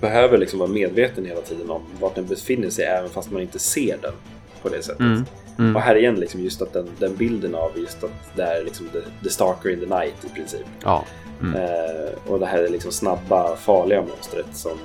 [0.00, 3.58] behöver liksom vara medveten hela tiden om vart den befinner sig även fast man inte
[3.58, 4.14] ser den
[4.62, 5.00] på det sättet.
[5.00, 5.24] Mm.
[5.58, 5.76] Mm.
[5.76, 8.88] Och här igen liksom just att den, den bilden av just att det är liksom
[8.88, 10.66] the, the stalker in the night i princip.
[10.82, 11.04] Ja.
[11.42, 11.54] Mm.
[11.54, 14.78] Eh, och det här är liksom snabba, farliga monstret som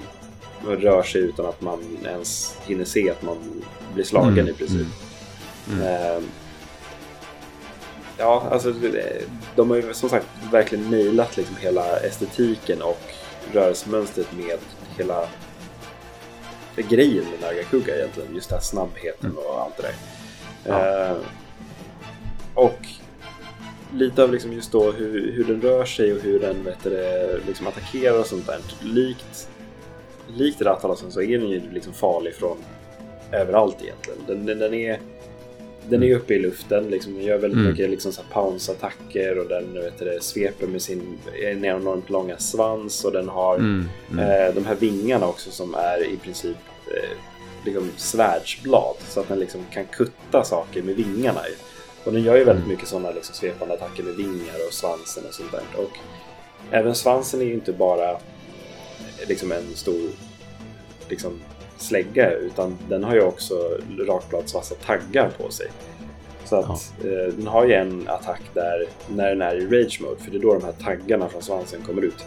[0.68, 3.38] rör sig utan att man ens hinner se att man
[3.94, 4.48] blir slagen mm.
[4.48, 4.88] i princip.
[5.84, 6.24] Eh,
[8.18, 8.74] ja, alltså
[9.56, 13.02] de har ju som sagt verkligen nailat liksom hela estetiken och
[13.54, 14.60] rörelsemönstret med
[14.98, 15.28] hela
[16.76, 18.36] grejen med Nargacuga egentligen.
[18.36, 19.38] Just den här snabbheten mm.
[19.38, 19.96] och allt det där.
[20.64, 21.08] Ja.
[21.08, 21.18] Eh,
[22.54, 22.80] och
[23.94, 27.40] lite av liksom just då hur, hur den rör sig och hur den vet det,
[27.48, 28.60] liksom attackerar och sånt där.
[28.84, 29.50] Likt,
[30.36, 32.58] likt Ratalasen så är den ju liksom farlig från
[33.32, 34.20] överallt egentligen.
[34.28, 35.00] Den, den, den är
[35.90, 37.72] den är uppe i luften, liksom, den gör väldigt mm.
[37.72, 43.30] mycket liksom, pounce-attacker och den vet det, sveper med sin enormt långa svans och den
[43.30, 43.86] har mm.
[44.12, 44.20] Mm.
[44.20, 46.58] Eh, de här vingarna också som är i princip
[46.88, 47.18] eh,
[47.66, 51.42] liksom svärdsblad så att den liksom kan kutta saker med vingarna.
[52.08, 52.76] Och den gör ju väldigt mm.
[52.76, 55.64] mycket sådana liksom svepande attacker med vingar och svansen och sånt där.
[55.78, 55.98] Och
[56.72, 58.18] även svansen är ju inte bara
[59.28, 60.10] liksom en stor
[61.10, 61.40] liksom,
[61.78, 63.78] slägga utan den har ju också
[64.08, 65.68] rakbladsvassa taggar på sig.
[66.46, 67.10] Så att ja.
[67.10, 70.38] eh, den har ju en attack där när den är i rage mode för det
[70.38, 72.26] är då de här taggarna från svansen kommer ut.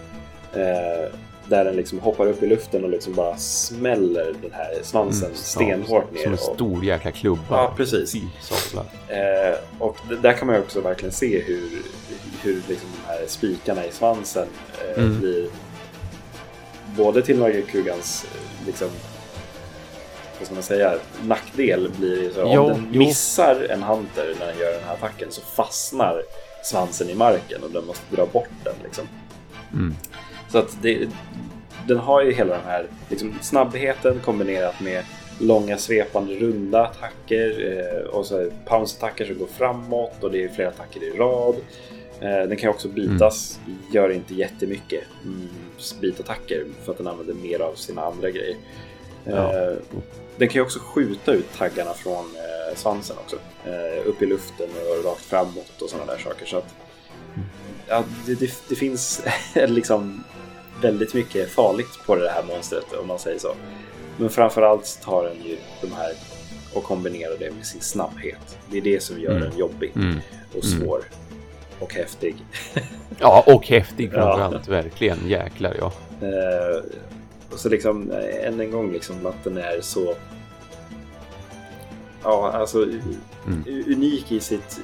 [0.52, 1.14] Eh,
[1.50, 5.36] där den liksom hoppar upp i luften och liksom bara smäller den här svansen mm,
[5.36, 6.22] stenhårt ner.
[6.22, 7.42] Som en stor jäkla klubba.
[7.50, 8.14] Ja, precis.
[9.08, 11.82] Eh, och där kan man ju också verkligen se hur,
[12.42, 14.46] hur liksom de här spikarna i svansen
[14.88, 15.20] eh, mm.
[15.20, 15.48] blir
[16.96, 18.88] både till Norgekugans eh, liksom,
[20.38, 20.94] vad ska man säga,
[21.24, 25.28] nackdel blir så jo, om den missar en hunter när den gör den här attacken
[25.30, 26.22] så fastnar
[26.64, 29.08] svansen i marken och den måste dra bort den liksom.
[29.72, 29.94] Mm.
[30.50, 31.08] Så att det,
[31.88, 35.04] den har ju hela den här liksom, snabbheten kombinerat med
[35.38, 40.68] långa svepande runda attacker eh, och så pounce-attacker som går framåt och det är flera
[40.68, 41.56] attacker i rad.
[42.20, 43.78] Eh, den kan också bitas, mm.
[43.92, 45.48] gör inte jättemycket mm,
[46.00, 48.56] bitattacker för att den använder mer av sina andra grejer.
[49.24, 49.32] Ja.
[49.32, 49.76] Eh,
[50.36, 53.36] den kan också skjuta ut taggarna från eh, svansen också.
[54.04, 56.46] Upp i luften och rakt framåt och sådana där saker.
[56.46, 56.74] Så att,
[57.34, 57.48] mm.
[57.88, 59.22] ja, det, det, det finns
[59.54, 60.24] liksom
[60.80, 63.54] väldigt mycket farligt på det här monstret om man säger så.
[64.16, 66.12] Men framförallt tar den ju de här
[66.74, 68.58] och kombinerar det med sin snabbhet.
[68.70, 69.42] Det är det som gör mm.
[69.42, 70.20] den jobbig mm.
[70.48, 70.80] och mm.
[70.80, 71.04] svår.
[71.78, 72.36] Och häftig.
[73.18, 74.66] ja, och häftig framförallt.
[74.66, 74.72] Ja.
[74.72, 75.28] Verkligen.
[75.28, 75.92] Jäklar ja.
[76.20, 76.82] Eh,
[77.50, 80.14] och så liksom eh, än en gång liksom att den är så
[82.22, 83.64] Ja, alltså mm.
[83.86, 84.80] unik i sitt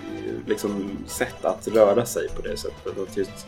[0.46, 2.98] liksom, sätt att röra sig på det sättet.
[2.98, 3.46] Att just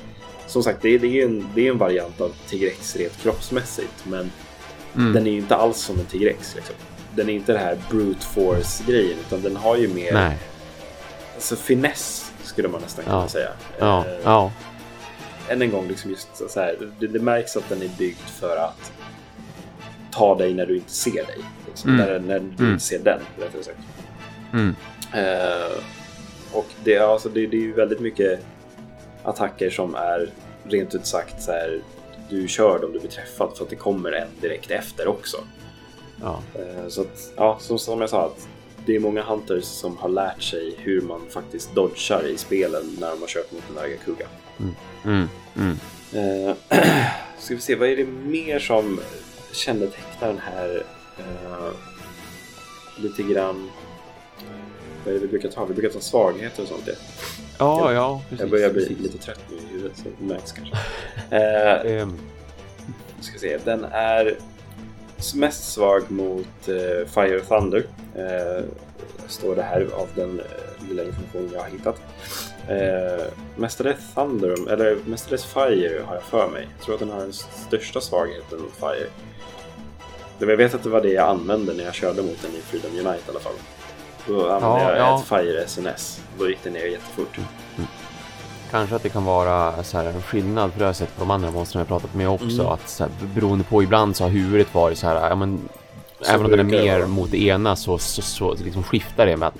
[0.49, 4.05] som sagt, det är, det är, en, det är en variant av Tigrex rent kroppsmässigt,
[4.07, 4.31] men
[4.97, 5.13] mm.
[5.13, 6.55] den är ju inte alls som en Tigrex.
[6.55, 6.75] Liksom.
[7.15, 10.39] Den är inte det här brute force-grejen, utan den har ju mer Nej.
[11.35, 13.51] Alltså, finess, skulle man nästan kunna säga.
[13.79, 14.05] Ja.
[14.07, 14.53] Eh, ja.
[15.49, 18.57] Än en gång, liksom just så här, det, det, märks att den är byggd för
[18.57, 18.93] att
[20.11, 21.39] ta dig när du inte ser dig.
[21.67, 22.07] Liksom, mm.
[22.07, 22.73] när, när, du mm.
[22.73, 23.79] inte ser den, rättare sagt.
[24.53, 24.75] Mm.
[25.15, 25.79] Eh,
[26.53, 28.41] och det, alltså, det, det är ju väldigt mycket
[29.29, 30.31] attacker som är
[30.65, 31.81] rent ut sagt så här,
[32.29, 35.37] du kör om du blir träffad för att det kommer en direkt efter också.
[36.23, 36.43] Ja.
[36.55, 38.49] Eh, så att, ja, som, som jag sa, att
[38.87, 43.11] det är många hunters som har lärt sig hur man faktiskt dodgar i spelen när
[43.11, 44.27] de har kört mot en Argakuga.
[44.59, 44.75] Mm.
[45.05, 45.29] Mm.
[45.57, 46.49] Mm.
[46.49, 46.55] Uh,
[47.39, 49.01] ska vi se, vad är det mer som
[49.53, 50.83] kännetecknar den här
[51.19, 51.73] Eh,
[52.97, 53.71] lite grann...
[55.05, 55.65] Vad är det vi brukar ta?
[55.65, 56.87] Vi brukar ta svagheter och sånt.
[56.87, 56.97] Det.
[57.59, 58.41] Ja, ja, precis.
[58.41, 58.99] Jag börjar bli precis.
[59.03, 60.77] lite trött nu i huvudet, så det märks kanske.
[61.37, 62.19] Eh, Ehm,
[63.21, 63.59] ska se.
[63.65, 64.37] Den är
[65.35, 67.87] mest svag mot eh, Fire och Thunder.
[68.15, 68.65] Eh,
[69.27, 72.01] står det här av den eh, lilla information jag har hittat.
[72.69, 73.25] Eh,
[73.57, 76.69] mestadels Thunder, eller mestadels Fire har jag för mig.
[76.77, 79.07] Jag tror att den har den största svagheten mot Fire.
[80.39, 82.61] Men Jag vet att det var det jag använde när jag körde mot den i
[82.61, 83.53] Freedom Unite i alla fall.
[84.29, 85.19] Då använde Ja, jag ja.
[85.21, 86.21] ett Fire SNS.
[86.39, 87.39] Då gick det ner jättefort.
[88.71, 91.31] Kanske att det kan vara så här, en skillnad för det jag sett på de
[91.31, 92.61] andra monstren jag pratat med också.
[92.61, 92.67] Mm.
[92.67, 95.69] Att så här, beroende på ibland så har huvudet varit så här, ja men
[96.21, 99.37] Så även om den är mer mot det ena så, så, så liksom skiftar det
[99.37, 99.59] med att,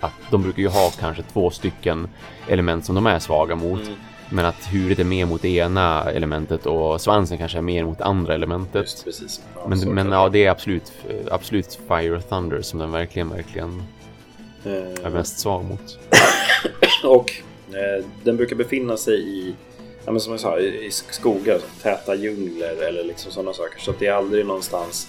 [0.00, 2.08] att de brukar ju ha kanske två stycken
[2.48, 3.82] element som de är svaga mot.
[3.82, 3.94] Mm.
[4.32, 8.00] Men att huvudet är mer mot det ena elementet och svansen kanske är mer mot
[8.00, 8.82] andra elementet.
[8.82, 9.40] Just precis.
[9.54, 10.92] Ja, men så men ja, det det är absolut,
[11.30, 13.82] absolut Fire och Thunder som den verkligen, verkligen
[14.64, 14.74] vara.
[14.76, 15.98] är Eh, mest svag mot.
[17.04, 17.32] Och
[17.76, 19.54] eh, den brukar befinna sig i,
[20.04, 23.80] ja, men som jag sa, i i skogar, täta djungler eller liksom sådana saker.
[23.80, 25.08] Så att det är aldrig någonstans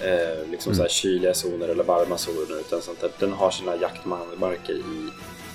[0.00, 2.60] eh, liksom så här kyliga zoner eller varma zoner.
[2.60, 5.08] Utan sånt att den har sina jaktmarker i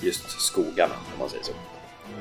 [0.06, 1.52] just skogarna, om man säger så.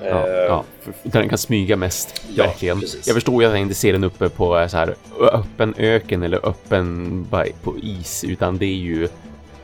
[0.02, 2.80] Ja, Eh, ja, för för den kan smyga mest, Ja, verkligen.
[2.80, 3.08] precis.
[3.08, 6.24] Jag förstår ju att jag inte ser den uppe på eh, så här öppen öken
[6.24, 7.28] eller öppen
[7.64, 9.08] på is, utan det är ju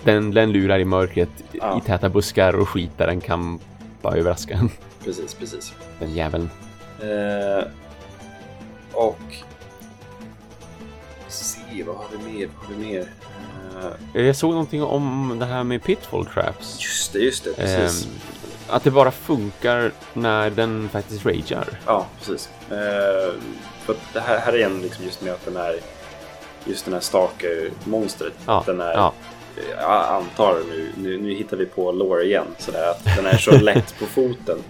[0.03, 1.77] den, den lurar i mörkret Ja.
[1.77, 3.59] i täta buskar och skit där den kan
[4.01, 4.69] bara överraska en.
[5.03, 5.73] Precis, precis.
[5.99, 6.49] Den jäveln.
[7.01, 7.63] Eh,
[8.93, 9.19] och...
[11.27, 12.49] Se, vad har vi mer?
[12.59, 13.05] Vad har vi mer?
[14.15, 16.77] Eh, Jag såg någonting om det här med pitfall traps.
[16.81, 17.53] just det, just det.
[17.53, 18.05] Precis.
[18.05, 18.11] Ehm,
[18.69, 21.67] att det bara funkar när den faktiskt ragear.
[21.85, 22.49] Ja, precis.
[22.69, 23.33] Eh,
[23.85, 25.75] för det här, här är igen liksom just med att den är
[26.65, 28.33] just den här stalker-monstret.
[28.45, 29.13] Ja, den är, ja.
[29.79, 33.51] Jag antar nu, nu, nu hittar vi på lore igen, sådär att den är så
[33.51, 34.57] lätt på foten.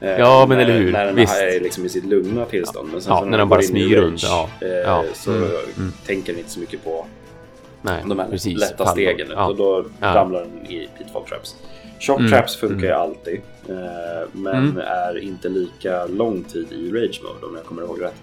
[0.00, 1.34] Eh, Ja, men när, eller hur, När den visst.
[1.36, 2.88] är liksom i sitt lugna tillstånd.
[2.92, 4.48] Men sen Ja, så när den bara smyger runt, ja.
[4.60, 5.44] eh, Ja, Så mm,
[5.76, 5.92] mm.
[6.06, 7.06] tänker den inte så mycket på
[7.82, 8.58] Nej, de här precis.
[8.60, 9.28] lätta Fall- stegen.
[9.30, 9.46] Ja.
[9.46, 11.56] Och då ramlar den i pitfall traps.
[12.00, 13.00] Shock Mm, traps funkar ju mm.
[13.00, 13.40] alltid.
[13.68, 14.78] eh, Men Mm.
[14.86, 18.22] är inte lika lång tid i rage mode om jag kommer ihåg rätt.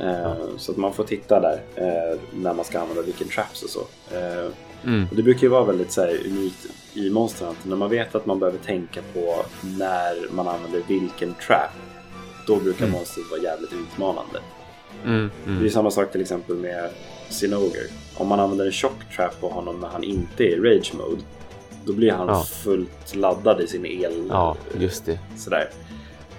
[0.00, 3.70] Eh, Så att man får titta där eh, när man ska använda vilken traps och
[3.70, 3.80] så.
[4.84, 5.06] Mm.
[5.10, 7.48] och det brukar ju vara väldigt så här, unikt i Monster.
[7.62, 9.44] När man vet att man behöver tänka på
[9.78, 11.70] när man använder vilken trap.
[12.46, 12.96] Då brukar Mm.
[12.98, 14.38] monstret vara jävligt utmanande.
[15.04, 15.30] Mm.
[15.44, 15.70] Det är Mm.
[15.70, 16.90] samma sak till exempel med
[17.28, 17.86] Sinoger.
[18.16, 21.22] Om man använder en chock trap på honom när han inte är i rage mode.
[21.84, 22.42] Då blir han Ja.
[22.42, 24.12] fullt laddad i sin el.
[24.28, 25.18] Ja, just det.
[25.36, 25.68] Sådär.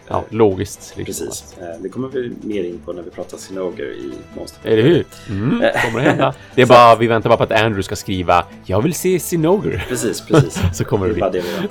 [0.07, 0.93] Ja, logiskt.
[0.97, 1.27] Liksom.
[1.27, 1.55] Precis.
[1.61, 5.05] Eh, Det kommer vi mer in på när vi pratar Sinoger i Monster Eller hur?
[5.29, 5.49] Mm,
[5.85, 6.33] kommer det hända.
[6.55, 9.85] Det är bara, vi väntar bara på att Andrew ska skriva Jag vill se Sinoger.
[9.89, 10.59] Precis, precis.
[10.77, 11.41] Så kommer det det bli.
[11.41, 11.67] det vi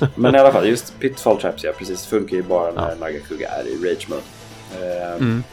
[0.00, 0.06] på.
[0.14, 2.94] Men i alla fall, just Pitfall Traps, ja precis, funkar ju bara när Ja.
[3.00, 4.22] Nagakuga är i rage mode.
[4.86, 5.44] Eh, Mm.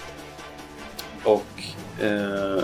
[1.24, 1.64] Och
[2.04, 2.64] eh,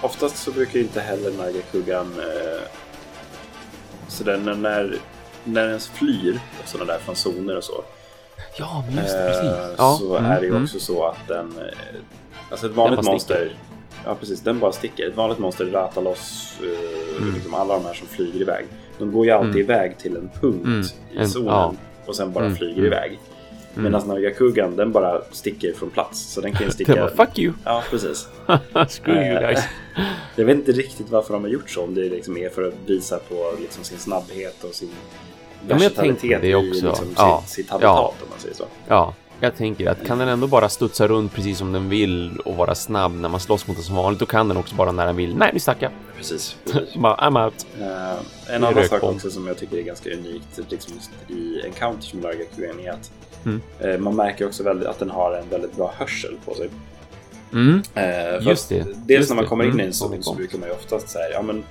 [0.00, 2.62] oftast så brukar ju inte heller Nagakugan eh,
[4.08, 4.98] så den, när,
[5.44, 7.84] när, den ens flyr och sådana där från zoner och så.
[8.58, 9.20] Ja, men just det.
[9.20, 9.74] eh, Precis.
[9.78, 10.62] Ja, så mm, är det ju mm.
[10.64, 11.64] också så att den, eh,
[12.50, 13.56] alltså ett vanligt bara monster,
[14.04, 15.08] ja precis, den bara sticker.
[15.08, 17.34] Ett vanligt monster ratar loss eh, Mm.
[17.34, 18.66] liksom alla de här som flyger iväg.
[18.98, 19.60] De går ju alltid Mm.
[19.60, 20.80] iväg till en punkt Mm.
[21.12, 21.74] i En- zonen ja.
[22.06, 22.86] och sen bara Mm, flyger mm.
[22.86, 23.18] iväg.
[23.76, 26.32] Medan Nagakugan den bara sticker från plats.
[26.32, 27.00] Så den kan ju sticka...
[27.00, 27.52] var fuck you.
[27.64, 28.28] Ja, precis.
[28.88, 29.60] Screw you Eh, guys.
[30.36, 31.82] Jag vet inte riktigt varför de har gjort så.
[31.82, 34.90] Om det liksom är för att visa på liksom sin snabbhet och sin
[35.68, 36.86] men jag versatilitet det i också.
[36.86, 37.42] liksom Ja.
[37.46, 38.64] sitt, sitt habitat om man säger så.
[38.88, 42.56] Ja, jag tänker att kan den ändå bara studsa runt precis som den vill och
[42.56, 45.06] vara snabb när man slåss mot den som vanligt, då kan den också bara när
[45.06, 45.36] den vill.
[45.36, 45.90] Nej, nu stack jag.
[46.16, 46.56] Precis.
[46.72, 46.94] precis.
[46.94, 47.66] Bara, I'm out.
[47.80, 50.92] Eh, en annan sak också som jag tycker är ganska unikt liksom
[51.28, 53.10] i Encounters med Largakugan är att
[53.44, 53.60] Mm.
[53.80, 56.68] eh, man märker också väldigt, att den har en väldigt bra hörsel på sig.
[57.52, 57.82] Mm.
[57.94, 60.36] För Just det, Dels just när man kommer in i Mm, en zon så kom.
[60.36, 61.64] brukar man ju oftast säga ja men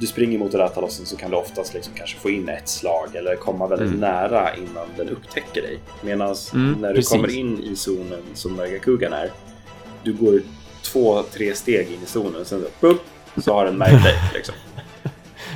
[0.00, 3.36] du springer mot Ratalossen så kan du oftast liksom kanske få in ett slag eller
[3.36, 4.00] komma väldigt Mm.
[4.00, 5.78] nära innan den upptäcker dig.
[6.02, 7.10] Medan Mm, när du precis.
[7.12, 9.30] kommer in i zonen som Nagakugan är,
[10.02, 10.40] du går
[10.82, 13.00] två, tre steg in i zonen sen så, bup,
[13.44, 14.14] så har den märkt dig.
[14.34, 14.54] Liksom.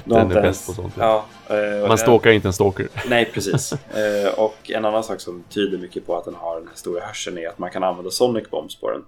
[0.05, 0.95] Den är bäst på sånt.
[0.99, 2.89] Ja, eh, Man stalkar inte en stalker.
[3.09, 3.73] Nej, precis.
[3.73, 7.07] Eh, och en annan sak som tyder mycket på att den har den här stora
[7.07, 9.05] hörseln är att man kan använda Sonic Bombs på den.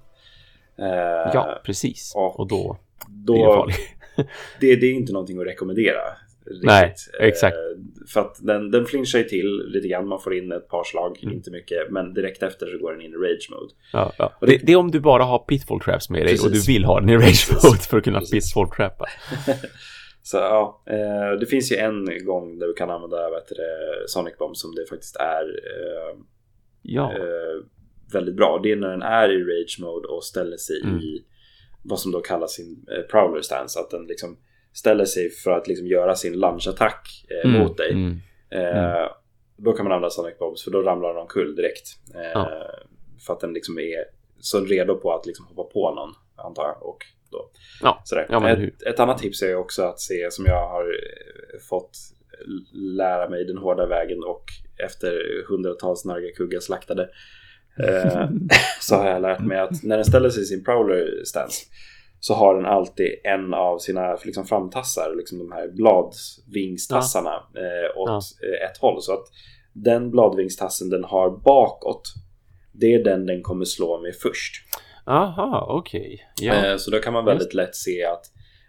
[0.88, 2.12] Eh, Ja, precis.
[2.14, 2.76] och Och då
[3.08, 3.68] då,
[4.60, 6.00] det det, är inte någonting att rekommendera.
[6.46, 6.64] riktigt.
[6.66, 7.56] Nej, exakt.
[7.56, 10.08] Eh, för att den, den flinchar ju till lite grann.
[10.08, 11.34] Man får in ett par slag, Mm.
[11.34, 11.90] inte mycket.
[11.90, 13.72] Men direkt efter så går den in i rage mode.
[13.92, 14.32] Ja, ja.
[14.40, 16.66] Och det- Det, det är om du bara har pitfall traps med dig och Precis.
[16.66, 18.32] du vill ha den i rage mode för att kunna Precis.
[18.54, 19.04] pitfall trappa.
[20.22, 24.34] Så ja, eh, det finns ju en gång där du kan använda heter det, Sonic
[24.38, 26.18] Bomb som det faktiskt är eh,
[26.82, 27.64] Ja, eh,
[28.12, 28.60] väldigt bra.
[28.62, 30.98] Det är när den är i rage mode och ställer sig Mm.
[31.00, 31.24] i
[31.84, 33.80] vad som då kallas sin eh, prowler stance.
[33.80, 34.36] Att den liksom
[34.72, 37.92] ställer sig för att liksom göra sin lunchattack eh, Mm, mot dig.
[37.92, 38.20] mm.
[38.50, 39.06] Eh,
[39.56, 41.86] Då kan man använda Sonic Bombs för då ramlar den omkull direkt.
[42.14, 42.70] Eh, Ja.
[43.26, 44.04] För att den liksom är
[44.40, 46.82] så redo på att liksom hoppa på någon antar jag.
[46.82, 46.98] Och
[47.30, 47.50] då,
[47.82, 48.02] Ja.
[48.04, 48.26] sådär.
[48.30, 51.98] Ja, ett, ett annat tips är också att se som jag har eh, fått
[52.96, 54.44] lära mig den hårda vägen och
[54.84, 57.08] efter hundratals nargakuggar slaktade
[57.78, 58.28] eh,
[58.80, 61.64] så har jag lärt mig att när den ställer sig i sin prowler stance
[62.20, 68.08] så har den alltid en av sina liksom, framtassar, liksom de här bladvingstassarna eh, åt
[68.42, 69.02] eh, ett håll.
[69.02, 69.24] Så att
[69.72, 72.02] den bladvingstassen den har bakåt,
[72.72, 74.54] det är den den kommer slå med först.
[75.06, 76.20] Aha, okej.
[76.40, 76.54] Ja.
[76.54, 78.24] Eh, så då kan man väldigt lätt se att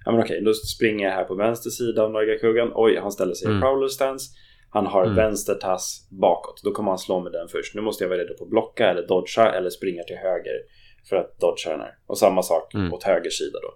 [0.05, 2.71] ja, men okej, då springer jag här på vänster sida av Nargakuggan.
[2.75, 3.61] Oj, han ställer sig i Mm.
[3.61, 4.31] prowler stance.
[4.75, 5.15] Han har Mm.
[5.15, 6.61] vänster tass bakåt.
[6.63, 7.75] Då kommer han slå med den först.
[7.75, 10.57] Nu måste jag vara redo på att blocka eller dodga eller springa till höger
[11.09, 11.93] för att dodga den här.
[12.07, 12.93] Och samma sak Mm.
[12.93, 13.69] åt höger sida då.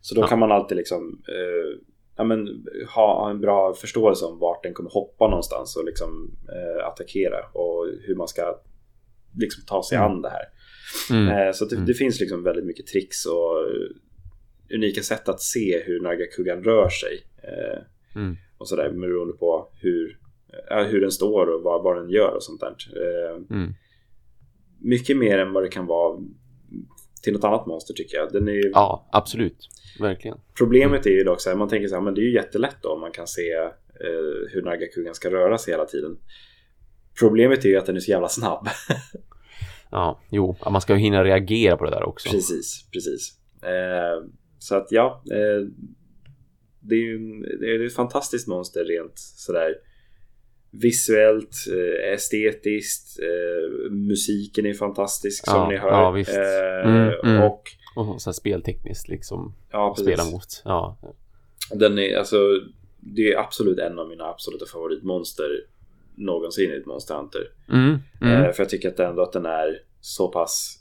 [0.00, 0.26] Så då Ja.
[0.26, 1.78] kan man alltid liksom eh,
[2.16, 2.48] ja, men,
[2.94, 7.86] ha, en bra förståelse om vart den kommer hoppa någonstans och liksom eh, attackera och
[8.06, 8.60] hur man ska
[9.38, 10.10] liksom ta sig Mm.
[10.12, 10.44] an det här.
[11.10, 11.28] Mm.
[11.46, 11.86] Eh, Så det, Mm.
[11.86, 16.88] det finns liksom väldigt mycket tricks och eh, unika sätt att se hur Nagakuggan rör
[16.88, 17.14] sig.
[17.42, 17.78] Eh,
[18.20, 18.36] Mm.
[18.58, 20.18] Och sådär beroende på hur,
[20.90, 22.74] hur den står och vad, vad den gör och sånt där.
[22.96, 23.74] Eh, Mm.
[24.80, 26.18] Mycket mer än vad det kan vara
[27.22, 28.32] till något annat monster tycker jag.
[28.32, 29.68] Den är ju, Ja, absolut.
[30.00, 30.38] Verkligen.
[30.58, 32.76] Problemet är ju dock så här, man tänker så här, men det är ju jättelätt
[32.82, 33.70] då om man kan se eh,
[34.52, 36.18] hur Nagakuggan ska röra sig hela tiden.
[37.20, 38.68] Problemet är ju att den är så jävla snabb.
[39.90, 42.30] Ja, jo, man ska ju hinna reagera på det där också.
[42.30, 43.38] Precis, precis.
[43.62, 44.28] Eh,
[44.58, 45.68] så att ja, eh,
[46.80, 47.18] det är ju
[47.60, 49.74] det är ett fantastiskt monster rent sådär
[50.82, 55.88] visuellt, eh, estetiskt, eh, musiken är fantastisk som Ja, ni hör.
[55.90, 56.30] ja, visst.
[56.36, 57.42] Eh, Mm, mm.
[57.42, 57.62] Och
[57.96, 60.32] Och så speltekniskt liksom ja, spela precis.
[60.32, 60.62] mot.
[60.64, 60.98] Ja.
[61.74, 62.38] Den är alltså,
[63.00, 65.48] det är absolut en av mina absoluta favoritmonster
[66.14, 67.40] någonsin i ett Monster Hunter.
[67.72, 68.52] Mm, mm.
[68.52, 70.78] För jag tycker att ändå att den är så pass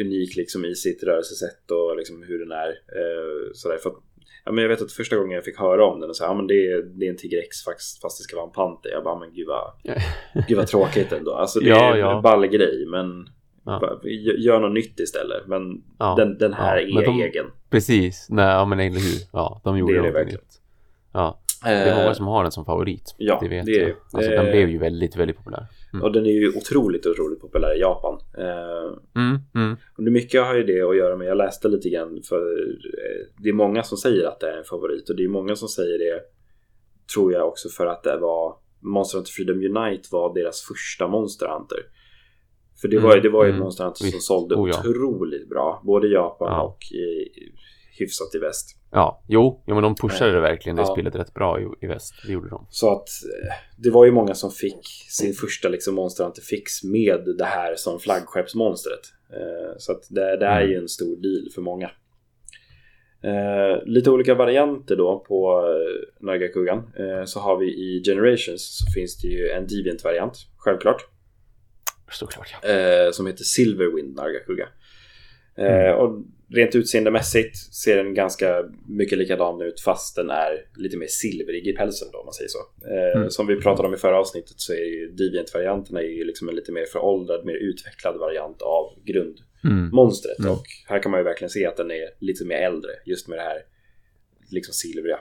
[0.00, 2.68] unik liksom i sitt rörelsesätt och liksom hur den är.
[2.68, 3.78] Eh, sådär.
[3.78, 3.96] För att,
[4.44, 6.30] ja, men jag vet att första gången jag fick höra om den och så här,
[6.30, 8.90] ja, men det, är, det är en Tigrex fast, fast det ska vara en panter.
[8.90, 9.72] Jag bara, men gud vad,
[10.48, 11.34] gud vad tråkigt ändå.
[11.34, 12.16] Alltså det Ja, är ja.
[12.16, 13.28] en ball grej men
[13.64, 14.00] Ja.
[14.38, 15.46] gör något nytt istället.
[15.46, 15.82] Men
[16.16, 17.46] den, den här är de- egen.
[17.70, 18.26] Precis.
[18.30, 19.20] Nej, ja, men eller hur.
[19.32, 20.40] Ja, de gjorde Det är det verkligen.
[20.40, 20.60] nytt.
[21.12, 23.14] Ja, det är många Eh, som har den som favorit.
[23.18, 23.92] ja, det vet det jag.
[24.12, 25.66] Alltså, Eh, den blev ju väldigt, väldigt populär.
[25.92, 26.04] Mm.
[26.04, 28.18] Och den är ju otroligt, otroligt populär i Japan.
[28.38, 29.76] Eh, Mm, mm.
[29.96, 33.48] Och mycket har ju det att göra med, jag läste lite grann för eh, det
[33.48, 35.98] är många som säger att det är en favorit och det är många som säger
[35.98, 36.20] det
[37.14, 41.46] tror jag också för att det var Monster Hunter Freedom Unite var deras första Monster
[41.48, 41.78] Hunter.
[42.80, 44.80] För det var, ju- det var ju Mm, Monster Hunter som sålde Oh, ja.
[44.80, 46.62] otroligt bra, både i Japan Ja.
[46.62, 47.28] och i,
[47.98, 48.76] hyfsat i väst.
[48.92, 50.76] Ja, jo, ja, men de pushade det verkligen.
[50.76, 50.86] Det Ja.
[50.94, 52.14] spelet rätt bra i, i väst.
[52.26, 52.66] Det gjorde de.
[52.70, 56.84] Så att eh, det var ju många som fick sin första liksom Monster Hunter fix
[56.84, 59.00] med det här som flaggskeppsmonstret.
[59.32, 61.90] Eh, Så att det, det är ju en stor deal för många.
[63.22, 65.62] Eh, lite olika varianter då på
[66.20, 66.78] Nagakuggan.
[66.78, 71.02] Eh, så har vi i Generations så finns det ju en Deviant-variant, självklart.
[72.12, 73.12] Såklart, ja.
[73.12, 74.68] Som heter Silverwind Nagakugga.
[75.56, 76.22] Eh, och
[76.54, 81.72] rent utseendemässigt ser den ganska mycket likadan ut fast den är lite mer silvrig i
[81.72, 82.58] pälsen då om man säger så.
[82.86, 83.30] Eh, Mm.
[83.30, 86.72] Som vi pratade om i förra avsnittet så är Deviant-varianterna är ju liksom en lite
[86.72, 90.38] mer föråldrad, mer utvecklad variant av grundmonstret.
[90.38, 90.52] Mm.
[90.52, 93.38] Och här kan man ju verkligen se att den är lite mer äldre just med
[93.38, 93.58] det här
[94.50, 95.18] liksom silvriga.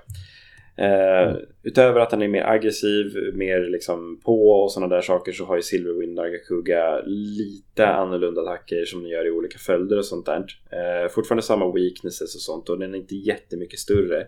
[0.80, 5.46] Eh, utöver att den är mer aggressiv, mer liksom på och sådana där saker så
[5.46, 10.26] har ju Silverwind Nagakuga lite annorlunda attacker som den gör i olika följder och sånt
[10.26, 10.46] där.
[10.72, 14.28] Eh, fortfarande samma weaknesses och sånt och den är inte jättemycket större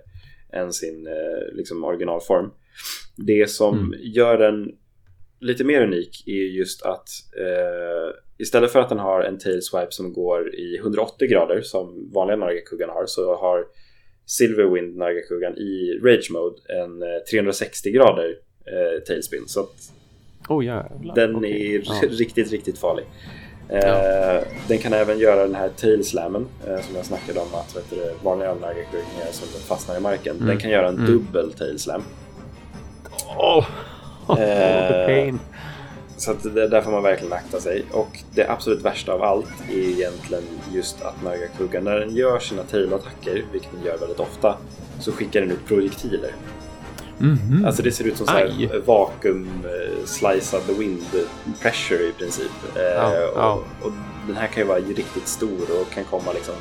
[0.54, 2.52] än sin eh, liksom originalform.
[3.18, 4.00] Det som Mm.
[4.02, 4.72] gör den
[5.40, 7.08] lite mer unik är just att
[7.40, 12.12] eh, istället för att den har en tail swipe som går i 180 grader som
[12.14, 13.66] vanliga Nagakugan har så har
[14.26, 18.30] Silverwind Nagakugan i Rage Mode en eh, 360 grader
[18.66, 19.44] eh, tailspin.
[19.48, 19.92] Så att
[20.50, 21.16] Oh jävlar.
[21.16, 21.76] den Okej.
[21.76, 22.02] är Ja.
[22.10, 23.06] riktigt, riktigt farlig.
[23.70, 24.42] Eh, Ja.
[24.68, 28.12] Den kan även göra den här tailslammen eh, som jag snackade om att vet du,
[28.24, 30.36] vanliga Nagakugan som fastnar i marken.
[30.36, 30.48] Mm.
[30.48, 31.06] Den kan göra en Mm.
[31.12, 32.04] dubbel tailslam.
[33.38, 33.66] Oh,
[34.28, 34.36] oh,
[34.88, 35.40] the pain.
[36.22, 37.86] Så att det, där får man verkligen akta sig.
[37.92, 40.44] Och det absolut värsta av allt är egentligen
[40.74, 44.58] just att Nagakugga, när den gör sina tailattacker, vilket den gör väldigt ofta,
[45.00, 46.32] så skickar den ut projektiler.
[47.20, 47.68] Mm -hmm.
[47.68, 51.02] Alltså det ser ut som så här vakuum uh, slice of the wind
[51.62, 52.52] pressure i princip.
[52.76, 53.60] Ja, och, ja.
[53.82, 53.92] och,
[54.28, 56.56] den här kan ju vara riktigt stor och kan komma liksom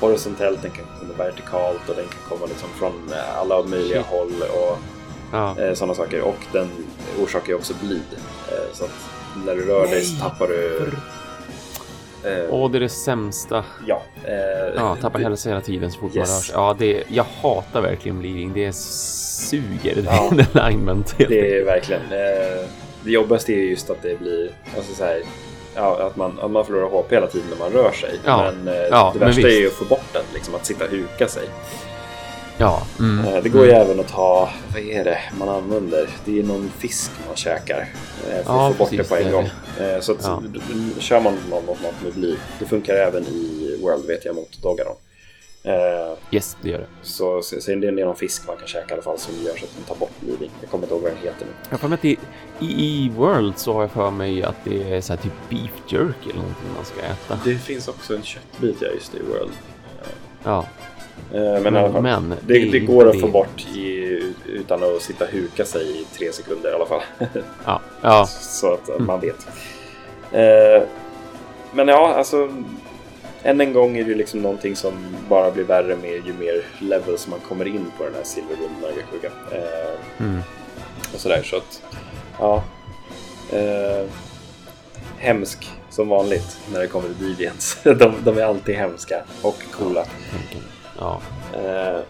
[0.00, 2.92] horisontellt, den kan komma vertikalt och den kan komma liksom från
[3.36, 4.12] alla möjliga Shit.
[4.12, 4.78] håll och
[5.32, 5.56] ja.
[5.60, 6.20] uh, sådana saker.
[6.20, 6.70] Och den
[7.22, 8.02] orsakar ju också blid.
[8.72, 8.90] så att
[9.46, 9.90] när du rör Nej.
[9.90, 10.90] dig så tappar du
[12.26, 13.64] Eh, Åh, det är det sämsta.
[13.86, 14.02] Ja.
[14.24, 16.28] Eh, ja, tappar hälsa hela tiden så fort yes.
[16.28, 16.54] man rör sig.
[16.54, 18.52] Ja, det, jag hatar verkligen bleeding.
[18.54, 20.30] Det suger, ja.
[20.36, 21.14] den alignment.
[21.18, 22.02] Det är verkligen.
[22.02, 22.68] Eh,
[23.04, 25.22] det jobbigaste är just att det blir, alltså så här,
[25.74, 28.20] ja, att, man, att man förlorar HP hela tiden när man rör sig.
[28.24, 28.52] Ja.
[28.52, 30.84] Men eh, ja, det värsta men är ju att få bort den, liksom att sitta
[30.84, 31.48] och huka sig.
[32.58, 32.82] Ja.
[32.98, 33.82] Mm, eh, det går ju mm.
[33.82, 36.08] även att ta, vad är det man använder?
[36.24, 37.80] Det är någon fisk man käkar.
[37.80, 39.50] Eh, för ja, att få bort det på en gång.
[39.80, 40.42] Eh, så att, ja.
[40.98, 42.36] kör man något, något med bly.
[42.58, 44.96] Det funkar även i World vet jag mot Dogaron.
[46.30, 46.86] Yes, det gör det.
[47.02, 49.56] Så, så, så det är någon fisk man kan käka i alla fall som gör
[49.56, 50.50] så att den tar bort bleeding.
[50.60, 51.52] Jag kommer inte ihåg vad den heter nu.
[51.70, 52.18] Jag för mig att i,
[52.60, 56.30] i, World så har jag för mig att det är så här typ beef jerky
[56.30, 57.40] eller någonting man ska äta.
[57.44, 59.52] Det finns också en köttbit, ja just det, i World.
[60.44, 60.66] Ja.
[61.32, 63.18] Eh, men, men, i alla fall, men det, det, går att det...
[63.18, 67.02] få bort i, utan att sitta och huka sig i tre sekunder i alla fall.
[67.64, 68.26] Ja, ja.
[68.26, 69.06] Så att mm.
[69.06, 69.46] man vet.
[70.32, 70.88] Eh,
[71.72, 72.48] men ja, alltså
[73.42, 74.92] än en gång är det liksom någonting som
[75.28, 79.30] bara blir värre med ju mer levels man kommer in på den här Nagakuga.
[79.52, 80.40] Eh, mm.
[81.14, 81.82] Och sådär, så att
[82.38, 82.64] ja.
[83.52, 84.08] Eh,
[85.18, 87.78] hemsk som vanligt när det kommer till Deviants.
[87.82, 90.04] de, de är alltid hemska och coola.
[90.98, 91.20] Ja.
[91.54, 92.00] Eh,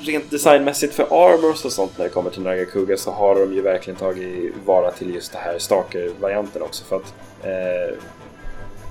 [0.00, 3.62] rent designmässigt för armors och sånt när det kommer till Nagakuga så har de ju
[3.62, 7.96] verkligen tagit vara till just det här Stalker-varianten också för att eh,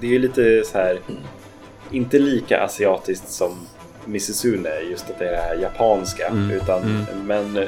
[0.02, 1.00] det är ju lite så här
[1.92, 3.68] inte lika asiatiskt som
[4.06, 6.28] Mississune, just att det är det här japanska.
[6.28, 6.52] Mm.
[6.52, 7.28] Utan, mm.
[7.28, 7.68] Men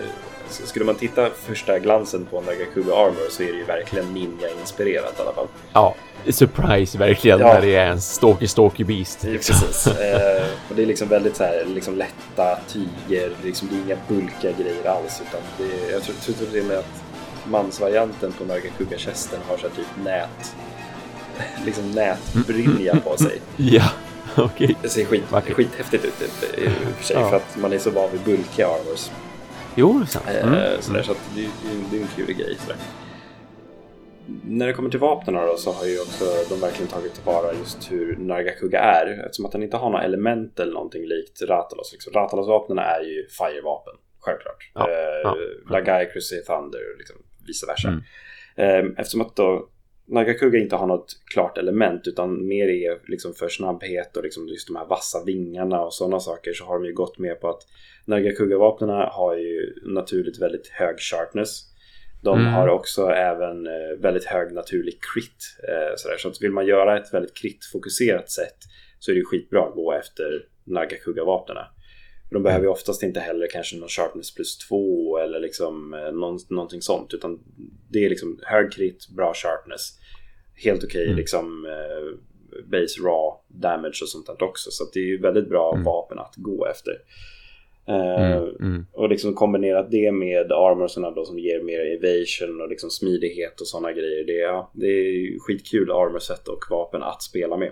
[0.49, 5.21] skulle man titta första glansen på Nagakuga Armor så är det ju verkligen ninja-inspirerat i
[5.21, 5.47] alla fall.
[5.73, 5.95] Ja,
[6.29, 7.53] surprise verkligen ja.
[7.53, 9.23] när det är en stalky stalky beast.
[9.23, 9.55] Liksom.
[9.59, 9.87] precis.
[9.87, 14.01] eh, och det är liksom väldigt så här, liksom lätta tyger, liksom, det är inga
[14.07, 15.21] bulkiga grejer alls.
[15.27, 17.03] Utan det är, jag tror, tror till och med att
[17.47, 20.55] mansvarianten på Nagakuga-kästen har så här, typ nät,
[21.65, 23.41] liksom nätbrynja på sig.
[23.57, 23.89] ja.
[24.37, 24.75] Okay.
[24.81, 25.23] Det ser skit,
[25.53, 26.13] skithäftigt ut
[26.57, 27.29] i och för sig ja.
[27.29, 29.09] för att man är så van vid bulkiga armors.
[29.79, 30.25] Jo, sant.
[30.27, 30.81] Eh, mm.
[30.81, 31.41] Sådär, så att det,
[31.91, 32.55] det, är en kul grej.
[32.59, 32.77] Sådär.
[34.43, 37.91] När det kommer till vapnen då så har ju också de verkligen tagit tillvara just
[37.91, 39.25] hur Nargakuga är.
[39.25, 41.91] Eftersom att den inte har några element eller någonting likt Ratalos.
[41.93, 42.13] Liksom.
[42.13, 44.71] Ratalos vapnen är ju firevapen, självklart.
[44.73, 45.35] Ja, eh, ja.
[45.69, 47.15] Lagai, Crusader Thunder och liksom
[47.47, 47.87] vice versa.
[47.87, 48.01] Mm.
[48.55, 49.69] Eh, eftersom att då
[50.07, 54.67] Nagakuga inte har något klart element utan mer är liksom för snabbhet och liksom just
[54.67, 57.61] de här vassa vingarna och sådana saker så har de ju gått med på att
[58.09, 61.61] Nagakuga-vapnen har ju naturligt väldigt hög sharpness.
[62.21, 62.53] De mm.
[62.53, 65.57] har också även eh, väldigt hög naturlig crit.
[65.67, 66.17] Eh, sådär.
[66.17, 68.57] Så att vill man göra ett väldigt crit-fokuserat sätt
[68.99, 71.57] så är det skitbra att gå efter Nagakuga-vapnen.
[72.31, 76.37] De behöver ju oftast inte heller kanske någon sharpness plus 2 eller liksom eh, någon,
[76.49, 77.39] någonting sånt utan
[77.89, 79.99] det är liksom hög crit, bra sharpness.
[80.63, 81.17] Helt okej okay, mm.
[81.17, 81.67] liksom
[82.65, 85.83] base raw damage och sånt där också så det är ju väldigt bra mm.
[85.83, 86.93] vapen att gå efter.
[87.87, 88.85] Eh, mm, mm.
[88.91, 93.67] Och liksom kombinerat det med armorsarna då som ger mer evasion och liksom smidighet och
[93.67, 94.23] sådana grejer.
[94.25, 97.71] Det är, det är skitkul armorset och vapen att spela med.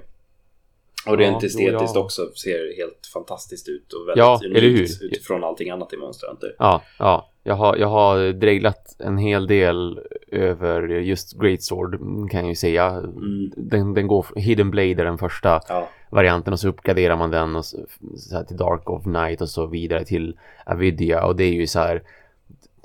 [1.07, 2.01] Och rent ja, estetiskt ja.
[2.01, 6.55] också ser helt fantastiskt ut och väldigt ja, unikt utifrån allting annat i Monster Hunter.
[6.59, 7.29] Ja, ja.
[7.43, 9.99] Jag har, jag har dreglat en hel del
[10.31, 11.99] över just Great Sword
[12.31, 12.85] kan jag ju säga.
[12.87, 13.51] Mm.
[13.57, 15.89] Den, den går, Hidden Blade är den första ja.
[16.09, 17.77] varianten och så uppgraderar man den och så,
[18.15, 21.79] så till Dark of Night och så vidare till Avidia och det är ju så
[21.79, 22.03] här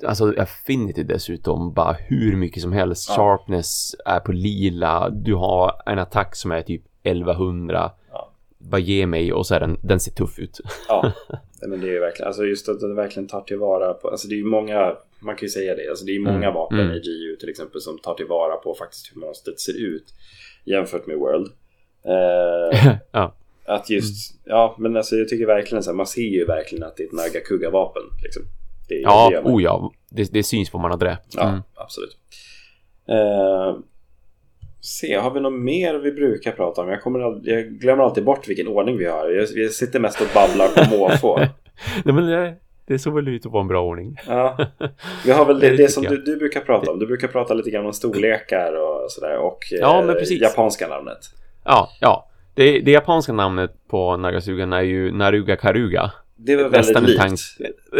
[0.07, 3.09] Alltså Affinity dessutom bara hur mycket som helst.
[3.09, 3.15] Ja.
[3.15, 5.09] Sharpness är på lila.
[5.09, 7.91] Du har en attack som är typ 1100
[8.69, 10.59] bara ge mig och så är den, den ser tuff ut.
[10.87, 11.13] ja,
[11.67, 14.35] men det är ju verkligen, alltså just att den verkligen tar tillvara på, alltså det
[14.35, 16.53] är ju många, man kan ju säga det, alltså det är många mm.
[16.53, 16.95] vapen mm.
[16.95, 20.13] i GU till exempel som tar tillvara på faktiskt hur monstret ser ut
[20.65, 21.47] jämfört med World.
[22.05, 23.35] Eh, ja.
[23.65, 24.41] Att just, mm.
[24.45, 27.07] ja men alltså jag tycker verkligen så här, man ser ju verkligen att det är
[27.07, 28.43] ett Nagakuga-vapen liksom.
[28.87, 31.17] Det, ja, det oh ja, det, det syns på man hade det.
[31.35, 31.61] Ja, mm.
[31.75, 32.17] absolut.
[33.07, 33.77] Eh,
[34.83, 36.89] se, har vi något mer vi brukar prata om?
[36.89, 39.29] Jag, kommer, jag glömmer alltid bort vilken ordning vi har.
[39.29, 41.37] Jag, jag sitter mest och babblar på måfå.
[42.05, 42.55] Nej, men det,
[42.87, 44.17] det såg väl ut att vara en bra ordning.
[44.27, 44.57] Ja.
[45.25, 46.99] Vi har väl det, Det det som du, du brukar prata om.
[46.99, 49.37] Du brukar prata lite grann om storlekar och sådär.
[49.37, 50.41] Och Ja, eh, men precis.
[50.41, 51.19] japanska namnet.
[51.65, 52.29] Ja, ja.
[52.55, 56.11] Det, det japanska namnet på Nagasugan är ju Naruga Karuga.
[56.45, 57.21] Det var väldigt Nästan likt.
[57.21, 57.39] tank.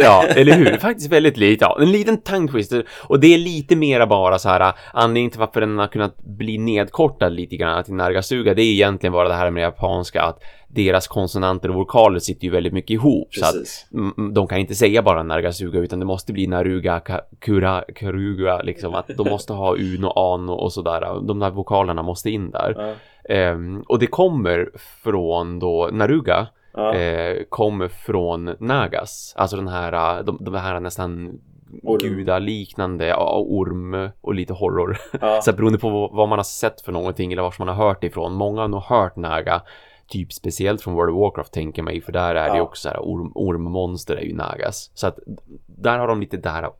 [0.00, 0.76] Ja, eller hur?
[0.78, 1.64] Faktiskt väldigt lite.
[1.64, 1.78] Ja.
[1.80, 2.84] En liten tongue twister.
[3.02, 6.58] Och det är lite mera bara så här anledningen till varför den har kunnat bli
[6.58, 8.54] nedkortad lite grann till Nargasuga.
[8.54, 12.50] Det är egentligen bara det här med japanska att deras konsonanter och vokaler sitter ju
[12.50, 13.34] väldigt mycket ihop.
[13.34, 13.86] Så att Precis.
[14.34, 18.94] de kan inte säga bara Nargasuga utan det måste bli Naruga, Ka- Kura, Karuga liksom.
[18.94, 21.26] Att de måste ha un och an och sådär.
[21.26, 22.74] De där vokalerna måste in där.
[22.78, 23.34] Ja.
[23.34, 24.70] Ehm, och det kommer
[25.02, 26.94] från då Naruga Ja.
[26.94, 29.34] eh, kommer från Nagas.
[29.36, 31.40] Alltså den här, de, de här nästan
[31.82, 31.98] Orm.
[31.98, 34.96] gudaliknande, orm och lite horror.
[35.20, 35.40] Ja.
[35.42, 38.32] Så beroende på vad- man har sett för någonting eller var man har hört ifrån.
[38.32, 39.62] Många har nog hört Naga,
[40.08, 42.62] typ speciellt från World of Warcraft tänker mig, för där är det Ja.
[42.62, 44.90] också så här orm, ormmonster är ju Nagas.
[44.94, 45.18] Så att
[45.66, 46.70] där har de lite där,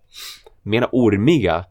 [0.62, 1.64] mera ormiga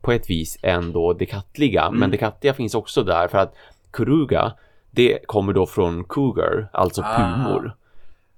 [0.00, 1.82] på ett vis än då det kattliga.
[1.82, 2.00] Mm.
[2.00, 3.54] Men det kattliga finns också där för att
[3.90, 4.52] Kuruga,
[4.94, 7.16] det kommer då från cougar, alltså Ah.
[7.16, 7.72] pumor.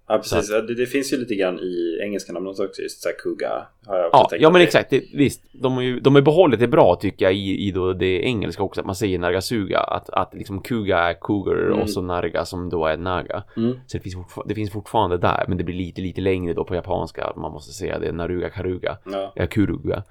[0.09, 0.51] Ja, precis.
[0.51, 2.83] Ja, Det, det finns ju lite grann i engelska namnet också.
[2.83, 3.67] Just så här Kuga.
[3.87, 4.91] Har jag Ja, ja att men det- exakt.
[4.91, 7.93] Det, visst, de har ju de har behållit det bra tycker jag i, i då
[7.93, 8.81] det engelska också.
[8.81, 9.79] Att man säger Nargasuga.
[9.81, 11.79] Att, att liksom Kuga är cougar Mm.
[11.81, 13.43] och så Narga som då är Naga.
[13.57, 13.73] Mm.
[13.87, 14.17] Så det finns,
[14.47, 15.45] det finns fortfarande där.
[15.49, 17.33] Men det blir lite, lite längre då på japanska.
[17.37, 18.13] Man måste säga det.
[18.13, 18.99] Naruga Karuga.
[19.13, 19.33] Ja.
[19.37, 20.03] Ja, Kuruga.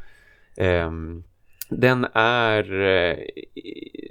[0.58, 1.24] Ehm,
[1.80, 3.18] den är eh,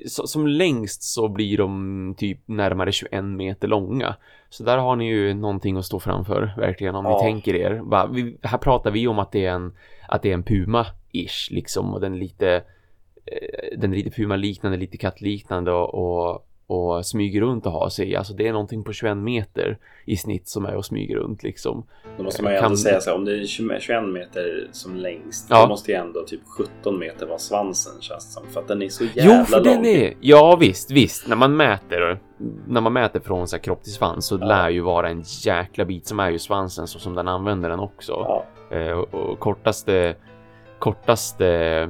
[0.07, 4.17] så, som längst så blir de typ närmare 21 meter långa.
[4.51, 7.17] Så där har ni ju någonting att stå framför verkligen om Ja.
[7.17, 7.83] ni tänker er.
[8.15, 9.77] Vi, här pratar vi om att det är en
[10.09, 12.55] att det är en puma-ish liksom och den är lite
[13.27, 18.17] eh, den är lite puma-liknande, lite kattliknande och, och, och smyger runt och har sig.
[18.17, 21.87] Alltså det är någonting på 21 meter i snitt som är och smyger runt liksom.
[22.17, 24.69] Då måste man ju Kan- ändå säga så här, om det är 20 21 meter
[24.73, 25.63] som längst, Ja.
[25.63, 28.43] då måste ju ändå typ 17 meter vara svansen känns som.
[28.47, 29.75] För att den är så jävla Jo, för lång.
[29.75, 30.15] den är...
[30.21, 31.29] Ja, visst, visst.
[31.29, 32.19] När man mäter,
[32.69, 34.47] när man mäter från så här, kropp till svans så Ja.
[34.47, 37.81] lär ju vara en jäkla bit som är ju svansen så som den använder den
[37.81, 38.13] också.
[38.13, 40.15] Ja, Eh, och, och kortaste,
[40.79, 41.89] kortaste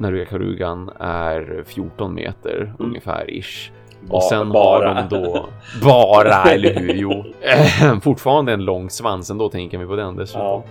[0.00, 3.70] Naruga-karugan är 14 meter ungefär ish.
[4.00, 4.88] ba- Och sen bara.
[4.94, 5.48] har de då
[5.82, 6.94] bara, eller hur?
[6.94, 7.24] Jo,
[8.02, 10.62] fortfarande en lång svans ändå tänker vi på den dessutom.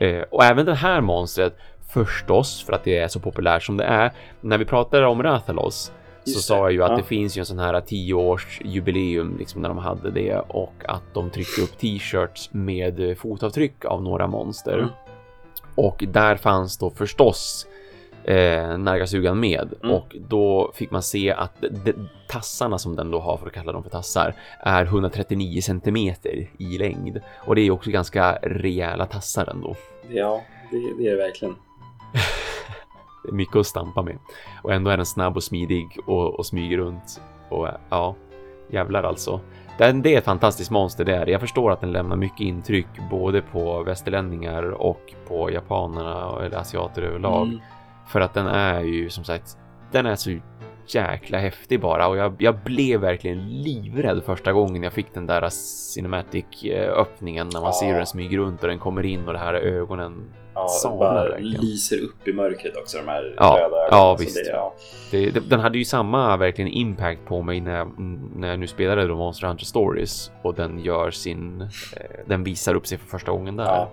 [0.00, 1.56] Eh, och även det här monstret
[1.88, 4.12] förstås för att det är så populärt som det är.
[4.40, 5.92] När vi pratar om Rathalos
[6.24, 6.96] så sa jag ju att ja.
[6.96, 10.72] det finns ju en sån här 10 års jubileum liksom när de hade det och
[10.88, 14.78] att de tryckte upp t-shirts med fotavtryck av några monster.
[14.78, 14.88] Mm.
[15.74, 17.66] Och där fanns då förstås
[18.26, 19.96] eh, Nargasugan med Mm.
[19.96, 21.52] och då fick man se att
[21.84, 21.92] de,
[22.28, 26.78] tassarna som den då har för att kalla dem för tassar är 139 centimeter i
[26.78, 29.76] längd och det är också ganska rejäla tassar ändå.
[30.08, 31.54] ja det, det är det verkligen.
[33.24, 34.18] Det är mycket att stampa med
[34.62, 38.14] och ändå är den snabb och smidig och, och smyger runt och ja,
[38.70, 39.40] jävlar alltså.
[39.78, 41.26] Den, det är ett fantastiskt monster det är.
[41.26, 47.02] Jag förstår att den lämnar mycket intryck både på västerlänningar och på japanerna eller asiater
[47.02, 47.46] överlag.
[47.46, 47.60] Mm.
[48.08, 49.56] För att den är ju som sagt,
[49.92, 50.38] den är så
[50.88, 55.48] jäkla häftig bara och jag, jag blev verkligen livrädd första gången jag fick den där
[55.50, 57.72] cinematic eh, öppningen när man Ja.
[57.80, 60.24] ser hur den smyger runt och den kommer in och det här ögonen.
[60.54, 60.68] Ja,
[61.00, 61.52] verkligen.
[61.60, 63.88] lyser upp i mörkret också de här Ja, röda ögonen.
[63.90, 64.44] ja, visst.
[64.44, 64.74] Det, ja.
[65.10, 67.92] Det, det, den hade ju samma verkligen impact på mig när jag,
[68.36, 71.68] när jag nu spelade då Monster Hunter Stories och den gör sin, eh,
[72.26, 73.64] den visar upp sig för första gången där.
[73.64, 73.90] Ja,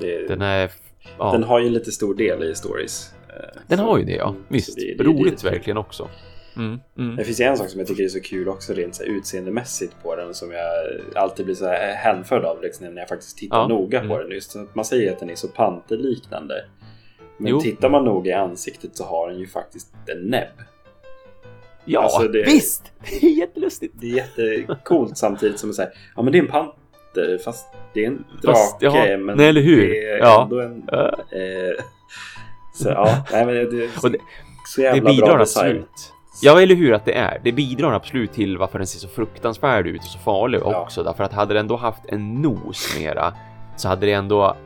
[0.00, 0.70] det, Den är,
[1.18, 3.14] ja, den har ju en lite stor del i stories.
[3.36, 4.72] Eh, den så- har ju det ja, visst.
[4.72, 6.08] så det- det- Roligt det- verkligen också.
[6.56, 7.16] Mm, mm.
[7.16, 9.10] Det finns ju en sak som jag tycker är så kul också rent så här
[9.10, 10.66] utseendemässigt på den som jag
[11.14, 14.18] alltid blir så här hänförd av liksom, när jag faktiskt tittar Ja, noga på mm.
[14.18, 14.30] den.
[14.30, 16.54] Just att man säger att den är så panterliknande.
[17.38, 17.60] Men Jo.
[17.60, 20.48] tittar man noga i ansiktet så har den ju faktiskt en näbb.
[21.84, 22.92] Ja, Alltså, det- visst!
[23.20, 23.94] Det är jättelustigt.
[24.00, 28.02] Det är jättecoolt samtidigt som att säga ja men det är en panter fast det
[28.04, 28.58] är en drake.
[28.58, 29.88] Fast, ja, men nej, eller hur?
[29.88, 30.42] Det är Ja.
[30.42, 30.84] ändå en...
[30.86, 31.08] Ja.
[31.32, 31.84] Eh,
[32.82, 34.08] så ja, nej men det, det, det- så
[34.80, 35.66] Det jävla bidrar bra design.
[35.66, 36.12] absolut.
[36.42, 37.40] Ja, eller hur att det är.
[37.44, 40.80] Det bidrar absolut till varför den ser så fruktansvärd ut och så farlig Ja.
[40.82, 41.02] också.
[41.02, 43.32] Därför att hade den då haft en nos mera
[43.76, 44.56] så hade det ändå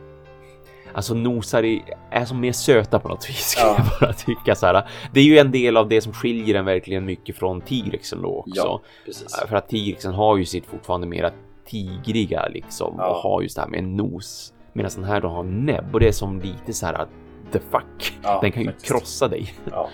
[0.94, 3.76] Alltså nosar i, är som mer söta på något vis kan Ja.
[3.78, 4.88] jag bara tycka så här.
[5.12, 8.28] Det är ju en del av det som skiljer den verkligen mycket från tigrexen då
[8.28, 8.52] också.
[8.56, 9.36] Ja, precis.
[9.48, 11.30] För att tigrexen har ju sitt fortfarande mera
[11.68, 13.06] tigriga liksom Ja.
[13.08, 14.52] och har just det här med en nos.
[14.72, 17.06] Medan den här då har näbb och det är som lite så här
[17.52, 18.18] the fuck.
[18.22, 18.86] Ja, den kan ju faktiskt.
[18.92, 19.54] krossa dig.
[19.70, 19.90] Ja.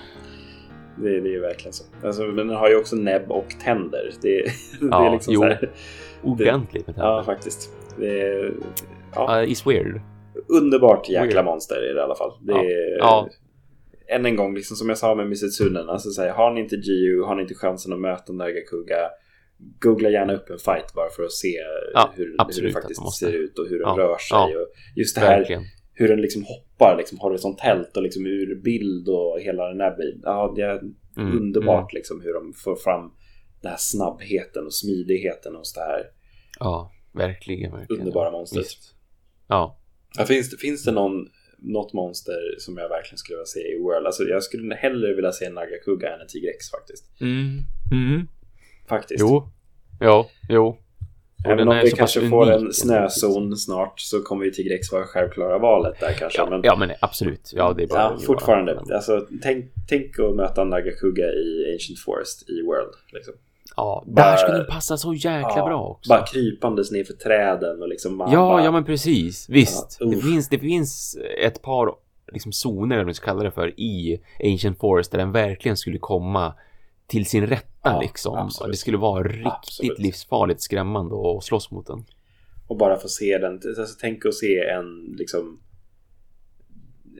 [0.97, 1.85] Det, det är verkligen så.
[2.05, 4.11] Alltså, men den har ju också näbb och tänder.
[4.23, 4.53] Det, det
[4.91, 5.41] Ja, är liksom jo.
[5.41, 5.71] så här.
[6.23, 7.11] Ordentligt med tänder.
[7.11, 7.71] Ja, faktiskt.
[7.99, 8.51] Det
[9.15, 9.43] Ja.
[9.43, 10.01] Uh, is weird.
[10.49, 11.45] Underbart jäkla Weird.
[11.45, 12.33] monster är det i alla fall.
[12.41, 12.59] Det Ja.
[12.65, 13.29] är, Ja.
[14.09, 16.77] Än en gång, liksom som jag sa med Misutsunen, alltså så här, har ni inte
[16.77, 18.97] GU, har ni inte chansen att möta Nagakuga,
[19.81, 21.57] googla gärna upp en fight bara för att se
[21.95, 22.25] Ja, hur,
[22.57, 24.57] hur det faktiskt ser ut och hur den rör sig.
[24.57, 25.63] Och just det här Verkligen.
[25.95, 30.21] Hur den liksom hoppar liksom horisontellt och liksom ur bild och hela den här biten.
[30.25, 30.81] Ja, det är
[31.17, 33.11] Mm, underbart liksom hur de får fram
[33.63, 36.03] den här snabbheten och smidigheten hos det här
[36.61, 37.73] Ja, verkligen.
[37.73, 38.01] verkligen.
[38.03, 38.65] underbara monstret.
[38.65, 38.95] Visst.
[39.49, 39.79] Ja.
[40.19, 41.29] Ja, finns, det, finns det någon,
[41.59, 44.07] något monster som jag verkligen skulle vilja se i World?
[44.07, 47.21] Alltså jag skulle hellre vilja se en Nagakuga än en Tigrex faktiskt.
[47.21, 47.59] Mm.
[47.93, 48.29] Mm.
[48.89, 49.21] Faktiskt.
[49.21, 49.49] Jo.
[50.01, 50.77] Ja, jo.
[51.45, 56.01] Även om vi kanske får en snözon snart så kommer ju Tigrex vara självklara valet
[56.01, 56.39] där kanske.
[56.39, 57.51] Ja, men ja, men absolut.
[57.55, 58.75] Ja, det är bara ja, fortfarande.
[58.75, 62.95] bara- Alltså, tänk, tänk att möta Nagakuga i Ancient Forest i World.
[63.13, 63.35] Liksom.
[63.77, 66.09] Ja, Bara- där skulle den passa så jäkla Ja, bra också.
[66.09, 69.49] Bara krypandes ner för träden och liksom man Ja, bara, ja men precis.
[69.49, 69.97] Visst.
[70.01, 71.95] Ja, det, finns, det finns ett par
[72.33, 75.77] liksom, zoner, eller vad vi ska kalla det för, i Ancient Forest där den verkligen
[75.77, 76.55] skulle komma
[77.07, 78.39] till sin rätta Ja, liksom.
[78.39, 78.73] absolut.
[78.73, 79.99] Det skulle vara riktigt Absolut.
[79.99, 82.05] livsfarligt skrämmande att slåss mot den.
[82.67, 83.53] Och bara få se den.
[83.55, 85.61] Alltså, tänk att se en liksom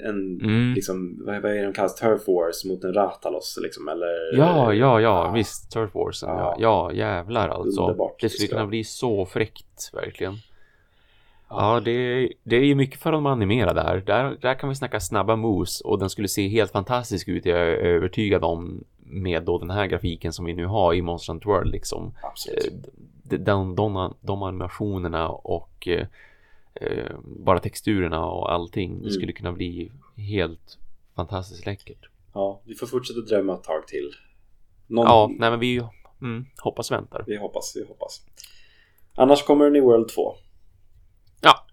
[0.05, 0.73] en Mm.
[0.75, 1.95] liksom, vad, vad är de kallas?
[1.97, 4.37] Turf Wars mot en Ratalos liksom eller?
[4.39, 5.33] Ja, ja, ja, Ja.
[5.33, 5.71] visst.
[5.73, 6.29] Turf Warsen.
[6.29, 6.57] Ja.
[6.59, 7.81] Ja, jävlar alltså.
[7.83, 8.21] Underbart.
[8.21, 10.35] Det skulle kunna bli så fräckt, verkligen.
[11.57, 14.03] Ja, det, det är ju mycket för de animerade där.
[14.07, 14.37] där.
[14.41, 17.45] Där kan vi snacka snabba moves och den skulle se helt fantastisk ut.
[17.47, 21.41] Jag är övertygad om med då den här grafiken som vi nu har i Monster
[21.45, 22.15] World liksom.
[22.23, 22.67] Absolut.
[23.31, 26.07] Eh, De, de, de, animationerna och eh,
[26.75, 28.93] eh, bara texturerna och allting.
[28.93, 29.11] Det Mm.
[29.11, 30.79] skulle kunna bli helt
[31.17, 32.09] fantastiskt läckert.
[32.35, 34.11] Ja, vi får fortsätta drömma ett tag till.
[34.87, 35.83] Någon, Ja, nej men vi
[36.23, 37.25] mm, hoppas och väntar.
[37.27, 38.23] Vi hoppas, vi hoppas.
[39.15, 40.35] Annars kommer den i World 2.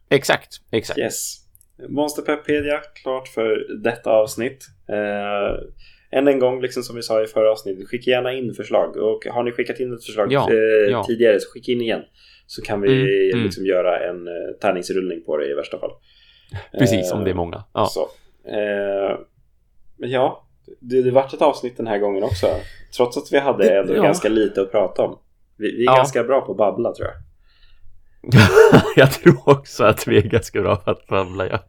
[0.10, 1.00] Exakt, exakt.
[1.00, 1.36] Yes.
[1.90, 4.66] Monsterpedia, klart för detta avsnitt.
[4.90, 8.98] Eh, än en gång, liksom som vi sa i förra avsnittet, skicka gärna in förslag.
[8.98, 11.04] Och har ni skickat in ett förslag Ja, eh, ja.
[11.04, 12.02] tidigare så skicka in igen.
[12.48, 13.46] Så kan vi Mm, mm.
[13.46, 15.92] liksom göra en eh, tärningsrullning på det i värsta fall.
[16.80, 17.64] Precis, Eh, om det är många.
[17.74, 18.02] Ja, Så.
[18.50, 19.20] Eh,
[19.98, 20.48] men ja,
[20.80, 22.48] det, det vart ett avsnitt den här gången också.
[22.98, 24.04] Trots att vi hade ändå ja.
[24.04, 25.20] ganska lite att prata om.
[25.58, 27.16] Vi, vi är ganska bra på att babbla tror jag.
[28.96, 31.60] jag tror också att vi är ganska bra på att babbla, ja.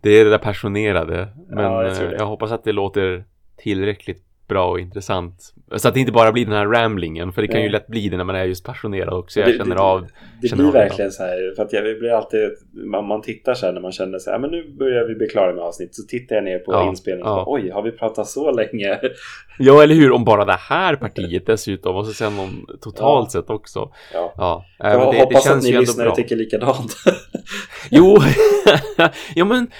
[0.00, 1.28] Det är det där passionerade.
[1.48, 2.16] Men Ja, jag det.
[2.16, 3.24] jag hoppas att det låter
[3.56, 5.54] tillräckligt bra och intressant.
[5.76, 7.32] Så att det inte bara blir den här ramblingen.
[7.32, 7.64] För det kan Nej.
[7.64, 9.40] ju lätt bli det när man är just passionerad också.
[9.40, 10.06] Det- Jag känner det- av.
[10.42, 10.78] Det känner blir av det.
[10.78, 12.40] verkligen så här, för att jag blir alltid,
[12.72, 15.26] man, man tittar så här när man känner så här, men nu börjar vi bli
[15.28, 15.94] klara med avsnitt.
[15.94, 17.44] Så tittar jag ner på Ja, inspelningen och ja.
[17.44, 18.98] bara, oj, har vi pratat så länge?
[19.58, 20.12] Ja, eller hur?
[20.12, 21.96] Om bara det här partiet dessutom.
[21.96, 23.90] Och så sen någon totalt sett också.
[24.14, 24.34] Ja.
[24.36, 26.14] Ja, äh, Jag det, det hoppas känns att ni lyssnare bra.
[26.16, 26.92] tycker likadant.
[27.90, 28.18] Jo,
[29.34, 29.70] ja men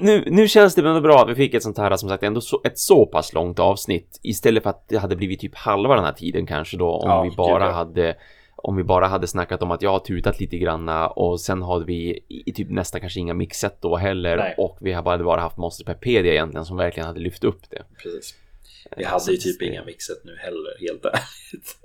[0.00, 2.40] nu, nu känns det ändå bra att vi fick ett sånt här som sagt ändå
[2.40, 6.04] så, ett så pass långt avsnitt istället för att det hade blivit typ halva den
[6.04, 7.70] här tiden kanske då om Ja, vi bara ja.
[7.70, 8.16] hade
[8.56, 11.84] om vi bara hade snackat om att jag har tutat lite granna och sen hade
[11.84, 14.54] vi i, typ nästan kanske inga mixet då heller Nej.
[14.58, 17.82] och vi har bara, bara haft Monster Pepedia egentligen som verkligen hade lyft upp det.
[18.02, 18.34] Precis.
[18.96, 21.76] Vi hade ju typ inga mixet nu heller, helt ärligt.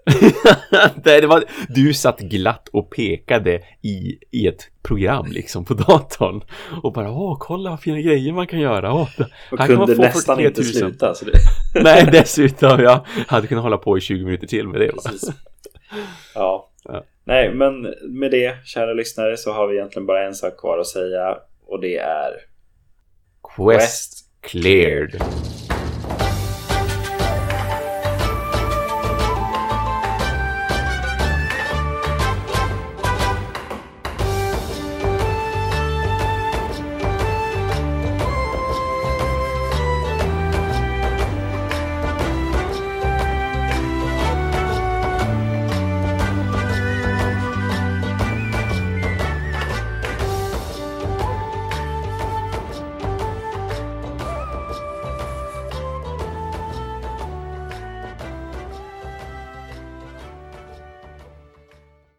[1.03, 6.43] det, det var, du satt glatt och pekade i, i ett program liksom på datorn
[6.83, 8.93] och bara åh kolla vad fina grejer man kan göra.
[8.93, 9.09] Åh,
[9.51, 10.45] Och här kunde nästan 43 000.
[10.45, 11.15] inte sluta.
[11.15, 11.31] Så det,
[11.83, 12.79] Nej, dessutom.
[12.79, 14.91] Jag hade kunnat hålla på i 20 minuter till med det.
[16.35, 16.69] Ja.
[16.85, 17.05] Ja.
[17.23, 20.87] Nej, men med det, kära lyssnare, så har vi egentligen bara en sak kvar att
[20.87, 21.37] säga.
[21.65, 22.31] Och det är
[23.55, 25.21] Quest cleared.